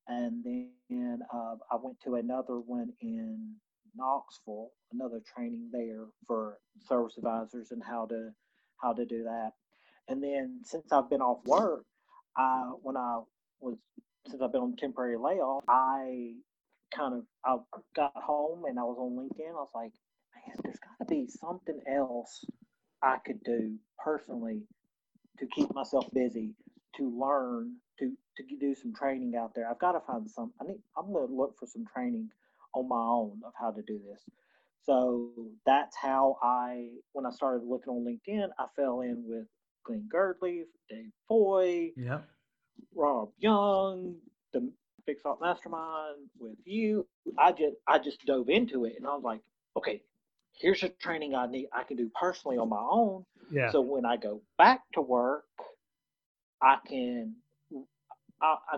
and 0.08 0.44
then 0.44 1.20
uh, 1.34 1.56
i 1.72 1.76
went 1.82 2.00
to 2.02 2.16
another 2.16 2.60
one 2.60 2.92
in 3.02 3.56
Knoxville, 3.96 4.72
another 4.92 5.22
training 5.36 5.70
there 5.72 6.06
for 6.26 6.58
service 6.88 7.18
advisors 7.18 7.72
and 7.72 7.84
how 7.84 8.06
to 8.08 8.32
how 8.78 8.94
to 8.94 9.06
do 9.06 9.24
that. 9.24 9.52
And 10.08 10.22
then 10.22 10.62
since 10.66 10.92
I've 10.92 11.10
been 11.10 11.22
off 11.22 11.46
work, 11.46 11.86
I 12.38 12.72
when 12.82 12.98
I 12.98 13.22
was 13.60 13.78
since 14.28 14.42
I've 14.42 14.52
been 14.52 14.62
on 14.62 14.76
temporary 14.76 15.18
layoff, 15.18 15.64
I 15.68 16.34
kind 16.94 17.14
of 17.14 17.24
I 17.46 17.58
got 17.96 18.14
home 18.16 18.66
and 18.66 18.80
I 18.80 18.84
was 18.84 18.98
on 19.00 19.16
LinkedIn. 19.18 19.50
I 19.50 19.54
was 19.54 19.70
like, 19.76 19.94
man, 20.48 20.56
there's 20.64 20.80
got 20.80 21.06
to 21.06 21.10
be 21.10 21.28
something 21.28 21.80
else 21.88 22.46
I 23.02 23.18
could 23.26 23.44
do 23.44 23.78
personally 24.04 24.64
to 25.40 25.48
keep 25.48 25.74
myself 25.74 26.08
busy, 26.14 26.56
to 26.98 27.10
learn, 27.20 27.76
to 28.00 28.12
to 28.38 28.44
do 28.60 28.76
some 28.76 28.94
training 28.94 29.36
out 29.36 29.54
there. 29.56 29.70
I've 29.70 29.80
got 29.80 29.94
to 29.94 30.02
find 30.02 30.30
some. 30.30 30.54
I 30.62 30.66
need. 30.66 30.82
I'm 30.98 31.14
gonna 31.14 31.26
look 31.32 31.58
for 31.60 31.68
some 31.68 31.86
training 31.94 32.30
on 32.76 32.88
my 32.88 32.96
own 32.98 33.42
of 33.46 33.54
how 33.60 33.72
to 33.72 33.82
do 33.84 34.00
this. 34.10 34.24
So 34.86 35.32
that's 35.66 35.96
how 35.96 36.38
I, 36.44 36.90
when 37.14 37.26
I 37.26 37.32
started 37.32 37.66
looking 37.66 37.94
on 37.94 38.06
LinkedIn, 38.06 38.50
I 38.60 38.66
fell 38.76 39.02
in 39.02 39.24
with 39.26 39.48
Glenn 39.86 40.10
Girdley, 40.14 40.64
Dave 40.90 41.12
Foy, 41.28 41.92
yeah 41.96 42.20
Rob 42.96 43.32
Young, 43.38 44.16
the 44.54 44.72
Big 45.06 45.20
Salt 45.22 45.40
Mastermind 45.42 46.30
with 46.40 46.58
you. 46.66 47.08
I 47.38 47.52
just 47.52 47.76
I 47.88 48.00
just 48.00 48.26
dove 48.26 48.50
into 48.50 48.86
it 48.86 48.96
and 48.98 49.08
I 49.08 49.14
was 49.14 49.24
like, 49.24 49.42
okay, 49.78 50.02
here's 50.60 50.84
a 50.84 50.90
training 50.90 51.36
I 51.36 51.48
need 51.48 51.68
I 51.74 51.84
can 51.84 51.98
do 51.98 52.10
personally 52.20 52.58
on 52.58 52.70
my 52.70 52.82
own. 52.82 53.26
yeah 53.52 53.72
So 53.72 53.82
when 53.82 54.06
I 54.06 54.18
go 54.18 54.42
back 54.58 54.82
to 54.94 55.02
work, 55.02 55.46
I 56.62 56.78
can 56.88 57.36
I, 58.42 58.56
I 58.72 58.78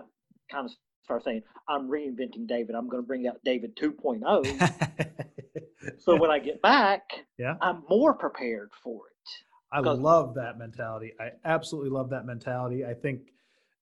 kind 0.50 0.66
of 0.66 0.72
start 1.04 1.24
saying, 1.24 1.42
I'm 1.68 1.88
reinventing 1.88 2.46
David. 2.46 2.74
I'm 2.74 2.88
going 2.88 3.02
to 3.02 3.06
bring 3.06 3.26
out 3.26 3.38
David 3.44 3.76
2.0. 3.76 5.20
so 5.98 6.16
when 6.16 6.30
I 6.30 6.38
get 6.38 6.60
back, 6.62 7.02
Yeah. 7.38 7.54
I'm 7.60 7.84
more 7.88 8.14
prepared 8.14 8.70
for 8.82 8.96
it. 8.96 9.12
I 9.72 9.80
love 9.80 10.34
that 10.34 10.58
mentality. 10.58 11.12
I 11.20 11.30
absolutely 11.44 11.90
love 11.90 12.10
that 12.10 12.24
mentality. 12.24 12.84
I 12.84 12.94
think 12.94 13.20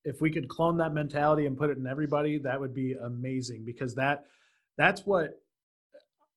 if 0.04 0.20
we 0.20 0.30
could 0.30 0.48
clone 0.48 0.76
that 0.78 0.92
mentality 0.92 1.46
and 1.46 1.56
put 1.56 1.70
it 1.70 1.78
in 1.78 1.86
everybody, 1.86 2.38
that 2.38 2.58
would 2.58 2.74
be 2.74 2.94
amazing 2.94 3.64
because 3.64 3.94
that 3.94 4.24
that's 4.76 5.06
what 5.06 5.40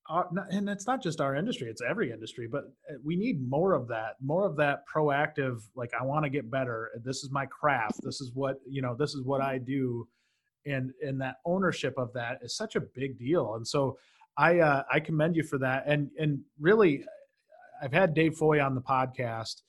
our, 0.10 0.30
and 0.52 0.70
it's 0.70 0.88
not 0.88 1.02
just 1.02 1.22
our 1.22 1.36
industry, 1.36 1.70
it's 1.70 1.82
every 1.88 2.12
industry, 2.12 2.48
but 2.50 2.66
uh, 2.90 2.96
we 3.04 3.16
need 3.16 3.48
more 3.48 3.74
of 3.74 3.88
that, 3.90 4.16
more 4.22 4.46
of 4.46 4.56
that 4.58 4.84
proactive 4.94 5.62
like 5.76 5.92
I 6.00 6.04
want 6.04 6.24
to 6.24 6.30
get 6.30 6.50
better. 6.50 6.92
This 7.04 7.18
is 7.18 7.30
my 7.32 7.46
craft. 7.46 8.00
This 8.04 8.22
is 8.22 8.32
what, 8.34 8.58
you 8.68 8.82
know, 8.82 8.96
this 8.96 9.14
is 9.14 9.24
what 9.24 9.42
I 9.42 9.58
do 9.58 10.08
and 10.66 10.92
and 11.02 11.22
that 11.22 11.36
ownership 11.46 11.94
of 11.98 12.12
that 12.14 12.40
is 12.42 12.56
such 12.56 12.76
a 12.76 12.82
big 12.82 13.18
deal. 13.18 13.56
And 13.56 13.66
so 13.66 13.98
I 14.38 14.60
uh, 14.60 14.84
I 14.92 15.00
commend 15.00 15.36
you 15.36 15.44
for 15.44 15.58
that. 15.60 15.86
And 15.88 16.10
and 16.20 16.40
really 16.60 17.04
I've 17.82 17.94
had 17.94 18.14
Dave 18.14 18.36
Foy 18.36 18.62
on 18.62 18.76
the 18.76 18.82
podcast, 18.82 19.62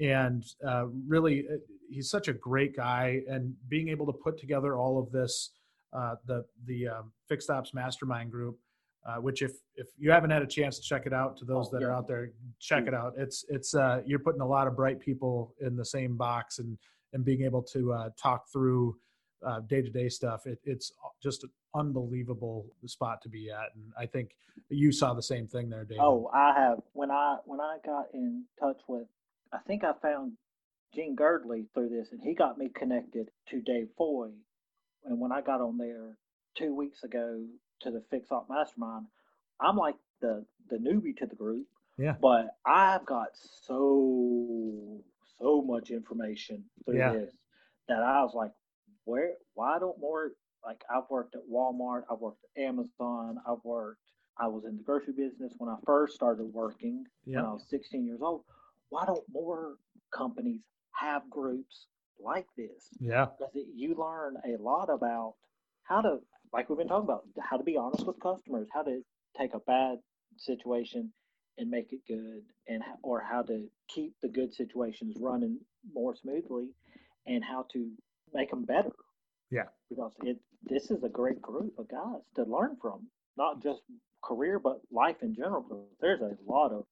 and 0.00 0.44
uh, 0.66 0.86
really, 1.06 1.46
uh, 1.50 1.56
he's 1.90 2.10
such 2.10 2.28
a 2.28 2.32
great 2.32 2.76
guy, 2.76 3.20
and 3.28 3.54
being 3.68 3.88
able 3.88 4.06
to 4.06 4.12
put 4.12 4.38
together 4.38 4.76
all 4.76 4.98
of 4.98 5.12
this, 5.12 5.50
uh, 5.92 6.14
the 6.26 6.44
the 6.66 6.88
um, 6.88 7.12
fixed 7.28 7.50
ops 7.50 7.74
mastermind 7.74 8.30
group, 8.30 8.58
uh, 9.06 9.16
which 9.16 9.42
if 9.42 9.52
if 9.76 9.88
you 9.98 10.10
haven't 10.10 10.30
had 10.30 10.42
a 10.42 10.46
chance 10.46 10.78
to 10.78 10.82
check 10.82 11.06
it 11.06 11.12
out, 11.12 11.36
to 11.38 11.44
those 11.44 11.68
Oh, 11.68 11.78
that 11.78 11.84
are 11.84 11.92
out 11.92 12.06
there, 12.06 12.30
check 12.58 12.86
it 12.86 12.94
out. 12.94 13.14
It's 13.16 13.44
it's 13.48 13.74
uh, 13.74 14.02
you're 14.04 14.18
putting 14.18 14.40
a 14.40 14.46
lot 14.46 14.66
of 14.66 14.76
bright 14.76 15.00
people 15.00 15.54
in 15.60 15.76
the 15.76 15.84
same 15.84 16.16
box, 16.16 16.58
and 16.58 16.76
and 17.12 17.24
being 17.24 17.42
able 17.42 17.62
to 17.62 17.92
uh, 17.92 18.10
talk 18.16 18.48
through 18.52 18.96
day 19.68 19.80
to 19.80 19.90
day 19.90 20.08
stuff. 20.08 20.46
It, 20.46 20.58
it's 20.64 20.92
just 21.22 21.44
an 21.44 21.50
unbelievable 21.74 22.66
spot 22.86 23.22
to 23.22 23.28
be 23.28 23.50
at, 23.50 23.74
and 23.74 23.92
I 23.98 24.06
think 24.06 24.36
you 24.68 24.92
saw 24.92 25.14
the 25.14 25.22
same 25.22 25.46
thing 25.46 25.70
there, 25.70 25.84
David. 25.84 26.02
Oh, 26.02 26.30
I 26.32 26.52
have. 26.54 26.80
When 26.92 27.10
I 27.10 27.38
when 27.46 27.60
I 27.60 27.78
got 27.84 28.06
in 28.12 28.44
touch 28.60 28.80
with, 28.86 29.06
I 29.52 29.58
think 29.66 29.82
I 29.82 29.92
found 30.02 30.32
Gene 30.94 31.16
Girdley 31.16 31.66
through 31.72 31.88
this, 31.88 32.08
and 32.12 32.20
he 32.22 32.34
got 32.34 32.58
me 32.58 32.68
connected 32.74 33.30
to 33.48 33.60
Dave 33.62 33.88
Foy. 33.96 34.28
And 35.04 35.18
when 35.18 35.32
I 35.32 35.40
got 35.40 35.62
on 35.62 35.78
there 35.78 36.18
two 36.54 36.74
weeks 36.74 37.02
ago 37.04 37.46
to 37.80 37.90
the 37.90 38.02
Fixed 38.10 38.32
Ops 38.32 38.48
Mastermind, 38.48 39.06
I'm 39.60 39.76
like 39.76 39.96
the 40.20 40.44
the 40.68 40.76
newbie 40.76 41.16
to 41.18 41.26
the 41.26 41.34
group. 41.36 41.66
Yeah. 41.98 42.14
But 42.20 42.56
I've 42.66 43.04
got 43.04 43.28
so 43.34 45.02
so 45.38 45.62
much 45.62 45.90
information 45.90 46.64
through 46.84 46.98
Yeah. 46.98 47.12
this 47.12 47.34
that 47.88 48.02
I 48.02 48.22
was 48.22 48.34
like, 48.34 48.52
where? 49.04 49.34
Why 49.54 49.78
don't 49.78 49.98
more? 50.00 50.32
Like 50.64 50.82
I've 50.94 51.08
worked 51.10 51.34
at 51.34 51.42
Walmart, 51.50 52.02
I've 52.10 52.20
worked 52.20 52.44
at 52.56 52.62
Amazon, 52.62 53.38
I've 53.48 53.64
worked. 53.64 54.00
I 54.38 54.46
was 54.46 54.64
in 54.64 54.76
the 54.76 54.82
grocery 54.82 55.12
business 55.12 55.52
when 55.58 55.68
I 55.68 55.76
first 55.84 56.14
started 56.14 56.44
working 56.44 57.04
yeah. 57.26 57.36
when 57.38 57.46
I 57.46 57.52
was 57.52 57.66
16 57.68 58.06
years 58.06 58.20
old. 58.22 58.44
Why 58.88 59.04
don't 59.04 59.24
more 59.30 59.74
companies 60.14 60.60
have 60.92 61.28
groups 61.28 61.86
like 62.18 62.46
this? 62.56 62.88
yeah, 63.00 63.26
Because 63.38 63.52
you 63.74 63.94
learn 63.96 64.36
a 64.46 64.56
lot 64.62 64.88
about 64.88 65.34
how 65.82 66.00
to, 66.00 66.18
like 66.52 66.68
we've 66.68 66.78
been 66.78 66.88
talking 66.88 67.04
about, 67.04 67.24
how 67.40 67.56
to 67.56 67.64
be 67.64 67.76
honest 67.76 68.06
with 68.06 68.20
customers, 68.20 68.68
how 68.72 68.82
to 68.82 69.02
take 69.38 69.54
a 69.54 69.60
bad 69.60 69.98
situation 70.36 71.12
and 71.58 71.70
make 71.70 71.92
it 71.92 72.00
good, 72.08 72.42
and 72.68 72.82
or 73.02 73.20
how 73.20 73.42
to 73.42 73.68
keep 73.88 74.14
the 74.22 74.28
good 74.28 74.54
situations 74.54 75.16
running 75.20 75.58
more 75.92 76.14
smoothly, 76.16 76.68
and 77.26 77.44
how 77.44 77.66
to 77.72 77.90
make 78.32 78.50
them 78.50 78.64
better. 78.64 78.92
Yeah. 79.50 79.64
Because 79.88 80.12
it 80.22 80.38
this 80.62 80.90
is 80.90 81.02
a 81.02 81.08
great 81.08 81.40
group 81.40 81.78
of 81.78 81.88
guys 81.88 82.22
to 82.36 82.44
learn 82.44 82.76
from, 82.80 83.06
not 83.36 83.62
just 83.62 83.80
career 84.22 84.58
but 84.58 84.80
life 84.90 85.16
in 85.22 85.34
general. 85.34 85.88
There's 86.00 86.20
a 86.20 86.36
lot 86.46 86.72
of 86.72 86.84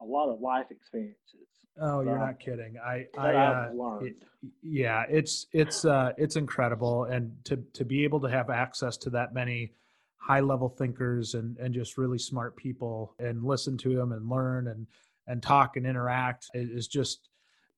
a 0.00 0.04
lot 0.04 0.32
of 0.32 0.40
life 0.40 0.66
experiences 0.70 1.48
Oh, 1.80 2.00
you're 2.02 2.18
not 2.18 2.38
kidding. 2.38 2.76
I, 2.78 3.06
I, 3.18 3.34
uh, 3.34 3.70
learned. 3.74 4.14
yeah, 4.62 5.04
it's 5.08 5.46
it's 5.52 5.84
uh, 5.84 6.12
it's 6.16 6.36
incredible, 6.36 7.04
and 7.04 7.32
to 7.44 7.56
to 7.72 7.84
be 7.84 8.04
able 8.04 8.20
to 8.20 8.28
have 8.28 8.48
access 8.48 8.96
to 8.98 9.10
that 9.10 9.34
many 9.34 9.72
high 10.16 10.40
level 10.40 10.68
thinkers 10.68 11.34
and 11.34 11.56
and 11.58 11.74
just 11.74 11.98
really 11.98 12.18
smart 12.18 12.56
people, 12.56 13.14
and 13.18 13.42
listen 13.42 13.76
to 13.78 13.94
them 13.96 14.12
and 14.12 14.28
learn 14.28 14.68
and 14.68 14.86
and 15.26 15.42
talk 15.42 15.76
and 15.76 15.86
interact 15.86 16.46
is 16.54 16.86
just 16.86 17.28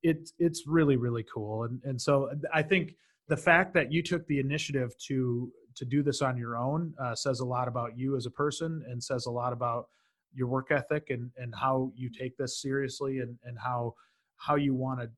it's 0.02 0.34
it's 0.38 0.66
really 0.66 0.96
really 0.96 1.24
cool, 1.32 1.64
and 1.64 1.80
and 1.84 2.00
so 2.00 2.30
I 2.52 2.62
think 2.62 2.96
the 3.28 3.36
fact 3.36 3.72
that 3.74 3.90
you 3.90 4.02
took 4.02 4.26
the 4.26 4.40
initiative 4.40 4.92
to 5.06 5.50
to 5.74 5.84
do 5.86 6.02
this 6.02 6.20
on 6.20 6.36
your 6.36 6.56
own 6.56 6.94
uh, 7.02 7.14
says 7.14 7.40
a 7.40 7.44
lot 7.46 7.66
about 7.66 7.96
you 7.96 8.14
as 8.16 8.26
a 8.26 8.30
person, 8.30 8.84
and 8.88 9.02
says 9.02 9.24
a 9.24 9.30
lot 9.30 9.54
about 9.54 9.88
your 10.36 10.48
work 10.48 10.70
ethic 10.70 11.10
and 11.10 11.30
and 11.36 11.54
how 11.54 11.90
you 11.94 12.08
mm-hmm. 12.08 12.22
take 12.22 12.36
this 12.36 12.60
seriously 12.60 13.18
and 13.20 13.36
and 13.44 13.58
how 13.58 13.94
how 14.36 14.54
you 14.54 14.74
want 14.74 15.00
to 15.00 15.08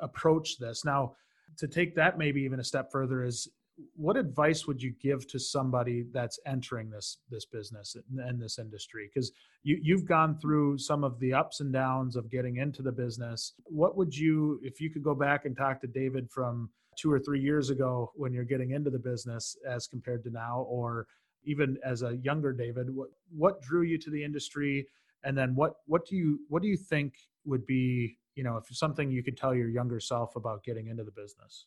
approach 0.00 0.58
this. 0.58 0.84
Now 0.84 1.14
to 1.58 1.68
take 1.68 1.94
that 1.96 2.18
maybe 2.18 2.42
even 2.42 2.60
a 2.60 2.64
step 2.64 2.90
further 2.90 3.24
is 3.24 3.48
what 3.94 4.16
advice 4.16 4.66
would 4.66 4.82
you 4.82 4.92
give 5.00 5.26
to 5.28 5.38
somebody 5.38 6.04
that's 6.12 6.38
entering 6.46 6.90
this 6.90 7.18
this 7.30 7.44
business 7.44 7.94
and, 7.94 8.20
and 8.20 8.40
this 8.40 8.58
industry? 8.58 9.08
Because 9.12 9.30
you 9.62 9.78
you've 9.82 10.04
gone 10.04 10.38
through 10.38 10.78
some 10.78 11.04
of 11.04 11.18
the 11.20 11.32
ups 11.32 11.60
and 11.60 11.72
downs 11.72 12.16
of 12.16 12.30
getting 12.30 12.56
into 12.56 12.82
the 12.82 12.92
business. 12.92 13.52
What 13.64 13.96
would 13.96 14.16
you 14.16 14.60
if 14.62 14.80
you 14.80 14.90
could 14.90 15.04
go 15.04 15.14
back 15.14 15.44
and 15.44 15.56
talk 15.56 15.80
to 15.82 15.86
david 15.86 16.28
from 16.30 16.70
two 16.98 17.12
or 17.12 17.20
three 17.20 17.40
years 17.40 17.70
ago 17.70 18.10
when 18.16 18.32
you're 18.32 18.44
getting 18.44 18.72
into 18.72 18.90
the 18.90 18.98
business 18.98 19.56
as 19.68 19.86
compared 19.86 20.24
to 20.24 20.30
now 20.30 20.66
or 20.68 21.06
even 21.44 21.78
as 21.84 22.02
a 22.02 22.16
younger 22.16 22.52
david 22.52 22.94
what 22.94 23.08
what 23.30 23.60
drew 23.62 23.82
you 23.82 23.98
to 23.98 24.10
the 24.10 24.22
industry 24.22 24.86
and 25.24 25.36
then 25.36 25.54
what 25.54 25.76
what 25.86 26.06
do 26.06 26.16
you 26.16 26.40
what 26.48 26.62
do 26.62 26.68
you 26.68 26.76
think 26.76 27.14
would 27.44 27.64
be 27.66 28.18
you 28.34 28.44
know 28.44 28.56
if 28.56 28.64
something 28.76 29.10
you 29.10 29.22
could 29.22 29.36
tell 29.36 29.54
your 29.54 29.68
younger 29.68 30.00
self 30.00 30.36
about 30.36 30.62
getting 30.64 30.88
into 30.88 31.04
the 31.04 31.10
business 31.10 31.66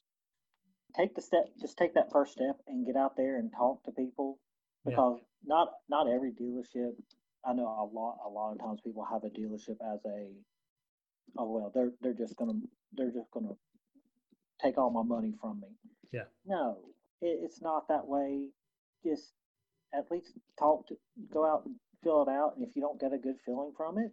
take 0.96 1.16
the 1.16 1.22
step 1.22 1.46
just 1.60 1.78
take 1.78 1.94
that 1.94 2.12
first 2.12 2.34
step 2.34 2.58
and 2.68 2.86
get 2.86 2.96
out 2.96 3.16
there 3.16 3.38
and 3.38 3.52
talk 3.56 3.84
to 3.84 3.92
people 3.92 4.40
Yeah. 4.86 4.92
because 4.92 5.20
not 5.46 5.70
not 5.90 6.08
every 6.10 6.32
dealership 6.32 6.92
i 7.46 7.54
know 7.54 7.66
a 7.66 7.88
lot 7.94 8.18
a 8.26 8.30
lot 8.30 8.52
of 8.54 8.60
times 8.60 8.80
people 8.84 9.06
have 9.10 9.24
a 9.24 9.30
dealership 9.30 9.78
as 9.94 10.00
a 10.06 10.32
oh 11.38 11.50
well 11.50 11.72
they're 11.74 11.92
they're 12.02 12.14
just 12.14 12.36
gonna 12.36 12.60
they're 12.94 13.12
just 13.12 13.32
gonna 13.32 13.56
take 14.62 14.78
all 14.78 14.92
my 14.92 15.04
money 15.04 15.34
from 15.42 15.60
me 15.62 15.70
Yeah. 16.12 16.26
no 16.46 16.78
it, 17.22 17.40
it's 17.44 17.62
not 17.62 17.88
that 17.88 18.06
way 18.08 18.50
just 19.04 19.34
at 19.94 20.10
least 20.12 20.34
talk 20.58 20.88
to 20.88 20.96
go 21.34 21.46
out 21.46 21.66
and 21.66 21.76
fill 22.04 22.24
it 22.24 22.30
out 22.30 22.54
and 22.56 22.66
if 22.68 22.76
you 22.76 22.82
don't 22.82 23.00
get 23.00 23.14
a 23.14 23.18
good 23.18 23.36
feeling 23.46 23.72
from 23.76 23.98
it 23.98 24.12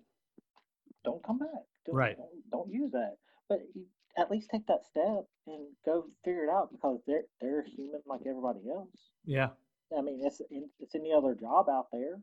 don't 1.05 1.23
come 1.25 1.39
back 1.39 1.65
don't, 1.87 1.95
Right. 1.97 2.17
don't, 2.17 2.51
don't 2.51 2.71
use 2.73 2.91
that 2.93 3.17
but 3.49 3.61
you 3.75 3.85
at 4.19 4.31
least 4.31 4.51
take 4.51 4.67
that 4.67 4.85
step 4.85 5.25
and 5.47 5.69
go 5.87 6.05
figure 6.25 6.45
it 6.45 6.51
out 6.51 6.71
because 6.73 7.01
they're 7.07 7.23
they're 7.41 7.63
human 7.65 8.01
like 8.07 8.21
everybody 8.27 8.61
else. 8.71 9.11
yeah 9.25 9.51
I 9.97 10.03
mean, 10.03 10.21
it's 10.23 10.43
in, 10.51 10.69
it's 10.81 10.95
any 10.95 11.15
other 11.15 11.35
job 11.35 11.69
out 11.71 11.87
there. 11.93 12.21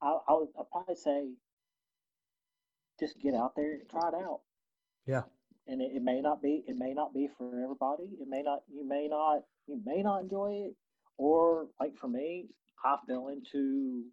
I 0.00 0.18
I 0.28 0.34
would 0.34 0.48
I'd 0.56 0.70
probably 0.70 0.94
say 0.94 1.30
just 3.00 3.18
get 3.20 3.34
out 3.34 3.54
there 3.56 3.72
and 3.74 3.88
try 3.90 4.08
it 4.08 4.14
out. 4.14 4.40
Yeah. 5.06 5.22
And 5.66 5.82
it, 5.82 5.92
it 5.96 6.02
may 6.02 6.20
not 6.20 6.40
be 6.42 6.62
it 6.66 6.76
may 6.76 6.92
not 6.94 7.12
be 7.12 7.28
for 7.36 7.60
everybody. 7.60 8.10
It 8.20 8.28
may 8.28 8.42
not 8.42 8.60
you 8.72 8.86
may 8.86 9.08
not 9.08 9.40
you 9.66 9.80
may 9.84 10.02
not 10.02 10.22
enjoy 10.22 10.66
it, 10.68 10.74
or 11.18 11.66
like 11.80 11.96
for 11.96 12.08
me, 12.08 12.46
I 12.84 12.96
fell 13.06 13.28
into 13.28 14.04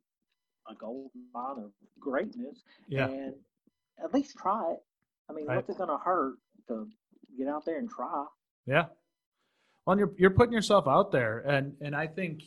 a 0.69 0.75
gold 0.75 1.11
mine 1.33 1.57
of 1.63 1.71
greatness 1.99 2.63
yeah 2.87 3.07
and 3.07 3.33
at 4.03 4.13
least 4.13 4.37
try 4.37 4.71
it. 4.71 4.79
I 5.29 5.33
mean, 5.33 5.45
Right. 5.45 5.57
what's 5.57 5.69
it 5.69 5.77
going 5.77 5.89
to 5.89 5.97
hurt 5.97 6.35
to 6.67 6.87
get 7.37 7.47
out 7.47 7.65
there 7.65 7.77
and 7.77 7.89
try? 7.89 8.25
Yeah. 8.65 8.85
Well, 9.85 9.93
and 9.93 9.99
you're 9.99 10.13
you're 10.17 10.29
putting 10.31 10.53
yourself 10.53 10.87
out 10.87 11.11
there, 11.11 11.39
and 11.39 11.75
and 11.81 11.95
I 11.95 12.07
think 12.07 12.43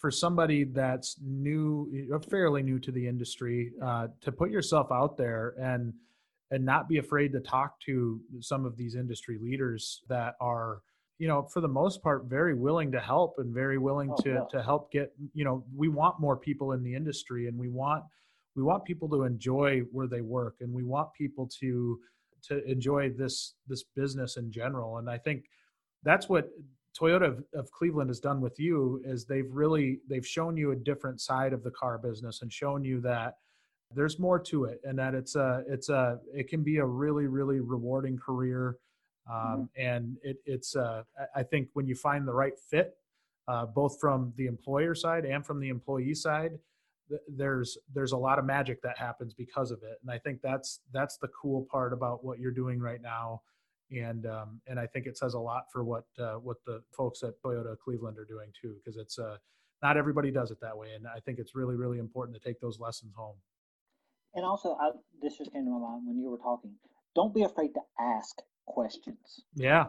for 0.00 0.10
somebody 0.10 0.64
that's 0.64 1.16
new, 1.22 1.90
fairly 2.30 2.62
new 2.62 2.78
to 2.78 2.92
the 2.92 3.08
industry, 3.08 3.72
uh, 3.82 4.08
to 4.20 4.30
put 4.32 4.50
yourself 4.50 4.88
out 4.92 5.16
there 5.16 5.54
and 5.60 5.94
and 6.50 6.64
not 6.64 6.88
be 6.88 6.98
afraid 6.98 7.32
to 7.32 7.40
talk 7.40 7.80
to 7.86 8.20
some 8.40 8.64
of 8.66 8.76
these 8.76 8.94
industry 8.94 9.38
leaders 9.40 10.02
that 10.08 10.34
are 10.40 10.82
you 11.18 11.28
know 11.28 11.42
for 11.42 11.60
the 11.60 11.68
most 11.68 12.02
part 12.02 12.24
very 12.24 12.54
willing 12.54 12.90
to 12.92 13.00
help 13.00 13.34
and 13.38 13.54
very 13.54 13.78
willing 13.78 14.10
Oh, 14.12 14.22
to 14.22 14.28
yeah. 14.30 14.44
to 14.50 14.62
help 14.62 14.90
get 14.90 15.12
you 15.32 15.44
know 15.44 15.64
we 15.74 15.88
want 15.88 16.20
more 16.20 16.36
people 16.36 16.72
in 16.72 16.82
the 16.82 16.94
industry 16.94 17.46
and 17.48 17.58
we 17.58 17.68
want 17.68 18.04
we 18.56 18.62
want 18.62 18.84
people 18.84 19.08
to 19.10 19.22
enjoy 19.24 19.80
where 19.92 20.06
they 20.06 20.20
work 20.20 20.56
and 20.60 20.72
we 20.72 20.82
want 20.84 21.12
people 21.12 21.48
to 21.60 21.98
to 22.42 22.64
enjoy 22.70 23.10
this 23.10 23.54
this 23.68 23.84
business 23.94 24.36
in 24.36 24.50
general 24.50 24.98
and 24.98 25.08
i 25.08 25.16
think 25.16 25.44
that's 26.02 26.28
what 26.28 26.50
toyota 26.98 27.26
of, 27.28 27.44
of 27.54 27.70
cleveland 27.70 28.10
has 28.10 28.20
done 28.20 28.40
with 28.40 28.58
you 28.58 29.00
is 29.04 29.24
they've 29.24 29.50
really 29.52 30.00
they've 30.08 30.26
shown 30.26 30.56
you 30.56 30.72
a 30.72 30.76
different 30.76 31.20
side 31.20 31.52
of 31.52 31.62
the 31.62 31.70
car 31.70 31.96
business 31.98 32.42
and 32.42 32.52
shown 32.52 32.84
you 32.84 33.00
that 33.00 33.38
there's 33.94 34.18
more 34.18 34.38
to 34.38 34.64
it 34.64 34.80
and 34.84 34.98
that 34.98 35.14
it's 35.14 35.36
a 35.36 35.62
it's 35.68 35.88
a 35.88 36.18
it 36.34 36.48
can 36.48 36.62
be 36.62 36.78
a 36.78 36.84
really 36.84 37.26
really 37.26 37.60
rewarding 37.60 38.18
career 38.18 38.76
um, 39.30 39.68
and 39.76 40.16
it, 40.22 40.38
it's 40.46 40.76
uh, 40.76 41.02
I- 41.18 41.40
i 41.40 41.42
think 41.42 41.68
when 41.72 41.86
you 41.86 41.94
find 41.94 42.26
the 42.26 42.32
right 42.34 42.58
fit 42.58 42.96
uh, 43.48 43.66
both 43.66 43.98
from 44.00 44.32
the 44.36 44.46
employer 44.46 44.94
side 44.94 45.24
and 45.24 45.44
from 45.46 45.60
the 45.60 45.68
employee 45.68 46.14
side 46.14 46.58
th- 47.08 47.20
there's 47.28 47.76
there's 47.94 48.12
a 48.12 48.16
lot 48.16 48.38
of 48.38 48.44
magic 48.44 48.80
that 48.82 48.96
happens 48.98 49.34
because 49.34 49.70
of 49.70 49.82
it. 49.82 49.98
And 50.02 50.10
i 50.10 50.18
think 50.18 50.40
that's 50.42 50.80
that's 50.92 51.16
the 51.18 51.28
cool 51.28 51.66
part 51.70 51.92
about 51.92 52.24
what 52.24 52.38
you're 52.38 52.50
doing 52.62 52.80
right 52.80 53.02
now. 53.02 53.42
And 53.90 54.24
um, 54.26 54.60
and 54.66 54.80
i 54.80 54.86
think 54.86 55.06
it 55.06 55.16
says 55.18 55.34
a 55.34 55.38
lot 55.38 55.64
for 55.72 55.84
what 55.84 56.04
uh, 56.18 56.34
what 56.46 56.56
the 56.66 56.82
folks 56.96 57.22
at 57.22 57.34
toyota 57.42 57.76
cleveland 57.78 58.18
are 58.18 58.24
doing 58.24 58.50
too 58.60 58.74
because 58.78 58.96
it's 58.96 59.18
uh 59.18 59.36
not 59.82 59.98
everybody 59.98 60.30
does 60.30 60.50
it 60.50 60.58
that 60.62 60.76
way. 60.76 60.92
And 60.94 61.06
i 61.06 61.20
think 61.20 61.38
it's 61.38 61.54
really 61.54 61.76
really 61.76 61.98
important 61.98 62.34
to 62.36 62.42
take 62.48 62.60
those 62.60 62.80
lessons 62.80 63.12
home. 63.14 63.36
And 64.36 64.44
also, 64.44 64.76
I, 64.80 64.90
this 65.22 65.36
just 65.38 65.52
came 65.52 65.64
to 65.66 65.70
my 65.70 65.78
mind 65.78 66.02
when 66.06 66.18
you 66.18 66.28
were 66.30 66.38
talking. 66.38 66.72
Don't 67.14 67.32
be 67.34 67.42
afraid 67.44 67.72
to 67.74 67.80
ask 68.00 68.34
questions. 68.66 69.42
yeah 69.54 69.86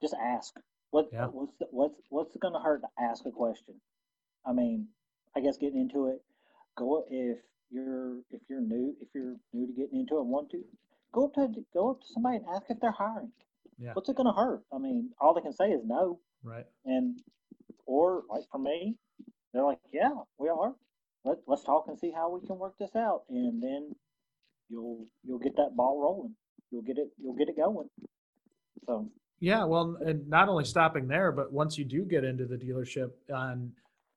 Just 0.00 0.14
ask. 0.20 0.54
What 0.90 1.08
Yeah. 1.12 1.26
what's 1.26 1.56
the, 1.58 1.66
what's 1.70 2.00
what's 2.10 2.36
going 2.36 2.54
to 2.54 2.60
hurt 2.60 2.82
to 2.82 2.88
ask 3.02 3.24
a 3.26 3.30
question? 3.30 3.80
I 4.44 4.52
mean, 4.52 4.88
I 5.36 5.40
guess 5.40 5.56
getting 5.56 5.80
into 5.80 6.08
it, 6.08 6.20
go 6.76 7.04
if 7.10 7.38
you're 7.70 8.18
if 8.30 8.40
you're 8.48 8.60
new 8.60 8.94
if 9.00 9.08
you're 9.14 9.36
new 9.52 9.66
to 9.66 9.72
getting 9.72 10.00
into 10.00 10.16
it 10.18 10.20
and 10.20 10.30
want 10.30 10.50
to 10.50 10.62
go 11.12 11.26
up 11.26 11.34
to 11.34 11.48
go 11.72 11.90
up 11.92 12.00
to 12.00 12.06
somebody 12.08 12.36
and 12.38 12.46
ask 12.54 12.64
if 12.68 12.80
they're 12.80 12.90
hiring. 12.92 13.32
Yeah. 13.78 13.92
What's 13.94 14.08
it 14.08 14.16
going 14.16 14.26
to 14.26 14.32
hurt? 14.38 14.62
I 14.72 14.78
mean, 14.78 15.10
all 15.20 15.34
they 15.34 15.40
can 15.40 15.52
say 15.54 15.70
is 15.70 15.82
no. 15.84 16.20
Right. 16.42 16.66
And 16.84 17.18
or 17.86 18.22
like 18.28 18.44
for 18.50 18.58
me, 18.58 18.96
they're 19.52 19.64
like, 19.64 19.78
yeah, 19.92 20.12
we 20.38 20.48
are. 20.48 20.74
Let, 21.24 21.38
let's 21.46 21.62
talk 21.64 21.84
and 21.88 21.98
see 21.98 22.10
how 22.10 22.30
we 22.30 22.46
can 22.46 22.58
work 22.58 22.74
this 22.78 22.94
out, 22.96 23.22
and 23.28 23.62
then 23.62 23.94
you'll 24.68 25.06
you'll 25.24 25.38
get 25.38 25.56
that 25.56 25.76
ball 25.76 26.00
rolling. 26.00 26.34
You'll 26.72 26.82
get 26.82 26.98
it 26.98 27.10
you'll 27.22 27.36
get 27.36 27.48
it 27.48 27.56
going. 27.56 27.88
So 28.86 29.08
Yeah, 29.38 29.64
well, 29.64 29.96
and 30.04 30.26
not 30.28 30.48
only 30.48 30.64
stopping 30.64 31.06
there, 31.06 31.30
but 31.30 31.52
once 31.52 31.78
you 31.78 31.84
do 31.84 32.04
get 32.04 32.24
into 32.24 32.46
the 32.46 32.56
dealership, 32.56 33.10
on 33.32 33.72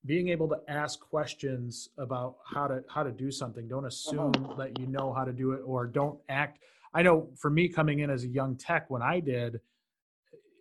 being 0.05 0.29
able 0.29 0.47
to 0.47 0.57
ask 0.67 0.99
questions 0.99 1.89
about 1.97 2.37
how 2.45 2.67
to 2.67 2.83
how 2.87 3.03
to 3.03 3.11
do 3.11 3.31
something. 3.31 3.67
Don't 3.67 3.79
uh-huh. 3.79 3.87
assume 3.87 4.55
that 4.57 4.79
you 4.79 4.87
know 4.87 5.13
how 5.13 5.25
to 5.25 5.33
do 5.33 5.51
it, 5.51 5.61
or 5.65 5.87
don't 5.87 6.19
act. 6.29 6.59
I 6.93 7.01
know 7.01 7.27
for 7.35 7.49
me 7.49 7.67
coming 7.67 7.99
in 7.99 8.09
as 8.09 8.23
a 8.23 8.27
young 8.27 8.55
tech, 8.55 8.89
when 8.89 9.01
I 9.01 9.19
did, 9.19 9.59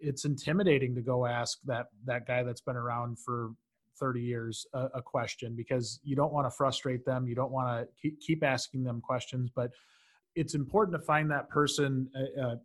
it's 0.01 0.25
intimidating 0.25 0.95
to 0.95 1.01
go 1.01 1.27
ask 1.27 1.59
that 1.65 1.89
that 2.07 2.27
guy 2.27 2.43
that's 2.43 2.61
been 2.61 2.77
around 2.77 3.19
for 3.19 3.51
30 4.01 4.21
years 4.21 4.67
a, 4.73 4.87
a 4.95 5.03
question 5.03 5.55
because 5.55 6.01
you 6.03 6.17
don't 6.17 6.33
want 6.33 6.47
to 6.47 6.51
frustrate 6.51 7.05
them. 7.05 7.29
You 7.29 7.35
don't 7.35 7.53
want 7.53 7.69
to 7.69 7.89
keep, 8.01 8.21
keep 8.21 8.43
asking 8.43 8.83
them 8.83 9.01
questions, 9.01 9.51
but 9.55 9.71
it's 10.35 10.55
important 10.55 10.99
to 10.99 11.05
find 11.05 11.31
that 11.31 11.49
person 11.49 12.09
uh, 12.17 12.41
uh, 12.41 12.57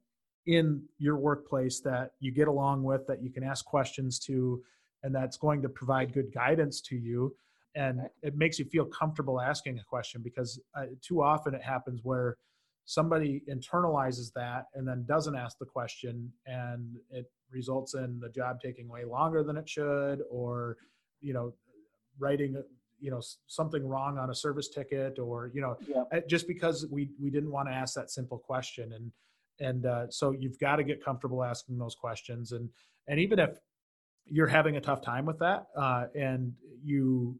in 0.45 0.81
your 0.97 1.17
workplace 1.17 1.79
that 1.81 2.11
you 2.19 2.31
get 2.31 2.47
along 2.47 2.83
with, 2.83 3.05
that 3.07 3.21
you 3.21 3.29
can 3.29 3.43
ask 3.43 3.65
questions 3.65 4.19
to, 4.19 4.61
and 5.03 5.13
that's 5.13 5.37
going 5.37 5.61
to 5.61 5.69
provide 5.69 6.13
good 6.13 6.33
guidance 6.33 6.81
to 6.81 6.95
you. 6.95 7.35
And 7.75 8.01
it 8.23 8.35
makes 8.35 8.57
you 8.57 8.65
feel 8.65 8.85
comfortable 8.85 9.39
asking 9.39 9.77
a 9.77 9.83
question 9.83 10.21
because 10.23 10.59
uh, 10.75 10.85
too 11.01 11.21
often 11.21 11.53
it 11.53 11.61
happens 11.61 12.01
where 12.03 12.37
somebody 12.85 13.43
internalizes 13.47 14.33
that 14.33 14.65
and 14.73 14.87
then 14.87 15.05
doesn't 15.07 15.35
ask 15.35 15.59
the 15.59 15.65
question 15.65 16.31
and 16.47 16.97
it 17.11 17.29
results 17.51 17.93
in 17.93 18.19
the 18.19 18.29
job 18.29 18.59
taking 18.59 18.87
way 18.89 19.05
longer 19.05 19.43
than 19.43 19.57
it 19.57 19.69
should 19.69 20.23
or 20.31 20.75
you 21.21 21.31
know 21.31 21.53
writing 22.17 22.55
you 22.99 23.11
know 23.11 23.21
something 23.47 23.87
wrong 23.87 24.17
on 24.17 24.29
a 24.29 24.35
service 24.35 24.69
ticket 24.69 25.19
or 25.19 25.51
you 25.53 25.61
know 25.61 25.77
yeah, 25.87 26.03
uh, 26.13 26.19
just 26.27 26.47
because 26.47 26.85
we 26.91 27.09
we 27.21 27.29
didn't 27.29 27.51
want 27.51 27.67
to 27.67 27.73
ask 27.73 27.95
that 27.95 28.11
simple 28.11 28.37
question. 28.37 28.93
And 28.93 29.11
and 29.61 29.85
uh, 29.85 30.09
so 30.09 30.31
you've 30.31 30.57
got 30.59 30.77
to 30.77 30.83
get 30.83 31.03
comfortable 31.03 31.43
asking 31.43 31.77
those 31.77 31.95
questions. 31.95 32.51
And 32.51 32.69
and 33.07 33.19
even 33.19 33.39
if 33.39 33.59
you're 34.29 34.47
having 34.47 34.77
a 34.77 34.81
tough 34.81 35.01
time 35.01 35.25
with 35.25 35.39
that 35.39 35.67
uh, 35.75 36.05
and 36.15 36.53
you 36.83 37.37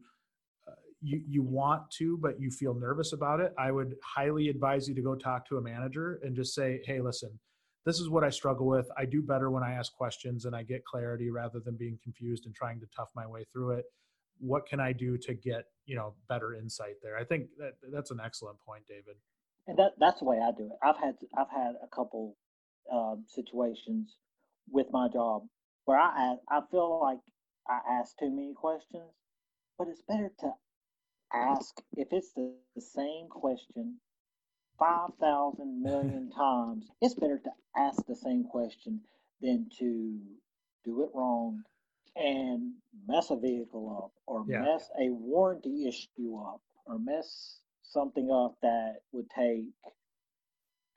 uh, 0.68 0.72
you 1.00 1.22
you 1.26 1.42
want 1.42 1.90
to 1.90 2.18
but 2.18 2.40
you 2.40 2.50
feel 2.50 2.74
nervous 2.74 3.12
about 3.12 3.40
it 3.40 3.52
i 3.58 3.70
would 3.70 3.94
highly 4.04 4.48
advise 4.48 4.88
you 4.88 4.94
to 4.94 5.02
go 5.02 5.14
talk 5.14 5.46
to 5.48 5.56
a 5.56 5.60
manager 5.60 6.20
and 6.22 6.34
just 6.34 6.54
say 6.54 6.80
hey 6.84 7.00
listen 7.00 7.30
this 7.86 7.98
is 7.98 8.10
what 8.10 8.24
i 8.24 8.30
struggle 8.30 8.66
with. 8.66 8.90
I 8.96 9.04
do 9.04 9.22
better 9.22 9.50
when 9.50 9.62
i 9.62 9.72
ask 9.72 9.92
questions 9.92 10.44
and 10.44 10.54
i 10.54 10.62
get 10.62 10.84
clarity 10.84 11.30
rather 11.30 11.60
than 11.60 11.76
being 11.76 11.98
confused 12.02 12.46
and 12.46 12.54
trying 12.54 12.80
to 12.80 12.86
tough 12.94 13.10
my 13.14 13.26
way 13.26 13.44
through 13.52 13.72
it 13.72 13.84
what 14.40 14.66
can 14.66 14.80
i 14.80 14.92
do 14.92 15.16
to 15.16 15.34
get 15.34 15.66
you 15.86 15.96
know 15.96 16.14
better 16.28 16.54
insight 16.54 16.94
there 17.02 17.16
i 17.16 17.24
think 17.24 17.46
that 17.58 17.74
that's 17.92 18.10
an 18.10 18.20
excellent 18.24 18.58
point 18.66 18.82
david 18.88 19.16
and 19.66 19.78
that 19.78 19.92
that's 19.98 20.18
the 20.18 20.24
way 20.24 20.38
I 20.38 20.50
do 20.56 20.64
it. 20.64 20.78
I've 20.82 20.96
had 20.96 21.14
I've 21.36 21.50
had 21.50 21.74
a 21.82 21.86
couple 21.94 22.36
um, 22.92 23.24
situations 23.28 24.16
with 24.68 24.88
my 24.90 25.08
job 25.12 25.42
where 25.84 25.98
I 25.98 26.36
I 26.48 26.60
feel 26.70 27.00
like 27.00 27.18
I 27.68 27.78
ask 28.00 28.18
too 28.18 28.30
many 28.30 28.52
questions, 28.54 29.12
but 29.78 29.88
it's 29.88 30.02
better 30.08 30.30
to 30.40 30.52
ask 31.32 31.80
if 31.96 32.08
it's 32.10 32.32
the, 32.32 32.52
the 32.74 32.80
same 32.80 33.28
question 33.28 33.98
five 34.78 35.10
thousand 35.20 35.82
million 35.82 36.30
times. 36.36 36.86
It's 37.00 37.14
better 37.14 37.38
to 37.38 37.50
ask 37.76 38.04
the 38.06 38.16
same 38.16 38.44
question 38.44 39.02
than 39.40 39.68
to 39.78 40.18
do 40.84 41.04
it 41.04 41.10
wrong 41.14 41.62
and 42.16 42.74
mess 43.06 43.30
a 43.30 43.36
vehicle 43.36 44.02
up 44.04 44.12
or 44.26 44.44
Yeah. 44.44 44.62
mess 44.62 44.90
a 45.00 45.10
warranty 45.10 45.86
issue 45.88 46.36
up 46.38 46.60
or 46.86 46.98
mess 46.98 47.60
something 47.82 48.30
up 48.30 48.56
that 48.62 49.02
would 49.12 49.28
take 49.30 49.66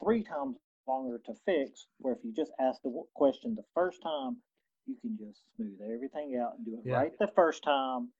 three 0.04 0.24
times 0.24 0.58
longer 0.88 1.20
to 1.26 1.34
fix. 1.46 1.88
Where 2.00 2.14
if 2.14 2.24
you 2.24 2.34
just 2.34 2.52
ask 2.60 2.82
the 2.82 3.04
question 3.16 3.56
the 3.56 3.64
first 3.74 4.02
time, 4.02 4.38
you 4.86 4.96
can 5.02 5.18
just 5.18 5.44
smooth 5.56 5.80
everything 5.82 6.36
out 6.38 6.56
and 6.58 6.66
do 6.66 6.74
it 6.78 6.86
Yeah. 6.86 6.98
right 6.98 7.18
the 7.20 7.28
first 7.36 7.64
time 7.64 8.12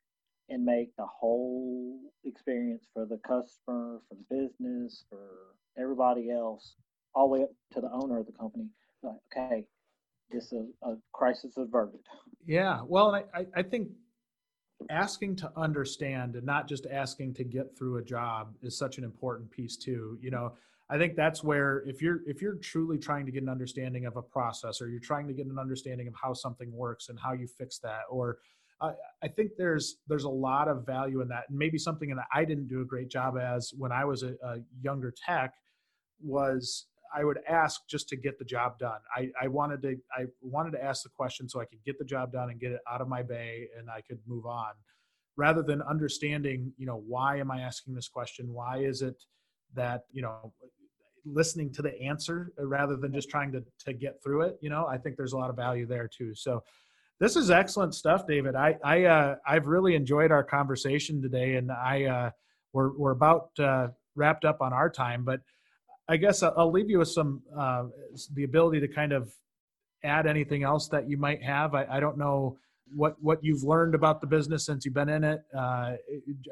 and 0.50 0.64
make 0.66 0.96
the 0.98 1.06
whole 1.06 2.00
experience 2.26 2.88
for 2.94 3.06
the 3.06 3.18
customer, 3.20 4.02
for 4.08 4.16
the 4.16 4.26
business, 4.30 5.06
for 5.10 5.56
everybody 5.78 6.30
else, 6.32 6.76
all 7.16 7.28
the 7.28 7.34
way 7.34 7.44
up 7.44 7.52
to 7.72 7.82
the 7.82 7.92
owner 7.92 8.20
of 8.20 8.26
the 8.26 8.32
company. 8.34 8.70
Like, 9.02 9.20
okay, 9.36 9.68
this 10.34 10.52
is 10.52 10.70
a 10.82 10.96
crisis 11.14 11.54
averted. 11.58 12.00
Yeah, 12.46 12.82
well, 12.86 13.16
I, 13.16 13.46
I, 13.56 13.64
think 13.64 13.90
asking 14.90 15.36
to 15.38 15.52
understand 15.56 16.36
and 16.36 16.46
not 16.46 16.68
just 16.68 16.86
asking 16.92 17.36
to 17.36 17.44
get 17.44 17.78
through 17.78 17.98
a 17.98 18.04
job 18.04 18.56
is 18.62 18.78
such 18.78 18.98
an 18.98 19.04
important 19.04 19.50
piece 19.50 19.78
too. 19.78 20.18
You 20.22 20.32
know, 20.32 20.54
I 20.90 20.98
think 20.98 21.16
that's 21.16 21.44
where 21.44 21.84
if 21.86 22.02
you're 22.02 22.20
if 22.26 22.42
you're 22.42 22.56
truly 22.56 22.98
trying 22.98 23.26
to 23.26 23.32
get 23.32 23.44
an 23.44 23.50
understanding 23.50 24.06
of 24.06 24.18
a 24.18 24.22
process 24.22 24.82
or 24.82 24.90
you're 24.90 25.00
trying 25.00 25.28
to 25.28 25.34
get 25.34 25.46
an 25.46 25.58
understanding 25.58 26.08
of 26.08 26.14
how 26.22 26.34
something 26.34 26.72
works 26.72 27.10
and 27.10 27.18
how 27.18 27.34
you 27.34 27.48
fix 27.48 27.80
that, 27.80 28.02
or 28.10 28.40
I, 28.82 28.92
I 29.24 29.28
think 29.30 29.52
there's 29.58 29.98
there's 30.08 30.26
a 30.26 30.30
lot 30.30 30.68
of 30.68 30.86
value 30.86 31.22
in 31.22 31.30
that, 31.30 31.46
and 31.50 31.58
maybe 31.58 31.78
something 31.78 32.10
that 32.10 32.26
I 32.34 32.44
didn't 32.44 32.68
do 32.68 32.82
a 32.82 32.86
great 32.86 33.10
job 33.10 33.38
as 33.38 33.74
when 33.78 33.92
I 33.92 34.04
was 34.04 34.24
a, 34.24 34.34
a 34.44 34.58
younger 34.82 35.14
tech 35.26 35.54
was 36.22 36.88
I 37.14 37.24
would 37.24 37.40
ask 37.48 37.82
just 37.88 38.10
to 38.10 38.16
get 38.16 38.40
the 38.40 38.46
job 38.46 38.80
done. 38.80 39.00
I, 39.16 39.30
I 39.42 39.48
wanted 39.48 39.82
to 39.84 39.98
I 40.18 40.26
wanted 40.42 40.72
to 40.72 40.84
ask 40.84 41.04
the 41.04 41.10
question 41.10 41.48
so 41.48 41.62
I 41.62 41.66
could 41.66 41.84
get 41.86 42.00
the 42.00 42.06
job 42.06 42.32
done 42.32 42.50
and 42.50 42.60
get 42.60 42.72
it 42.72 42.82
out 42.92 43.02
of 43.02 43.08
my 43.08 43.22
bay 43.22 43.68
and 43.78 43.90
I 43.90 44.02
could 44.02 44.20
move 44.26 44.46
on, 44.46 44.72
rather 45.36 45.62
than 45.62 45.82
understanding 45.82 46.74
you 46.78 46.86
know 46.86 47.04
why 47.08 47.38
am 47.38 47.52
I 47.52 47.62
asking 47.62 47.94
this 47.96 48.08
question? 48.08 48.54
Why 48.54 48.80
is 48.80 49.02
it 49.02 49.24
that 49.76 50.06
you 50.12 50.22
know 50.22 50.54
listening 51.26 51.72
to 51.74 51.82
the 51.82 52.00
answer 52.02 52.52
rather 52.58 52.98
than 52.98 53.14
just 53.14 53.30
trying 53.30 53.52
to 53.52 53.64
to 53.86 53.94
get 53.94 54.22
through 54.24 54.42
it? 54.42 54.58
You 54.62 54.70
know 54.70 54.88
I 54.88 54.98
think 54.98 55.16
there's 55.16 55.34
a 55.34 55.38
lot 55.38 55.50
of 55.50 55.56
value 55.56 55.86
there 55.86 56.08
too. 56.08 56.34
So. 56.36 56.64
This 57.20 57.36
is 57.38 57.52
excellent 57.52 57.94
stuff, 57.96 58.28
David. 58.28 58.56
I, 58.56 58.76
I, 58.84 59.04
uh, 59.06 59.36
I've 59.48 59.68
really 59.68 59.96
enjoyed 59.96 60.32
our 60.32 60.44
conversation 60.44 61.22
today, 61.22 61.56
and 61.56 61.72
I, 61.72 62.06
uh, 62.06 62.32
we're, 62.74 62.98
we're 62.98 63.12
about 63.12 63.52
uh, 63.60 63.90
wrapped 64.16 64.44
up 64.44 64.62
on 64.62 64.74
our 64.74 64.90
time, 64.90 65.24
but 65.24 65.40
I 66.08 66.18
guess 66.18 66.44
I'll, 66.44 66.72
leave 66.72 66.90
you 66.90 67.00
with 67.00 67.10
some 67.10 67.42
uh, 67.58 67.86
the 68.34 68.44
ability 68.44 68.82
to 68.82 68.88
kind 68.88 69.14
of 69.14 69.32
add 70.04 70.28
anything 70.28 70.64
else 70.64 70.88
that 70.90 71.10
you 71.10 71.18
might 71.18 71.42
have. 71.44 71.74
I, 71.76 71.86
I 71.90 72.00
don't 72.00 72.18
know 72.18 72.58
what 72.94 73.16
what 73.22 73.44
you've 73.44 73.64
learned 73.64 73.96
about 73.96 74.20
the 74.20 74.28
business 74.28 74.66
since 74.66 74.84
you've 74.84 74.94
been 74.94 75.10
in 75.10 75.24
it. 75.24 75.44
Uh, 75.56 75.94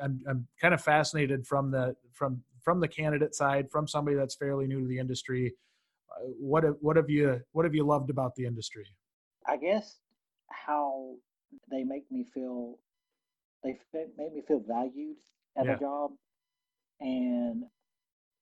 I'm, 0.01 0.21
I'm 0.27 0.47
kind 0.59 0.73
of 0.73 0.81
fascinated 0.81 1.45
from 1.45 1.69
the 1.71 1.95
from 2.13 2.43
from 2.63 2.79
the 2.79 2.87
candidate 2.87 3.35
side, 3.35 3.69
from 3.69 3.87
somebody 3.87 4.15
that's 4.15 4.35
fairly 4.35 4.67
new 4.67 4.81
to 4.81 4.87
the 4.87 4.99
industry. 4.99 5.53
Uh, 6.09 6.27
what 6.39 6.63
have, 6.63 6.75
what 6.79 6.95
have 6.95 7.09
you 7.09 7.41
what 7.51 7.65
have 7.65 7.75
you 7.75 7.85
loved 7.85 8.09
about 8.09 8.35
the 8.35 8.45
industry? 8.45 8.85
I 9.47 9.57
guess 9.57 9.97
how 10.49 11.15
they 11.69 11.83
make 11.83 12.09
me 12.11 12.25
feel, 12.33 12.77
they 13.63 13.77
make 14.17 14.33
me 14.33 14.41
feel 14.47 14.63
valued 14.65 15.17
at 15.57 15.65
Yeah. 15.65 15.75
a 15.75 15.79
job, 15.79 16.11
and 17.01 17.65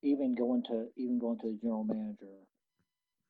even 0.02 0.36
going 0.36 0.64
to 0.64 0.88
even 0.98 1.20
going 1.20 1.40
to 1.40 1.48
the 1.48 1.58
general 1.62 1.84
manager, 1.84 2.38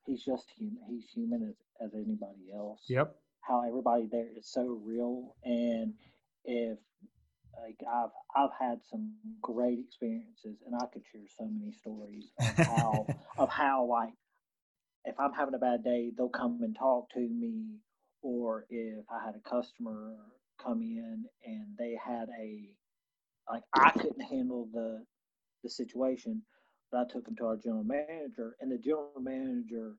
he's 0.05 0.23
just 0.23 0.47
human. 0.57 0.79
He's 0.87 1.09
human 1.13 1.43
as 1.49 1.87
as 1.87 1.93
anybody 1.93 2.51
else. 2.53 2.83
Yep. 2.87 3.15
How 3.41 3.67
everybody 3.67 4.07
there 4.11 4.27
is 4.37 4.51
so 4.51 4.79
real, 4.83 5.35
and 5.43 5.93
if 6.45 6.77
like 7.61 7.77
I've 7.91 8.11
I've 8.35 8.51
had 8.59 8.79
some 8.89 9.13
great 9.41 9.79
experiences, 9.79 10.57
and 10.65 10.75
I 10.75 10.85
could 10.91 11.03
share 11.11 11.21
so 11.37 11.45
many 11.45 11.73
stories 11.73 12.31
of 12.39 12.65
how 12.65 13.07
of 13.37 13.49
how 13.49 13.85
like 13.85 14.13
if 15.05 15.19
I'm 15.19 15.33
having 15.33 15.55
a 15.55 15.59
bad 15.59 15.83
day, 15.83 16.11
they'll 16.15 16.29
come 16.29 16.59
and 16.61 16.75
talk 16.75 17.09
to 17.11 17.19
me, 17.19 17.79
or 18.21 18.65
if 18.69 19.05
I 19.09 19.25
had 19.25 19.35
a 19.35 19.49
customer 19.49 20.15
come 20.61 20.81
in 20.81 21.23
and 21.45 21.67
they 21.77 21.97
had 22.03 22.27
a 22.39 22.69
like 23.51 23.63
I 23.73 23.91
couldn't 23.91 24.21
handle 24.21 24.67
the 24.71 25.03
the 25.63 25.69
situation, 25.69 26.43
but 26.91 26.99
I 27.01 27.11
took 27.11 27.25
them 27.25 27.35
to 27.37 27.45
our 27.45 27.57
general 27.57 27.83
manager, 27.83 28.55
and 28.59 28.71
the 28.71 28.77
general 28.77 29.11
manager 29.19 29.95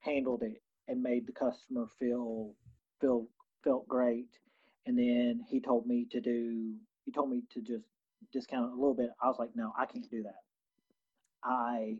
handled 0.00 0.42
it 0.42 0.62
and 0.88 1.02
made 1.02 1.26
the 1.26 1.32
customer 1.32 1.86
feel 1.98 2.54
feel 3.00 3.26
felt 3.64 3.88
great. 3.88 4.28
And 4.86 4.98
then 4.98 5.40
he 5.48 5.60
told 5.60 5.86
me 5.86 6.06
to 6.12 6.20
do 6.20 6.74
he 7.04 7.12
told 7.12 7.30
me 7.30 7.42
to 7.52 7.60
just 7.60 7.86
discount 8.32 8.72
a 8.72 8.74
little 8.74 8.94
bit. 8.94 9.10
I 9.22 9.26
was 9.28 9.38
like, 9.38 9.50
no, 9.54 9.72
I 9.78 9.86
can't 9.86 10.10
do 10.10 10.22
that. 10.24 10.42
I 11.44 11.96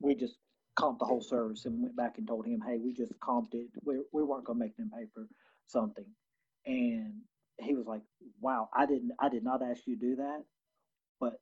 we 0.00 0.14
just 0.14 0.36
comped 0.78 0.98
the 0.98 1.04
whole 1.04 1.20
service 1.22 1.66
and 1.66 1.82
went 1.82 1.96
back 1.96 2.18
and 2.18 2.26
told 2.26 2.46
him, 2.46 2.62
hey, 2.66 2.78
we 2.78 2.92
just 2.94 3.12
comped 3.20 3.54
it. 3.54 3.68
We, 3.84 4.00
we 4.12 4.22
weren't 4.22 4.44
going 4.44 4.58
to 4.58 4.64
make 4.64 4.76
them 4.76 4.90
pay 4.94 5.06
for 5.12 5.26
something. 5.66 6.06
And 6.66 7.14
he 7.58 7.74
was 7.74 7.86
like, 7.86 8.02
wow, 8.40 8.68
I 8.74 8.86
didn't, 8.86 9.12
I 9.18 9.28
did 9.28 9.44
not 9.44 9.62
ask 9.62 9.86
you 9.86 9.96
to 9.98 10.00
do 10.00 10.16
that, 10.16 10.42
but 11.18 11.34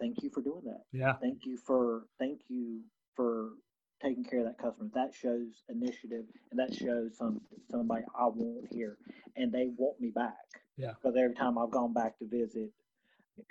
thank 0.00 0.22
you 0.22 0.30
for 0.30 0.40
doing 0.42 0.62
that. 0.64 0.82
Yeah. 0.92 1.14
Thank 1.20 1.44
you 1.44 1.56
for, 1.58 2.04
thank 2.18 2.40
you 2.48 2.80
for 3.14 3.50
taking 4.02 4.24
care 4.24 4.40
of 4.40 4.46
that 4.46 4.58
customer. 4.58 4.88
That 4.94 5.12
shows 5.14 5.62
initiative, 5.68 6.24
and 6.50 6.58
that 6.58 6.74
shows 6.74 7.16
some 7.18 7.40
somebody 7.70 8.04
I 8.18 8.24
want 8.26 8.72
here, 8.72 8.96
and 9.36 9.52
they 9.52 9.70
want 9.76 10.00
me 10.00 10.10
back. 10.10 10.34
Yeah. 10.76 10.92
Because 11.00 11.16
every 11.16 11.34
time 11.34 11.58
I've 11.58 11.70
gone 11.70 11.92
back 11.92 12.18
to 12.18 12.26
visit 12.26 12.70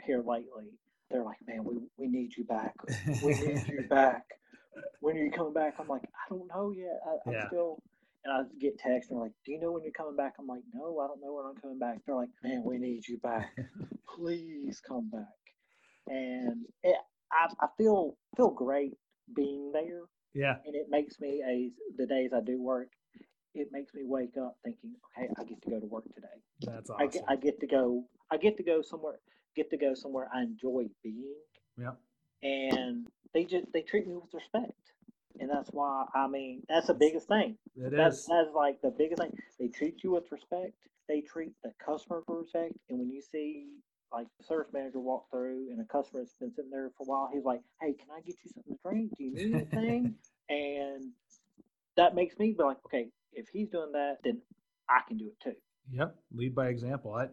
here 0.05 0.23
lately, 0.25 0.79
they're 1.11 1.23
like, 1.23 1.37
"Man, 1.47 1.63
we 1.63 1.77
we 1.97 2.07
need 2.07 2.35
you 2.35 2.43
back. 2.45 2.73
We 3.21 3.33
need 3.35 3.67
you 3.67 3.81
back. 3.89 4.23
When 5.01 5.15
are 5.17 5.23
you 5.23 5.31
coming 5.31 5.53
back?" 5.53 5.75
I'm 5.79 5.87
like, 5.87 6.03
"I 6.03 6.29
don't 6.33 6.47
know 6.47 6.71
yet. 6.71 6.99
I, 7.05 7.29
I'm 7.29 7.33
Yeah. 7.33 7.47
still." 7.47 7.79
And 8.25 8.33
I 8.33 8.41
get 8.59 8.77
texts 8.77 9.11
and 9.11 9.19
like, 9.19 9.31
"Do 9.45 9.51
you 9.53 9.59
know 9.61 9.71
when 9.71 9.83
you're 9.83 9.93
coming 9.93 10.15
back?" 10.17 10.33
I'm 10.39 10.47
like, 10.47 10.63
"No, 10.73 10.99
I 10.99 11.07
don't 11.07 11.21
know 11.21 11.33
when 11.35 11.45
I'm 11.45 11.55
coming 11.55 11.79
back." 11.79 11.99
They're 12.05 12.15
like, 12.15 12.29
"Man, 12.43 12.63
we 12.65 12.77
need 12.77 13.07
you 13.07 13.17
back. 13.19 13.55
Please 14.15 14.81
come 14.81 15.09
back." 15.09 15.38
And 16.09 16.65
it, 16.83 16.95
I 17.31 17.47
I 17.61 17.67
feel 17.77 18.17
feel 18.35 18.49
great 18.51 18.93
being 19.35 19.71
there 19.71 20.03
Yeah. 20.33 20.57
and 20.65 20.75
it 20.75 20.87
makes 20.89 21.19
me 21.19 21.43
a 21.47 21.71
the 21.97 22.07
days 22.07 22.31
I 22.35 22.41
do 22.41 22.61
work, 22.61 22.89
it 23.55 23.69
makes 23.71 23.93
me 23.93 24.01
wake 24.05 24.35
up 24.37 24.57
thinking, 24.63 24.95
okay, 25.17 25.29
I 25.39 25.43
get 25.43 25.61
to 25.63 25.69
go 25.69 25.79
to 25.79 25.85
work 25.87 26.05
today. 26.15 26.27
That's 26.61 26.89
I 26.89 26.93
awesome. 27.05 27.09
get 27.09 27.23
I 27.29 27.35
get 27.35 27.59
to 27.61 27.67
go 27.67 28.05
I 28.31 28.37
get 28.37 28.57
to 28.57 28.63
go 28.63 28.81
somewhere 28.81 29.19
get 29.55 29.69
to 29.71 29.77
go 29.77 29.93
somewhere 29.93 30.29
I 30.33 30.41
enjoy 30.43 30.85
being, 31.03 31.35
yeah. 31.77 31.93
and 32.43 33.07
they 33.33 33.45
just 33.45 33.65
they 33.73 33.81
treat 33.81 34.07
me 34.07 34.15
with 34.15 34.33
respect, 34.33 34.93
and 35.39 35.49
that's 35.49 35.69
why 35.69 36.05
I 36.15 36.27
mean 36.27 36.63
that's 36.69 36.87
the 36.87 36.93
biggest 36.95 37.27
thing. 37.27 37.57
It 37.75 37.91
That's 37.95 38.19
is. 38.19 38.25
that's 38.27 38.53
like 38.55 38.81
the 38.81 38.91
biggest 38.97 39.21
thing. 39.21 39.33
They 39.59 39.67
treat 39.69 40.03
you 40.03 40.11
with 40.11 40.31
respect. 40.31 40.73
They 41.07 41.21
treat 41.21 41.53
the 41.63 41.71
customer 41.83 42.21
with 42.27 42.39
respect, 42.45 42.73
and 42.89 42.99
when 42.99 43.09
you 43.11 43.21
see 43.21 43.67
like 44.11 44.27
the 44.37 44.43
service 44.43 44.71
manager 44.73 44.99
walked 44.99 45.31
through 45.31 45.69
and 45.71 45.79
a 45.79 45.85
customer 45.85 46.21
has 46.21 46.33
been 46.39 46.51
sitting 46.53 46.71
there 46.71 46.89
for 46.97 47.03
a 47.03 47.05
while, 47.05 47.29
he's 47.31 47.43
like, 47.43 47.61
"Hey, 47.81 47.93
can 47.93 48.07
I 48.15 48.21
get 48.21 48.35
you 48.43 48.51
something 48.53 48.75
to 48.75 48.79
drink? 48.83 49.11
Do 49.17 49.23
you 49.23 49.33
need 49.33 49.55
anything?" 49.55 50.15
and 50.49 51.11
that 51.95 52.15
makes 52.15 52.37
me 52.37 52.53
be 52.57 52.63
like, 52.63 52.77
"Okay, 52.85 53.09
if 53.33 53.47
he's 53.51 53.69
doing 53.69 53.91
that, 53.93 54.17
then 54.23 54.41
I 54.89 55.01
can 55.07 55.17
do 55.17 55.27
it 55.27 55.39
too." 55.43 55.55
Yep, 55.91 56.15
lead 56.33 56.55
by 56.55 56.67
example. 56.67 57.13
I 57.13 57.27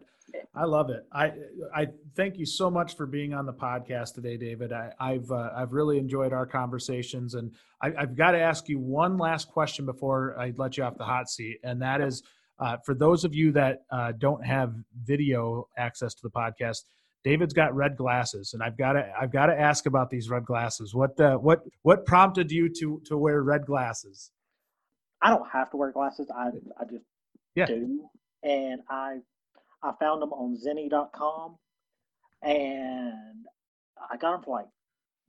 I 0.55 0.65
love 0.65 0.89
it. 0.89 1.05
I 1.11 1.31
I 1.73 1.87
thank 2.15 2.37
you 2.37 2.45
so 2.45 2.69
much 2.69 2.95
for 2.95 3.05
being 3.05 3.33
on 3.33 3.45
the 3.45 3.53
podcast 3.53 4.15
today, 4.15 4.37
David. 4.37 4.73
I, 4.73 4.91
I've 4.99 5.31
uh, 5.31 5.51
I've 5.55 5.73
really 5.73 5.97
enjoyed 5.97 6.33
our 6.33 6.45
conversations, 6.45 7.35
and 7.35 7.53
I, 7.81 7.93
I've 7.97 8.15
got 8.15 8.31
to 8.31 8.39
ask 8.39 8.67
you 8.67 8.79
one 8.79 9.17
last 9.17 9.49
question 9.49 9.85
before 9.85 10.37
I 10.39 10.53
let 10.57 10.77
you 10.77 10.83
off 10.83 10.97
the 10.97 11.05
hot 11.05 11.29
seat, 11.29 11.59
and 11.63 11.81
that 11.81 12.01
is 12.01 12.23
uh, 12.59 12.77
for 12.85 12.93
those 12.95 13.23
of 13.23 13.35
you 13.35 13.51
that 13.51 13.83
uh, 13.91 14.11
don't 14.17 14.43
have 14.45 14.73
video 15.03 15.67
access 15.77 16.13
to 16.15 16.21
the 16.23 16.29
podcast. 16.29 16.83
David's 17.23 17.53
got 17.53 17.75
red 17.75 17.97
glasses, 17.97 18.53
and 18.53 18.63
I've 18.63 18.77
got 18.77 18.93
to 18.93 19.11
I've 19.19 19.31
got 19.31 19.47
to 19.47 19.59
ask 19.59 19.85
about 19.85 20.09
these 20.09 20.29
red 20.29 20.45
glasses. 20.45 20.93
What 20.95 21.19
uh, 21.19 21.35
what 21.37 21.63
what 21.81 22.05
prompted 22.05 22.51
you 22.51 22.69
to 22.79 23.01
to 23.05 23.17
wear 23.17 23.41
red 23.41 23.65
glasses? 23.65 24.31
I 25.21 25.29
don't 25.31 25.49
have 25.49 25.69
to 25.71 25.77
wear 25.77 25.91
glasses. 25.91 26.29
I 26.33 26.49
I 26.79 26.85
just 26.89 27.03
Yeah. 27.55 27.65
do, 27.65 28.07
and 28.43 28.81
I 28.89 29.17
I 29.83 29.91
found 29.99 30.21
them 30.21 30.31
on 30.31 30.55
Zenni.com, 30.55 31.57
and 32.43 33.45
I 34.09 34.15
got 34.17 34.31
them 34.33 34.43
for 34.43 34.57
like 34.59 34.67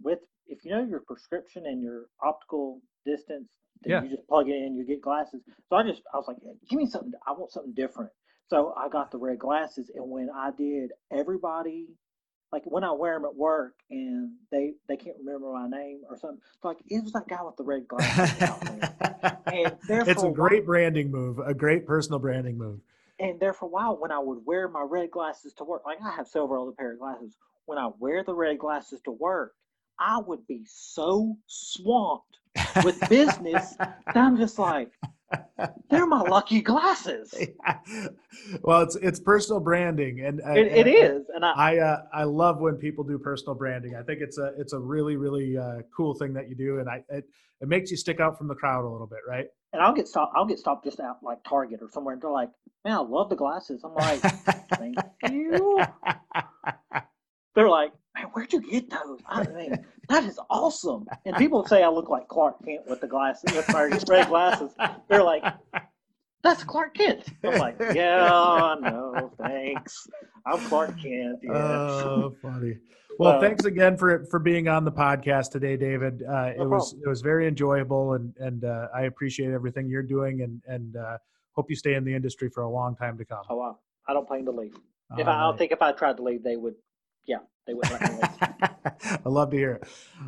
with 0.02 0.20
if 0.46 0.64
you 0.64 0.70
know 0.70 0.84
your 0.84 1.00
prescription 1.00 1.66
and 1.66 1.82
your 1.82 2.04
optical 2.22 2.80
distance, 3.04 3.48
Yeah. 3.84 4.02
you 4.02 4.08
just 4.10 4.26
plug 4.28 4.48
it 4.48 4.54
in, 4.56 4.76
you 4.76 4.84
get 4.84 5.00
glasses. 5.00 5.40
So 5.68 5.76
I 5.76 5.82
just 5.82 6.02
I 6.12 6.16
was 6.18 6.26
like, 6.28 6.38
give 6.68 6.78
me 6.78 6.86
something. 6.86 7.12
I 7.26 7.32
want 7.32 7.52
something 7.52 7.74
different. 7.74 8.10
So 8.48 8.72
I 8.76 8.88
got 8.88 9.10
the 9.10 9.18
red 9.18 9.38
glasses, 9.38 9.90
and 9.94 10.10
when 10.10 10.28
I 10.34 10.50
did, 10.56 10.92
everybody. 11.12 11.88
Like 12.50 12.62
when 12.64 12.82
I 12.82 12.92
wear 12.92 13.12
them 13.12 13.26
at 13.26 13.34
work 13.36 13.74
and 13.90 14.32
they 14.50 14.72
they 14.88 14.96
can't 14.96 15.16
remember 15.18 15.52
my 15.52 15.68
name 15.68 16.00
or 16.08 16.16
something, 16.16 16.40
like 16.64 16.78
it 16.88 17.04
was 17.04 17.12
that 17.12 17.28
guy 17.28 17.42
with 17.42 17.56
the 17.56 17.62
red 17.62 17.86
glasses. 17.86 18.42
And 19.46 19.76
it's 20.08 20.22
a 20.22 20.28
a 20.28 20.32
great 20.32 20.64
branding 20.64 21.10
move, 21.10 21.40
a 21.40 21.52
great 21.52 21.86
personal 21.86 22.18
branding 22.18 22.56
move. 22.56 22.80
and 23.20 23.38
there 23.38 23.52
for 23.52 23.66
a 23.66 23.68
while 23.68 23.98
when 24.00 24.10
I 24.10 24.18
would 24.18 24.46
wear 24.46 24.66
my 24.66 24.80
red 24.80 25.10
glasses 25.10 25.52
to 25.58 25.64
work, 25.64 25.82
like 25.84 25.98
I 26.02 26.10
have 26.16 26.26
several 26.26 26.62
other 26.62 26.72
pair 26.72 26.92
of 26.94 27.00
glasses. 27.00 27.36
When 27.66 27.76
I 27.76 27.90
wear 27.98 28.24
the 28.24 28.34
red 28.34 28.58
glasses 28.58 29.02
to 29.02 29.10
work, 29.10 29.52
I 29.98 30.18
would 30.18 30.46
be 30.46 30.62
so 30.66 31.36
swamped 31.46 32.38
with 32.84 33.00
business 33.08 33.74
I'm 34.06 34.36
just 34.36 34.58
like, 34.58 34.90
they're 35.90 36.06
my 36.06 36.22
lucky 36.22 36.60
glasses. 36.60 37.34
It, 37.90 38.14
well, 38.62 38.82
it's 38.82 38.96
it's 38.96 39.20
personal 39.20 39.60
branding, 39.60 40.20
and 40.20 40.40
uh, 40.40 40.52
it 40.52 40.68
and 40.68 40.88
is, 40.88 41.26
and 41.34 41.44
I, 41.44 41.52
I 41.52 41.78
uh, 41.78 42.02
I 42.14 42.24
love 42.24 42.60
when 42.60 42.76
people 42.76 43.04
do 43.04 43.18
personal 43.18 43.54
branding. 43.54 43.94
I 43.94 44.02
think 44.02 44.20
it's 44.20 44.38
a 44.38 44.52
it's 44.56 44.72
a 44.72 44.78
really 44.78 45.16
really 45.16 45.58
uh, 45.58 45.78
cool 45.94 46.14
thing 46.14 46.32
that 46.34 46.48
you 46.48 46.54
do, 46.54 46.78
and 46.78 46.88
I 46.88 47.02
it, 47.08 47.24
it 47.60 47.68
makes 47.68 47.90
you 47.90 47.96
stick 47.96 48.20
out 48.20 48.38
from 48.38 48.48
the 48.48 48.54
crowd 48.54 48.84
a 48.84 48.88
little 48.88 49.06
bit, 49.06 49.20
right? 49.28 49.46
and 49.72 49.82
I'll 49.82 49.92
get 49.92 50.08
stopped. 50.08 50.34
I'll 50.36 50.46
get 50.46 50.58
stopped 50.58 50.84
just 50.84 51.00
out 51.00 51.18
like 51.22 51.42
Target 51.44 51.80
or 51.82 51.88
somewhere, 51.90 52.14
and 52.14 52.22
they're 52.22 52.30
like, 52.30 52.50
"Man, 52.84 52.94
I 52.94 53.00
love 53.00 53.28
the 53.28 53.36
glasses." 53.36 53.82
I'm 53.84 53.94
like, 53.94 54.20
"Thank 54.20 54.96
you." 55.30 55.80
They're 57.54 57.68
like, 57.68 57.92
"Man, 58.18 58.30
where'd 58.32 58.52
you 58.52 58.60
get 58.60 58.90
those?" 58.90 59.20
I 59.26 59.46
mean, 59.48 59.86
that 60.08 60.24
is 60.24 60.38
awesome. 60.50 61.06
And 61.24 61.36
people 61.36 61.64
say 61.66 61.82
I 61.82 61.88
look 61.88 62.08
like 62.08 62.28
Clark 62.28 62.64
Kent 62.64 62.86
with 62.88 63.00
the 63.00 63.06
glasses, 63.06 63.54
with 63.54 63.68
my 63.72 63.84
red 64.08 64.28
glasses. 64.28 64.72
They're 65.08 65.22
like, 65.24 65.44
"That's 66.42 66.64
Clark 66.64 66.94
Kent." 66.94 67.24
I'm 67.44 67.58
like, 67.58 67.76
"Yeah, 67.94 68.76
no, 68.80 69.32
thanks. 69.40 70.06
I'm 70.46 70.58
Clark 70.68 71.00
Kent." 71.00 71.40
Yeah. 71.42 71.52
Oh, 71.52 72.34
funny. 72.42 72.76
Well, 73.20 73.38
Uh, 73.38 73.40
thanks 73.40 73.64
again 73.64 73.96
for 73.96 74.24
for 74.26 74.38
being 74.38 74.68
on 74.68 74.84
the 74.84 74.92
podcast 74.92 75.50
today, 75.50 75.76
David. 75.76 76.22
Uh, 76.22 76.52
it 76.54 76.58
No 76.58 76.68
was 76.68 76.94
it 77.04 77.08
was 77.08 77.20
very 77.20 77.48
enjoyable, 77.48 78.12
and 78.12 78.32
and 78.38 78.64
uh, 78.64 78.86
I 78.94 79.02
appreciate 79.06 79.50
everything 79.50 79.88
you're 79.88 80.04
doing, 80.04 80.42
and 80.42 80.62
and 80.68 80.94
uh, 80.94 81.18
hope 81.50 81.68
you 81.68 81.74
stay 81.74 81.94
in 81.94 82.04
the 82.04 82.14
industry 82.14 82.48
for 82.48 82.62
a 82.62 82.70
long 82.70 82.94
time 82.94 83.18
to 83.18 83.24
come. 83.24 83.42
oh, 83.50 83.56
wow. 83.56 83.78
I 84.06 84.12
don't 84.12 84.24
plan 84.28 84.44
to 84.44 84.52
leave. 84.52 84.76
If 85.18 85.26
I, 85.26 85.32
I 85.36 85.40
don't 85.40 85.58
think 85.58 85.72
if 85.72 85.82
I 85.82 85.90
tried 85.90 86.18
to 86.18 86.22
leave, 86.22 86.44
they 86.44 86.56
would. 86.56 86.76
Yeah, 87.26 87.38
they 87.68 87.74
would. 87.74 87.86
I 89.24 89.28
love 89.28 89.50
to 89.50 89.56
hear 89.56 89.72
it. 89.74 89.84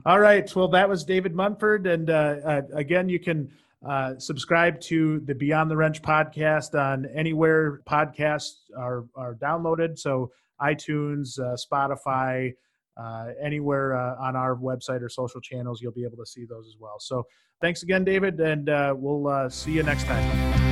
All 0.06 0.20
right. 0.20 0.54
Well, 0.54 0.68
that 0.68 0.88
was 0.88 1.04
David 1.04 1.34
Munford. 1.34 1.86
And 1.86 2.10
uh, 2.10 2.36
uh, 2.44 2.62
again, 2.74 3.08
you 3.08 3.18
can 3.18 3.50
uh, 3.84 4.18
subscribe 4.18 4.80
to 4.82 5.20
the 5.20 5.34
Beyond 5.34 5.70
the 5.70 5.76
Wrench 5.76 6.02
podcast 6.02 6.78
on 6.78 7.06
anywhere 7.06 7.80
podcasts 7.88 8.58
are, 8.78 9.06
are 9.16 9.34
downloaded. 9.34 9.98
So 9.98 10.30
iTunes, 10.60 11.40
uh, 11.40 11.56
Spotify, 11.56 12.52
uh, 13.00 13.28
anywhere 13.42 13.96
uh, 13.96 14.16
on 14.20 14.36
our 14.36 14.54
website 14.54 15.02
or 15.02 15.08
social 15.08 15.40
channels, 15.40 15.80
you'll 15.80 15.92
be 15.92 16.04
able 16.04 16.18
to 16.18 16.26
see 16.26 16.44
those 16.44 16.66
as 16.66 16.76
well. 16.78 16.96
So 17.00 17.24
thanks 17.62 17.82
again, 17.82 18.04
David. 18.04 18.38
And 18.38 18.68
uh, 18.68 18.94
we'll 18.96 19.26
uh, 19.26 19.48
see 19.48 19.72
you 19.72 19.82
next 19.82 20.04
time. 20.04 20.69